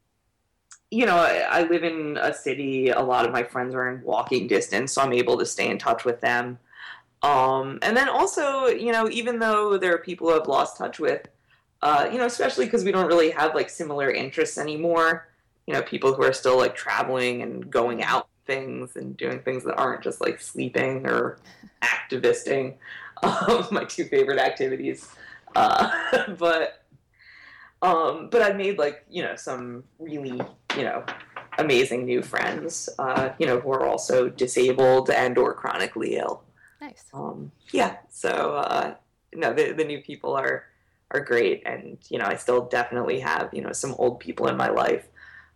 you 0.91 1.05
know, 1.05 1.17
I, 1.17 1.45
I, 1.47 1.61
live 1.67 1.83
in 1.83 2.17
a 2.19 2.33
city. 2.33 2.89
A 2.89 2.99
lot 2.99 3.23
of 3.23 3.31
my 3.31 3.43
friends 3.43 3.75
are 3.75 3.93
in 3.93 4.01
walking 4.01 4.47
distance, 4.47 4.93
so 4.93 5.03
I'm 5.03 5.13
able 5.13 5.37
to 5.37 5.45
stay 5.45 5.69
in 5.69 5.77
touch 5.77 6.03
with 6.03 6.19
them. 6.19 6.57
Um, 7.21 7.79
and 7.81 7.95
then 7.95 8.09
also, 8.09 8.67
you 8.67 8.91
know, 8.91 9.09
even 9.09 9.39
though 9.39 9.77
there 9.77 9.93
are 9.93 9.99
people 9.99 10.29
I've 10.29 10.47
lost 10.47 10.77
touch 10.77 10.99
with, 10.99 11.27
uh, 11.81 12.09
you 12.11 12.17
know, 12.17 12.25
especially 12.25 12.65
because 12.65 12.83
we 12.83 12.91
don't 12.91 13.07
really 13.07 13.29
have 13.31 13.55
like 13.55 13.69
similar 13.69 14.09
interests 14.09 14.57
anymore. 14.57 15.29
You 15.67 15.73
know, 15.73 15.81
people 15.81 16.13
who 16.13 16.23
are 16.23 16.33
still 16.33 16.57
like 16.57 16.75
traveling 16.75 17.41
and 17.41 17.69
going 17.69 18.03
out 18.03 18.27
things 18.47 18.95
and 18.95 19.15
doing 19.15 19.39
things 19.41 19.63
that 19.65 19.75
aren't 19.75 20.01
just 20.01 20.21
like 20.21 20.41
sleeping 20.41 21.05
or 21.05 21.37
activisting. 21.81 22.77
Um, 23.23 23.67
my 23.71 23.85
two 23.85 24.05
favorite 24.05 24.39
activities. 24.39 25.09
Uh, 25.55 25.91
but 26.37 26.83
um, 27.81 28.29
but 28.29 28.41
I 28.41 28.53
made 28.53 28.77
like 28.77 29.05
you 29.09 29.23
know 29.23 29.35
some 29.35 29.83
really 29.99 30.41
you 30.75 30.83
know 30.83 31.03
amazing 31.57 32.05
new 32.05 32.21
friends. 32.21 32.89
Uh, 32.99 33.29
you 33.39 33.45
know 33.45 33.59
who 33.59 33.71
are 33.71 33.85
also 33.85 34.29
disabled 34.29 35.09
and 35.09 35.37
or 35.37 35.53
chronically 35.53 36.17
ill. 36.17 36.43
Nice. 36.81 37.05
Um, 37.13 37.51
yeah. 37.71 37.97
So 38.09 38.29
uh, 38.29 38.95
no, 39.33 39.53
the 39.53 39.71
the 39.71 39.85
new 39.85 40.01
people 40.01 40.35
are 40.35 40.65
are 41.11 41.21
great, 41.21 41.63
and 41.65 41.97
you 42.09 42.19
know 42.19 42.25
I 42.25 42.35
still 42.35 42.65
definitely 42.65 43.19
have 43.19 43.49
you 43.53 43.61
know 43.61 43.71
some 43.71 43.95
old 43.97 44.19
people 44.19 44.47
in 44.47 44.57
my 44.57 44.69
life, 44.69 45.07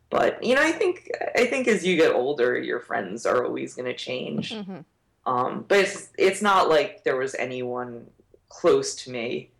but 0.10 0.44
you 0.44 0.56
know 0.56 0.62
I 0.62 0.72
think 0.72 1.12
I 1.36 1.46
think 1.46 1.68
as 1.68 1.86
you 1.86 1.98
get 1.98 2.14
older, 2.14 2.58
your 2.58 2.80
friends 2.80 3.26
are 3.26 3.46
always 3.46 3.74
going 3.74 3.86
to 3.86 3.96
change. 3.96 4.52
Mm-hmm. 4.52 4.80
Um, 5.26 5.66
but 5.68 5.80
it's 5.80 6.10
it's 6.18 6.42
not 6.42 6.70
like 6.70 7.04
there 7.04 7.16
was 7.16 7.36
anyone 7.36 8.08
close 8.50 8.96
to 8.96 9.12
me 9.12 9.52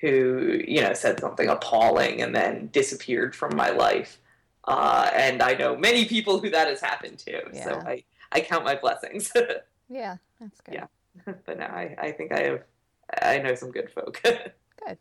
who 0.00 0.60
you 0.66 0.80
know 0.80 0.94
said 0.94 1.20
something 1.20 1.48
appalling 1.48 2.22
and 2.22 2.34
then 2.34 2.68
disappeared 2.72 3.34
from 3.34 3.56
my 3.56 3.70
life. 3.70 4.18
Uh, 4.64 5.10
and 5.14 5.42
I 5.42 5.54
know 5.54 5.76
many 5.76 6.04
people 6.04 6.38
who 6.38 6.50
that 6.50 6.68
has 6.68 6.80
happened 6.80 7.18
to. 7.20 7.42
Yeah. 7.52 7.64
So 7.64 7.82
I 7.86 8.04
I 8.32 8.40
count 8.40 8.64
my 8.64 8.76
blessings. 8.76 9.32
yeah, 9.88 10.16
that's 10.40 10.60
good. 10.60 10.74
Yeah. 10.74 10.86
but 11.46 11.58
now 11.58 11.66
I, 11.66 11.96
I 11.98 12.12
think 12.12 12.32
I 12.32 12.40
have 12.40 12.62
I 13.20 13.38
know 13.38 13.54
some 13.54 13.70
good 13.70 13.90
folk. 13.90 14.20
good. 14.22 14.98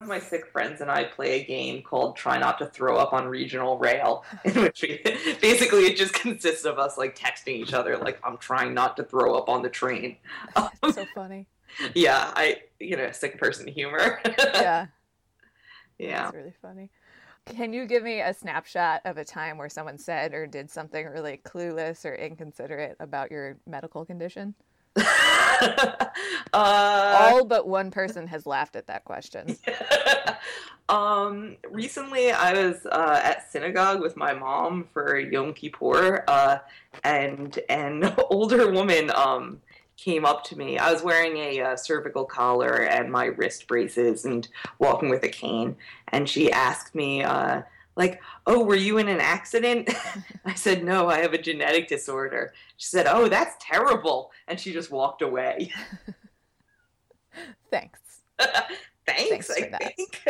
My 0.00 0.20
sick 0.20 0.46
friends 0.46 0.80
and 0.80 0.90
I 0.90 1.04
play 1.04 1.40
a 1.40 1.44
game 1.44 1.82
called 1.82 2.16
Try 2.16 2.38
Not 2.38 2.58
to 2.58 2.66
Throw 2.66 2.96
Up 2.96 3.12
on 3.12 3.26
Regional 3.26 3.78
Rail, 3.78 4.24
in 4.44 4.52
which 4.62 4.82
we 4.82 5.00
basically 5.40 5.86
it 5.86 5.96
just 5.96 6.14
consists 6.22 6.64
of 6.64 6.78
us 6.78 6.96
like 6.96 7.18
texting 7.18 7.54
each 7.54 7.74
other 7.74 7.96
like 7.96 8.18
I'm 8.22 8.38
trying 8.38 8.74
not 8.74 8.96
to 8.98 9.04
throw 9.04 9.34
up 9.34 9.48
on 9.48 9.62
the 9.62 9.70
train. 9.70 10.16
Um, 10.56 10.92
so 10.92 11.04
funny. 11.14 11.46
Yeah, 11.94 12.32
I 12.34 12.62
you 12.78 12.96
know 12.96 13.10
sick 13.10 13.38
person 13.38 13.66
humor. 13.66 14.20
yeah. 14.38 14.86
Yeah. 15.98 16.22
That's 16.22 16.34
really 16.34 16.54
funny. 16.62 16.90
Can 17.46 17.72
you 17.72 17.86
give 17.86 18.02
me 18.02 18.20
a 18.20 18.32
snapshot 18.32 19.02
of 19.04 19.16
a 19.16 19.24
time 19.24 19.58
where 19.58 19.68
someone 19.68 19.98
said 19.98 20.34
or 20.34 20.46
did 20.46 20.70
something 20.70 21.06
really 21.06 21.40
clueless 21.44 22.04
or 22.04 22.14
inconsiderate 22.14 22.96
about 23.00 23.30
your 23.30 23.56
medical 23.66 24.04
condition? 24.04 24.54
Uh, 25.60 26.52
All 26.52 27.44
but 27.44 27.66
one 27.66 27.90
person 27.90 28.26
has 28.26 28.46
laughed 28.46 28.76
at 28.76 28.86
that 28.86 29.04
question. 29.04 29.56
um, 30.88 31.56
recently, 31.70 32.30
I 32.30 32.52
was 32.52 32.86
uh, 32.86 33.20
at 33.22 33.50
synagogue 33.50 34.00
with 34.00 34.16
my 34.16 34.34
mom 34.34 34.86
for 34.92 35.18
Yom 35.18 35.54
Kippur, 35.54 36.24
uh, 36.28 36.58
and 37.04 37.58
an 37.68 38.14
older 38.30 38.70
woman 38.70 39.10
um, 39.14 39.60
came 39.96 40.24
up 40.24 40.44
to 40.44 40.56
me. 40.56 40.78
I 40.78 40.92
was 40.92 41.02
wearing 41.02 41.36
a 41.36 41.60
uh, 41.60 41.76
cervical 41.76 42.24
collar 42.24 42.84
and 42.84 43.10
my 43.10 43.26
wrist 43.26 43.66
braces 43.66 44.24
and 44.24 44.48
walking 44.78 45.08
with 45.08 45.22
a 45.24 45.28
cane, 45.28 45.76
and 46.08 46.28
she 46.28 46.50
asked 46.52 46.94
me 46.94 47.22
uh, 47.22 47.62
like, 47.98 48.22
oh, 48.46 48.62
were 48.62 48.76
you 48.76 48.98
in 48.98 49.08
an 49.08 49.20
accident? 49.20 49.90
I 50.44 50.54
said, 50.54 50.84
no, 50.84 51.08
I 51.08 51.18
have 51.18 51.34
a 51.34 51.38
genetic 51.38 51.88
disorder. 51.88 52.54
She 52.76 52.86
said, 52.86 53.08
oh, 53.08 53.28
that's 53.28 53.56
terrible. 53.60 54.30
And 54.46 54.58
she 54.58 54.72
just 54.72 54.92
walked 54.92 55.20
away. 55.20 55.72
Thanks. 57.70 57.98
Thanks, 59.06 59.48
Thanks 59.48 59.50
I 59.50 59.62
think. 59.78 60.22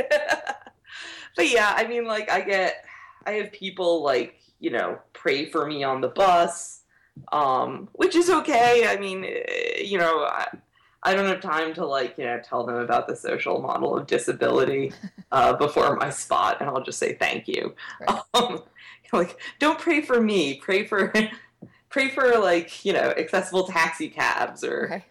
but 1.37 1.51
yeah, 1.51 1.75
I 1.77 1.87
mean, 1.87 2.07
like, 2.07 2.31
I 2.33 2.41
get, 2.41 2.87
I 3.27 3.33
have 3.33 3.53
people 3.53 4.03
like, 4.03 4.41
you 4.61 4.71
know, 4.71 4.99
pray 5.13 5.45
for 5.45 5.67
me 5.67 5.85
on 5.85 6.01
the 6.01 6.09
bus, 6.09 6.85
um, 7.33 7.89
which 7.93 8.17
is 8.17 8.31
okay. 8.31 8.87
I 8.89 8.97
mean, 8.97 9.25
eh, 9.27 9.83
you 9.83 9.99
know, 9.99 10.21
I, 10.25 10.47
I 11.03 11.15
don't 11.15 11.27
have 11.27 11.41
time 11.41 11.75
to 11.75 11.87
like 11.87 12.19
you 12.19 12.25
know 12.25 12.41
tell 12.41 12.65
them 12.65 12.77
about 12.77 13.07
the 13.07 13.17
social 13.17 13.61
model 13.61 13.97
of 13.97 14.07
disability 14.07 14.93
uh, 15.33 15.55
before 15.55 15.97
my 15.97 16.11
spot, 16.11 16.59
and 16.61 16.69
I'll 16.69 16.83
just 16.83 16.99
say 16.99 17.15
thank 17.15 17.49
you. 17.49 17.75
Right. 18.01 18.21
Um, 18.35 18.63
like, 19.13 19.39
don't 19.59 19.79
pray 19.79 20.03
for 20.03 20.21
me. 20.21 20.57
Pray 20.57 20.85
for 20.85 21.13
pray 21.89 22.11
for 22.11 22.39
like 22.39 22.85
you 22.85 22.93
know 22.93 23.15
accessible 23.17 23.67
taxi 23.67 24.09
cabs 24.09 24.65
or. 24.65 25.03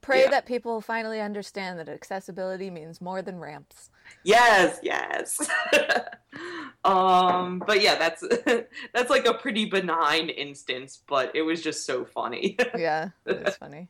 Pray 0.00 0.22
yeah. 0.22 0.30
that 0.30 0.46
people 0.46 0.80
finally 0.80 1.20
understand 1.20 1.78
that 1.78 1.88
accessibility 1.88 2.70
means 2.70 3.00
more 3.00 3.22
than 3.22 3.38
ramps. 3.38 3.90
Yes, 4.24 4.78
yes. 4.82 5.40
um, 6.84 7.62
but 7.66 7.80
yeah, 7.80 7.96
that's 7.96 8.24
that's 8.94 9.10
like 9.10 9.26
a 9.26 9.34
pretty 9.34 9.66
benign 9.66 10.28
instance, 10.28 11.02
but 11.06 11.34
it 11.34 11.42
was 11.42 11.62
just 11.62 11.86
so 11.86 12.04
funny. 12.04 12.56
yeah, 12.78 13.10
it's 13.26 13.56
funny. 13.56 13.88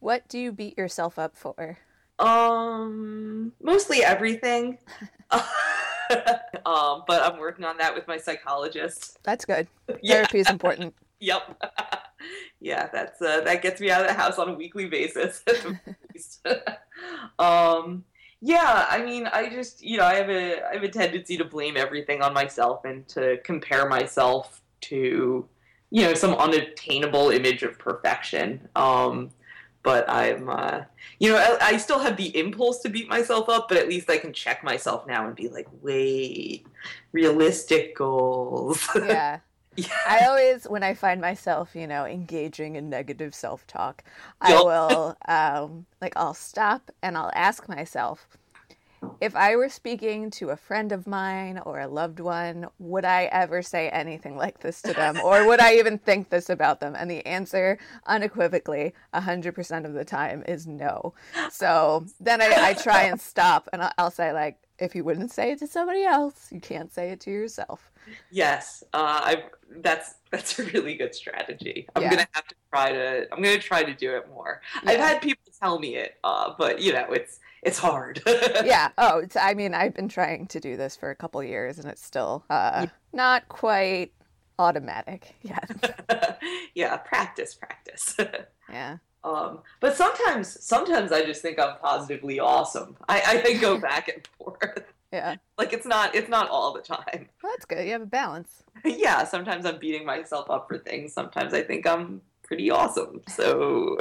What 0.00 0.28
do 0.28 0.38
you 0.38 0.52
beat 0.52 0.76
yourself 0.76 1.18
up 1.18 1.36
for? 1.36 1.78
Um, 2.18 3.52
mostly 3.62 4.04
everything. 4.04 4.78
um, 5.30 7.02
but 7.06 7.22
I'm 7.22 7.38
working 7.38 7.64
on 7.64 7.78
that 7.78 7.94
with 7.94 8.06
my 8.06 8.18
psychologist. 8.18 9.18
That's 9.22 9.44
good. 9.44 9.66
Yeah. 10.02 10.16
Therapy 10.16 10.40
is 10.40 10.50
important. 10.50 10.94
yep. 11.20 11.56
Yeah, 12.60 12.88
that's 12.92 13.20
uh, 13.20 13.40
that 13.42 13.62
gets 13.62 13.80
me 13.80 13.90
out 13.90 14.02
of 14.02 14.08
the 14.08 14.14
house 14.14 14.38
on 14.38 14.48
a 14.48 14.54
weekly 14.54 14.86
basis. 14.86 15.42
um, 17.38 18.04
yeah, 18.40 18.86
I 18.88 19.02
mean, 19.04 19.26
I 19.26 19.48
just 19.48 19.82
you 19.82 19.98
know 19.98 20.04
I 20.04 20.14
have 20.14 20.30
a 20.30 20.62
I 20.68 20.74
have 20.74 20.82
a 20.82 20.88
tendency 20.88 21.36
to 21.36 21.44
blame 21.44 21.76
everything 21.76 22.22
on 22.22 22.34
myself 22.34 22.84
and 22.84 23.06
to 23.08 23.38
compare 23.44 23.88
myself 23.88 24.60
to 24.82 25.48
you 25.90 26.02
know 26.02 26.14
some 26.14 26.34
unattainable 26.34 27.30
image 27.30 27.62
of 27.62 27.78
perfection. 27.78 28.68
Um, 28.76 29.30
but 29.84 30.08
I'm, 30.08 30.48
uh, 30.48 30.80
you 31.18 31.30
know, 31.30 31.36
I, 31.36 31.74
I, 31.74 31.76
still 31.76 31.98
have 31.98 32.16
the 32.16 32.36
impulse 32.38 32.80
to 32.80 32.88
beat 32.88 33.06
myself 33.06 33.50
up, 33.50 33.68
but 33.68 33.76
at 33.76 33.86
least 33.86 34.08
I 34.08 34.16
can 34.16 34.32
check 34.32 34.64
myself 34.64 35.06
now 35.06 35.26
and 35.26 35.36
be 35.36 35.48
like, 35.48 35.68
wait, 35.82 36.66
realistic 37.12 37.94
goals. 37.94 38.88
Yeah. 38.96 39.40
Yeah. 39.76 39.86
I 40.06 40.26
always, 40.26 40.64
when 40.64 40.82
I 40.82 40.94
find 40.94 41.20
myself, 41.20 41.74
you 41.74 41.86
know, 41.86 42.04
engaging 42.04 42.76
in 42.76 42.90
negative 42.90 43.34
self 43.34 43.66
talk, 43.66 44.04
I 44.40 44.54
will, 44.54 45.16
um, 45.28 45.86
like, 46.00 46.12
I'll 46.16 46.34
stop 46.34 46.90
and 47.02 47.16
I'll 47.16 47.32
ask 47.34 47.68
myself, 47.68 48.26
if 49.20 49.36
I 49.36 49.56
were 49.56 49.68
speaking 49.68 50.30
to 50.32 50.50
a 50.50 50.56
friend 50.56 50.92
of 50.92 51.06
mine 51.06 51.58
or 51.58 51.80
a 51.80 51.88
loved 51.88 52.20
one, 52.20 52.68
would 52.78 53.04
I 53.04 53.24
ever 53.24 53.62
say 53.62 53.88
anything 53.88 54.36
like 54.36 54.60
this 54.60 54.82
to 54.82 54.92
them? 54.92 55.20
or 55.24 55.46
would 55.46 55.60
I 55.60 55.74
even 55.74 55.98
think 55.98 56.30
this 56.30 56.48
about 56.50 56.80
them? 56.80 56.94
And 56.96 57.10
the 57.10 57.24
answer, 57.26 57.78
unequivocally, 58.06 58.94
100% 59.14 59.84
of 59.84 59.92
the 59.92 60.04
time 60.04 60.44
is 60.46 60.66
no. 60.66 61.14
So 61.50 62.06
then 62.20 62.40
I, 62.40 62.70
I 62.70 62.74
try 62.74 63.02
and 63.02 63.20
stop 63.20 63.68
and 63.72 63.82
I'll, 63.82 63.92
I'll, 63.98 64.10
say, 64.10 64.32
like, 64.32 64.58
if 64.78 64.94
you 64.94 65.04
wouldn't 65.04 65.30
say 65.30 65.52
it 65.52 65.58
to 65.60 65.66
somebody 65.66 66.04
else, 66.04 66.48
you 66.50 66.60
can't 66.60 66.92
say 66.92 67.10
it 67.10 67.20
to 67.20 67.30
yourself. 67.30 67.90
Yes, 68.30 68.82
uh, 68.92 69.20
I, 69.22 69.44
that's 69.78 70.16
that's 70.30 70.58
a 70.58 70.64
really 70.64 70.94
good 70.96 71.14
strategy. 71.14 71.88
I'm 71.94 72.02
yeah. 72.02 72.10
gonna 72.10 72.28
have 72.32 72.46
to 72.48 72.54
try 72.70 72.92
to. 72.92 73.26
I'm 73.32 73.42
gonna 73.42 73.58
try 73.58 73.82
to 73.82 73.94
do 73.94 74.16
it 74.16 74.28
more. 74.28 74.60
Yeah. 74.82 74.90
I've 74.90 75.00
had 75.00 75.22
people 75.22 75.44
tell 75.60 75.78
me 75.78 75.96
it, 75.96 76.16
uh, 76.24 76.52
but 76.58 76.80
you 76.80 76.92
know, 76.92 77.06
it's 77.12 77.40
it's 77.62 77.78
hard. 77.78 78.20
yeah. 78.26 78.90
Oh, 78.98 79.18
it's, 79.18 79.36
I 79.36 79.54
mean, 79.54 79.74
I've 79.74 79.94
been 79.94 80.08
trying 80.08 80.46
to 80.48 80.60
do 80.60 80.76
this 80.76 80.96
for 80.96 81.10
a 81.10 81.16
couple 81.16 81.42
years, 81.42 81.78
and 81.78 81.90
it's 81.90 82.04
still 82.04 82.44
uh, 82.50 82.86
not 83.12 83.48
quite 83.48 84.12
automatic 84.58 85.34
yet. 85.42 86.38
yeah, 86.74 86.96
practice, 86.98 87.54
practice. 87.54 88.16
yeah. 88.70 88.98
Um, 89.24 89.60
but 89.80 89.96
sometimes, 89.96 90.62
sometimes 90.62 91.10
I 91.10 91.24
just 91.24 91.40
think 91.40 91.58
I'm 91.58 91.78
positively 91.78 92.38
awesome. 92.38 92.96
I, 93.08 93.42
I 93.46 93.54
go 93.54 93.78
back 93.90 94.08
and 94.08 94.26
forth. 94.38 94.84
Yeah. 95.12 95.36
Like 95.56 95.72
it's 95.72 95.86
not, 95.86 96.14
it's 96.14 96.28
not 96.28 96.50
all 96.50 96.74
the 96.74 96.82
time. 96.82 97.28
Well, 97.42 97.52
that's 97.52 97.64
good. 97.64 97.86
You 97.86 97.92
have 97.92 98.02
a 98.02 98.06
balance. 98.06 98.62
yeah. 98.84 99.24
Sometimes 99.24 99.64
I'm 99.64 99.78
beating 99.78 100.04
myself 100.04 100.50
up 100.50 100.68
for 100.68 100.78
things. 100.78 101.12
Sometimes 101.12 101.54
I 101.54 101.62
think 101.62 101.86
I'm 101.86 102.20
pretty 102.42 102.70
awesome. 102.70 103.22
So, 103.28 103.96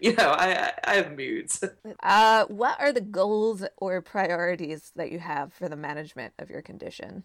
you 0.00 0.14
know, 0.14 0.34
I, 0.36 0.72
I 0.84 0.94
have 0.96 1.16
moods. 1.16 1.62
Uh, 2.02 2.44
what 2.46 2.78
are 2.80 2.92
the 2.92 3.00
goals 3.00 3.64
or 3.78 4.02
priorities 4.02 4.92
that 4.96 5.12
you 5.12 5.18
have 5.18 5.52
for 5.52 5.68
the 5.68 5.76
management 5.76 6.34
of 6.38 6.50
your 6.50 6.60
condition? 6.62 7.24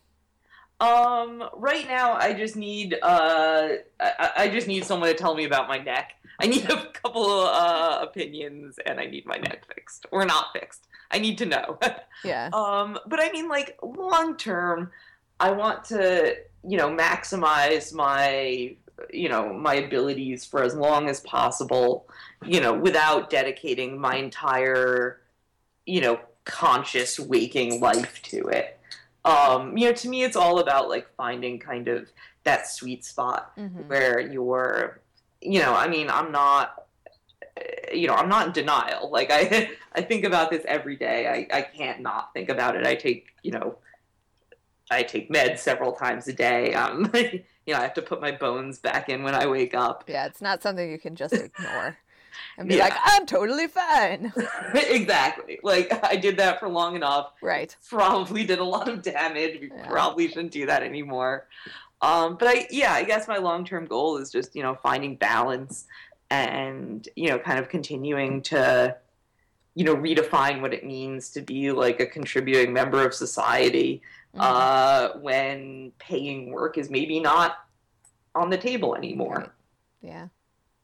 Um, 0.80 1.44
right 1.56 1.88
now 1.88 2.14
I 2.14 2.34
just 2.34 2.56
need 2.56 2.98
uh 3.02 3.70
I, 4.00 4.32
I 4.38 4.48
just 4.50 4.68
need 4.68 4.86
someone 4.86 5.10
to 5.10 5.16
tell 5.16 5.34
me 5.36 5.46
about 5.46 5.68
my 5.68 5.78
neck. 5.80 6.14
I 6.40 6.46
need 6.46 6.70
a 6.70 6.86
couple 6.88 7.42
uh 7.42 8.00
opinions 8.02 8.78
and 8.86 9.00
I 9.00 9.06
need 9.06 9.26
my 9.26 9.38
neck 9.38 9.66
fixed 9.74 10.06
or 10.12 10.26
not 10.26 10.54
fixed. 10.54 10.88
I 11.10 11.20
need 11.20 11.38
to 11.40 11.46
know. 11.46 11.80
Yeah. 12.24 12.50
um, 12.52 12.98
but 13.06 13.20
I 13.22 13.32
mean 13.32 13.48
like 13.48 13.78
long 13.84 14.38
term 14.38 14.92
I 15.40 15.52
want 15.52 15.84
to, 15.86 16.36
you 16.68 16.78
know, 16.78 16.90
maximize 16.90 17.94
my 17.94 18.76
you 19.14 19.30
know, 19.30 19.54
my 19.54 19.76
abilities 19.76 20.44
for 20.46 20.64
as 20.64 20.74
long 20.74 21.08
as 21.08 21.20
possible, 21.22 22.08
you 22.44 22.60
know, 22.60 22.74
without 22.74 23.30
dedicating 23.30 24.00
my 24.00 24.16
entire, 24.16 25.22
you 25.86 26.02
know, 26.02 26.20
conscious 26.46 27.20
waking 27.20 27.80
life 27.80 28.22
to 28.24 28.48
it 28.48 28.77
um, 29.28 29.78
you 29.78 29.86
know, 29.88 29.94
to 29.94 30.10
me, 30.10 30.24
it's 30.24 30.36
all 30.36 30.60
about 30.60 30.90
like 30.90 31.08
finding 31.16 31.60
kind 31.60 31.88
of 31.88 32.10
that 32.44 32.68
sweet 32.68 33.04
spot 33.04 33.52
Mm-hmm. 33.58 33.82
where 33.90 34.20
you're, 34.20 35.02
you 35.42 35.60
know, 35.60 35.74
I 35.76 35.88
mean, 35.88 36.10
I'm 36.10 36.32
not, 36.32 36.86
you 37.94 38.08
know, 38.08 38.14
I'm 38.14 38.30
not 38.30 38.48
in 38.48 38.54
denial. 38.54 39.10
Like 39.12 39.30
I, 39.32 39.72
I 39.94 40.02
think 40.02 40.24
about 40.24 40.50
this 40.50 40.64
every 40.68 40.96
day. 40.96 41.28
I, 41.28 41.58
I 41.58 41.62
can't 41.62 42.02
not 42.02 42.34
think 42.34 42.50
about 42.50 42.76
it. 42.76 42.86
I 42.86 42.96
take, 42.96 43.28
you 43.44 43.52
know, 43.52 43.78
I 44.90 45.04
take 45.04 45.30
meds 45.32 45.60
several 45.60 45.92
times 45.92 46.28
a 46.28 46.34
day. 46.34 46.74
Um, 46.74 47.12
you 47.16 47.74
know, 47.74 47.80
I 47.80 47.82
have 47.82 47.94
to 47.96 48.02
put 48.02 48.22
my 48.22 48.32
bones 48.32 48.80
back 48.80 49.10
in 49.10 49.24
when 49.24 49.36
I 49.36 49.48
wake 49.48 49.74
up. 49.74 50.06
Yeah, 50.08 50.26
it's 50.28 50.42
not 50.42 50.64
something 50.64 50.90
you 50.90 51.00
can 51.00 51.16
just 51.16 51.34
ignore 51.48 51.98
and 52.58 52.68
be 52.70 52.76
Yeah. 52.76 52.86
like, 52.86 52.94
I'm 53.04 53.26
totally 53.26 53.68
fine. 53.68 54.32
exactly. 54.76 55.60
Like 55.64 56.04
I 56.06 56.16
did 56.16 56.38
that 56.38 56.60
for 56.60 56.68
long 56.70 56.96
enough. 56.96 57.34
Right. 57.42 57.76
probably 57.90 58.44
did 58.46 58.60
a 58.60 58.64
lot 58.64 58.88
of 58.90 59.02
damage. 59.02 59.60
We 59.62 59.70
Yeah. 59.70 59.88
probably 59.88 60.28
shouldn't 60.28 60.52
do 60.52 60.66
that 60.68 60.84
anymore. 60.84 61.48
Um, 62.02 62.38
but 62.38 62.48
I, 62.48 62.68
yeah, 62.70 62.94
I 62.94 63.04
guess 63.04 63.28
my 63.28 63.38
long 63.38 63.66
term 63.66 63.86
goal 63.86 64.18
is 64.18 64.32
just 64.32 64.56
you 64.56 64.62
know 64.64 64.76
finding 64.76 65.16
balance 65.16 65.86
and 66.30 67.08
you 67.16 67.30
know 67.30 67.40
kind 67.40 67.58
of 67.60 67.70
continuing 67.70 68.42
to 68.44 68.96
you 69.76 69.84
know 69.86 69.96
redefine 69.96 70.62
what 70.62 70.74
it 70.74 70.84
means 70.86 71.30
to 71.32 71.42
be 71.42 71.72
like 71.72 72.00
a 72.00 72.06
contributing 72.06 72.74
member 72.74 73.06
of 73.06 73.14
society 73.14 74.02
Mhm. 74.36 74.42
uh, 74.42 75.18
when 75.20 75.92
paying 76.00 76.52
work 76.52 76.78
is 76.78 76.90
maybe 76.90 77.20
not 77.20 77.56
on 78.36 78.50
the 78.50 78.58
table 78.58 78.94
anymore 78.96 79.38
Right. 79.38 79.50
Yeah. 80.02 80.28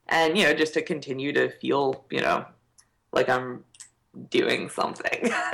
And 0.07 0.37
you 0.37 0.43
know 0.43 0.53
just 0.53 0.73
to 0.73 0.81
continue 0.81 1.31
to 1.33 1.49
feel 1.49 2.05
you 2.09 2.21
know 2.21 2.45
like 3.11 3.29
i'm 3.29 3.63
doing 4.29 4.69
something 4.69 5.31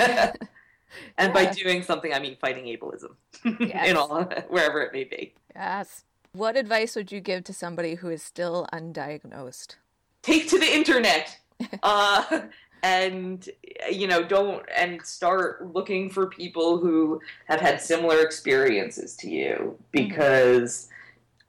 and 1.18 1.32
by 1.32 1.46
doing 1.46 1.82
something 1.82 2.12
i 2.12 2.18
mean 2.18 2.36
fighting 2.40 2.64
ableism 2.64 3.14
Yes. 3.60 3.88
in 3.88 3.96
all 3.96 4.24
wherever 4.48 4.80
it 4.82 4.92
may 4.92 5.04
be 5.04 5.34
Yes. 5.54 6.04
What 6.32 6.56
advice 6.56 6.94
would 6.94 7.10
you 7.10 7.20
give 7.20 7.42
to 7.44 7.52
somebody 7.52 7.96
who 7.96 8.08
is 8.08 8.22
still 8.22 8.66
undiagnosed? 8.72 9.74
take 10.22 10.48
to 10.48 10.58
the 10.58 10.74
internet 10.74 11.38
uh 11.82 12.42
and 12.82 13.48
you 13.90 14.06
know 14.06 14.22
don't 14.22 14.64
and 14.76 15.02
start 15.02 15.74
looking 15.74 16.08
for 16.10 16.26
people 16.26 16.78
who 16.78 17.20
have 17.46 17.60
had 17.60 17.80
similar 17.80 18.20
experiences 18.22 19.16
to 19.16 19.28
you 19.30 19.76
because 19.90 20.88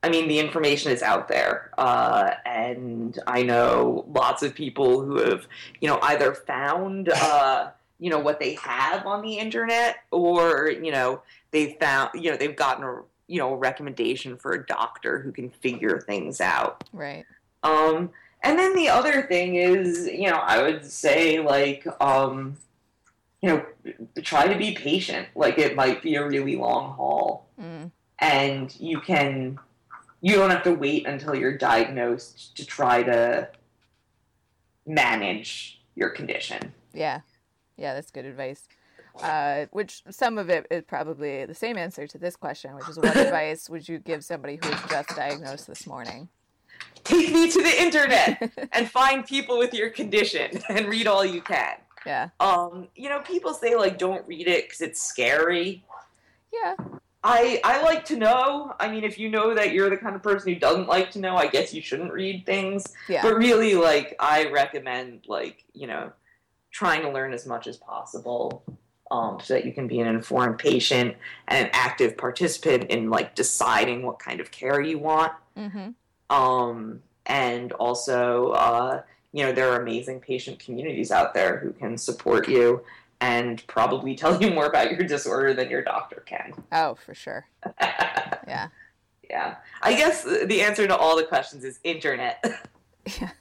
I 0.03 0.09
mean, 0.09 0.27
the 0.27 0.39
information 0.39 0.91
is 0.91 1.03
out 1.03 1.27
there, 1.27 1.69
uh, 1.77 2.31
and 2.45 3.17
I 3.27 3.43
know 3.43 4.05
lots 4.11 4.41
of 4.41 4.55
people 4.55 5.01
who 5.01 5.17
have, 5.17 5.47
you 5.79 5.87
know, 5.87 5.99
either 6.01 6.33
found, 6.33 7.09
uh, 7.09 7.69
you 7.99 8.09
know, 8.09 8.19
what 8.19 8.39
they 8.39 8.55
have 8.55 9.05
on 9.05 9.21
the 9.21 9.37
internet, 9.37 9.97
or 10.09 10.71
you 10.71 10.91
know, 10.91 11.21
they 11.51 11.73
found, 11.79 12.09
you 12.15 12.31
know, 12.31 12.37
they've 12.37 12.55
gotten 12.55 12.83
a, 12.83 13.01
you 13.27 13.37
know, 13.37 13.53
a 13.53 13.57
recommendation 13.57 14.37
for 14.37 14.53
a 14.53 14.65
doctor 14.65 15.19
who 15.19 15.31
can 15.31 15.49
figure 15.49 15.99
things 15.99 16.41
out. 16.41 16.83
Right. 16.91 17.25
Um, 17.61 18.09
and 18.43 18.57
then 18.57 18.75
the 18.75 18.89
other 18.89 19.21
thing 19.23 19.55
is, 19.55 20.07
you 20.07 20.31
know, 20.31 20.37
I 20.37 20.63
would 20.63 20.83
say 20.83 21.39
like, 21.39 21.85
um, 22.01 22.57
you 23.43 23.49
know, 23.49 23.65
try 24.23 24.47
to 24.51 24.57
be 24.57 24.73
patient. 24.73 25.27
Like 25.35 25.59
it 25.59 25.75
might 25.75 26.01
be 26.01 26.15
a 26.15 26.27
really 26.27 26.55
long 26.55 26.93
haul 26.93 27.45
Mm. 27.61 27.91
and 28.17 28.75
you 28.79 28.99
can 28.99 29.59
you 30.21 30.35
don't 30.35 30.49
have 30.51 30.63
to 30.63 30.73
wait 30.73 31.05
until 31.07 31.33
you're 31.35 31.57
diagnosed 31.57 32.55
to 32.57 32.65
try 32.65 33.01
to 33.03 33.49
manage 34.85 35.81
your 35.95 36.09
condition 36.09 36.73
Yeah. 36.93 37.21
Yeah, 37.77 37.93
that's 37.95 38.11
good 38.11 38.25
advice. 38.25 38.67
Uh, 39.21 39.65
which 39.71 40.03
some 40.09 40.37
of 40.37 40.49
it 40.49 40.67
is 40.69 40.83
probably 40.87 41.45
the 41.45 41.55
same 41.55 41.77
answer 41.77 42.05
to 42.05 42.17
this 42.19 42.35
question, 42.35 42.75
which 42.75 42.87
is 42.89 42.97
what 42.97 43.15
advice 43.27 43.69
would 43.69 43.87
you 43.89 43.97
give 43.97 44.23
somebody 44.23 44.59
who 44.61 44.69
was 44.69 44.79
just 44.89 45.09
diagnosed 45.15 45.67
this 45.67 45.87
morning? 45.87 46.29
take 47.03 47.33
me 47.33 47.49
to 47.49 47.61
the 47.63 47.81
internet 47.81 48.51
and 48.73 48.89
find 48.89 49.25
people 49.25 49.57
with 49.57 49.73
your 49.73 49.89
condition 49.89 50.61
and 50.69 50.85
read 50.87 51.07
all 51.07 51.25
you 51.25 51.41
can 51.41 51.75
Yeah. 52.05 52.29
um 52.39 52.87
you 52.95 53.09
know 53.09 53.19
people 53.21 53.53
say 53.55 53.75
like 53.75 53.97
don't 53.97 54.25
read 54.27 54.47
it 54.47 54.65
because 54.65 54.81
it's 54.81 55.01
scary 55.01 55.83
Yeah. 56.53 56.75
I 57.23 57.61
I 57.63 57.81
like 57.83 58.03
to 58.05 58.17
know. 58.17 58.73
I 58.79 58.89
mean, 58.89 59.03
if 59.03 59.19
you 59.19 59.29
know 59.29 59.53
that 59.53 59.73
you're 59.73 59.89
the 59.89 59.97
kind 59.97 60.15
of 60.15 60.23
person 60.23 60.53
who 60.53 60.59
doesn't 60.59 60.87
like 60.87 61.11
to 61.11 61.19
know, 61.19 61.35
I 61.35 61.47
guess 61.47 61.73
you 61.73 61.81
shouldn't 61.81 62.11
read 62.11 62.45
things. 62.45 62.93
Yeah. 63.07 63.21
But 63.21 63.35
really, 63.35 63.75
like, 63.75 64.15
I 64.19 64.49
recommend, 64.49 65.25
like, 65.27 65.63
you 65.73 65.87
know, 65.87 66.11
trying 66.71 67.03
to 67.03 67.11
learn 67.11 67.33
as 67.33 67.45
much 67.45 67.67
as 67.67 67.77
possible, 67.77 68.63
um, 69.11 69.39
so 69.43 69.53
that 69.53 69.65
you 69.65 69.73
can 69.73 69.87
be 69.87 69.99
an 69.99 70.07
informed 70.07 70.57
patient 70.57 71.15
and 71.47 71.65
an 71.65 71.71
active 71.73 72.17
participant 72.17 72.85
in 72.85 73.09
like 73.09 73.35
deciding 73.35 74.03
what 74.03 74.17
kind 74.17 74.39
of 74.39 74.49
care 74.49 74.81
you 74.81 74.97
want. 74.97 75.33
Mm-hmm. 75.57 76.35
Um, 76.35 77.03
and 77.25 77.71
also, 77.73 78.51
uh, 78.51 79.01
you 79.33 79.45
know, 79.45 79.51
there 79.51 79.71
are 79.71 79.81
amazing 79.81 80.21
patient 80.21 80.59
communities 80.59 81.11
out 81.11 81.33
there 81.33 81.59
who 81.59 81.71
can 81.71 81.97
support 81.97 82.47
you 82.49 82.83
and 83.21 83.65
probably 83.67 84.15
tell 84.15 84.41
you 84.41 84.51
more 84.51 84.65
about 84.65 84.91
your 84.91 85.03
disorder 85.03 85.53
than 85.53 85.69
your 85.69 85.83
doctor 85.83 86.23
can. 86.25 86.53
Oh, 86.71 86.95
for 86.95 87.13
sure. 87.13 87.45
Yeah. 88.47 88.67
yeah. 89.29 89.57
I 89.81 89.93
guess 89.93 90.23
the 90.23 90.61
answer 90.61 90.87
to 90.87 90.97
all 90.97 91.15
the 91.15 91.23
questions 91.23 91.63
is 91.63 91.79
internet. 91.83 92.43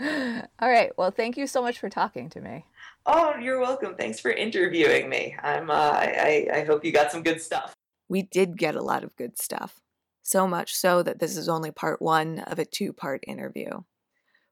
All 0.00 0.68
right. 0.68 0.90
Well, 0.96 1.10
thank 1.10 1.36
you 1.36 1.46
so 1.46 1.62
much 1.62 1.78
for 1.78 1.88
talking 1.88 2.28
to 2.30 2.40
me. 2.40 2.64
oh, 3.06 3.36
you're 3.36 3.60
welcome. 3.60 3.94
Thanks 3.94 4.18
for 4.18 4.30
interviewing 4.30 5.08
me. 5.08 5.36
I'm. 5.42 5.70
Uh, 5.70 5.74
I, 5.74 6.46
I 6.52 6.58
I 6.58 6.64
hope 6.64 6.84
you 6.84 6.92
got 6.92 7.12
some 7.12 7.22
good 7.22 7.40
stuff. 7.40 7.74
We 8.08 8.22
did 8.22 8.58
get 8.58 8.74
a 8.74 8.82
lot 8.82 9.04
of 9.04 9.14
good 9.16 9.38
stuff. 9.38 9.80
So 10.22 10.48
much 10.48 10.74
so 10.74 11.02
that 11.02 11.18
this 11.18 11.36
is 11.36 11.48
only 11.48 11.70
part 11.70 12.00
one 12.00 12.40
of 12.40 12.58
a 12.58 12.64
two 12.64 12.92
part 12.92 13.22
interview. 13.26 13.82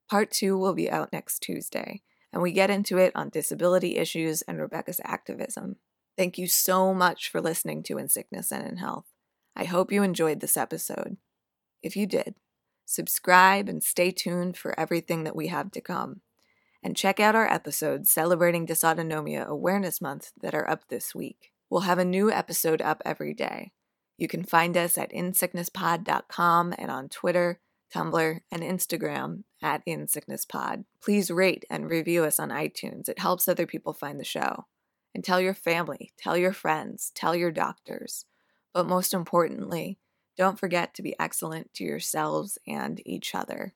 Part 0.08 0.30
two 0.30 0.58
will 0.58 0.74
be 0.74 0.90
out 0.90 1.12
next 1.12 1.40
Tuesday, 1.40 2.02
and 2.32 2.42
we 2.42 2.52
get 2.52 2.70
into 2.70 2.98
it 2.98 3.12
on 3.14 3.28
disability 3.28 3.96
issues 3.96 4.42
and 4.42 4.58
Rebecca's 4.58 5.00
activism. 5.04 5.76
Thank 6.16 6.38
you 6.38 6.46
so 6.46 6.92
much 6.92 7.30
for 7.30 7.40
listening 7.40 7.82
to 7.84 7.98
In 7.98 8.08
Sickness 8.08 8.52
and 8.52 8.66
in 8.66 8.76
Health. 8.76 9.06
I 9.56 9.64
hope 9.64 9.92
you 9.92 10.02
enjoyed 10.02 10.40
this 10.40 10.56
episode. 10.56 11.16
If 11.82 11.96
you 11.96 12.06
did, 12.06 12.34
subscribe 12.84 13.68
and 13.68 13.82
stay 13.82 14.10
tuned 14.10 14.56
for 14.56 14.78
everything 14.78 15.24
that 15.24 15.36
we 15.36 15.48
have 15.48 15.70
to 15.72 15.80
come. 15.80 16.20
And 16.82 16.96
check 16.96 17.20
out 17.20 17.34
our 17.34 17.50
episodes 17.50 18.10
celebrating 18.10 18.66
Dysautonomia 18.66 19.46
Awareness 19.46 20.00
Month 20.00 20.32
that 20.40 20.54
are 20.54 20.68
up 20.68 20.88
this 20.88 21.14
week. 21.14 21.52
We'll 21.68 21.82
have 21.82 21.98
a 21.98 22.04
new 22.04 22.30
episode 22.30 22.80
up 22.80 23.02
every 23.04 23.34
day. 23.34 23.72
You 24.16 24.28
can 24.28 24.44
find 24.44 24.76
us 24.76 24.98
at 24.98 25.12
insicknesspod.com 25.12 26.74
and 26.78 26.90
on 26.90 27.08
Twitter, 27.08 27.60
Tumblr, 27.95 28.41
and 28.51 28.62
Instagram 28.62 29.45
at 29.62 29.84
insicknesspod. 29.86 30.84
Please 31.03 31.30
rate 31.30 31.64
and 31.70 31.91
review 31.91 32.24
us 32.24 32.38
on 32.38 32.51
iTunes. 32.51 33.09
It 33.09 33.18
helps 33.18 33.49
other 33.49 33.66
people 33.66 33.93
find 33.93 34.18
the 34.18 34.24
show. 34.24 34.66
And 35.14 35.24
tell 35.24 35.41
your 35.41 35.55
family, 35.55 36.12
tell 36.16 36.36
your 36.36 36.53
friends, 36.53 37.11
tell 37.14 37.34
your 37.34 37.51
doctors. 37.51 38.26
But 38.72 38.86
most 38.86 39.12
importantly, 39.12 39.99
don't 40.36 40.59
forget 40.59 40.95
to 40.95 41.03
be 41.03 41.16
excellent 41.18 41.74
to 41.74 41.84
yourselves 41.84 42.59
and 42.66 43.03
each 43.05 43.34
other. 43.34 43.74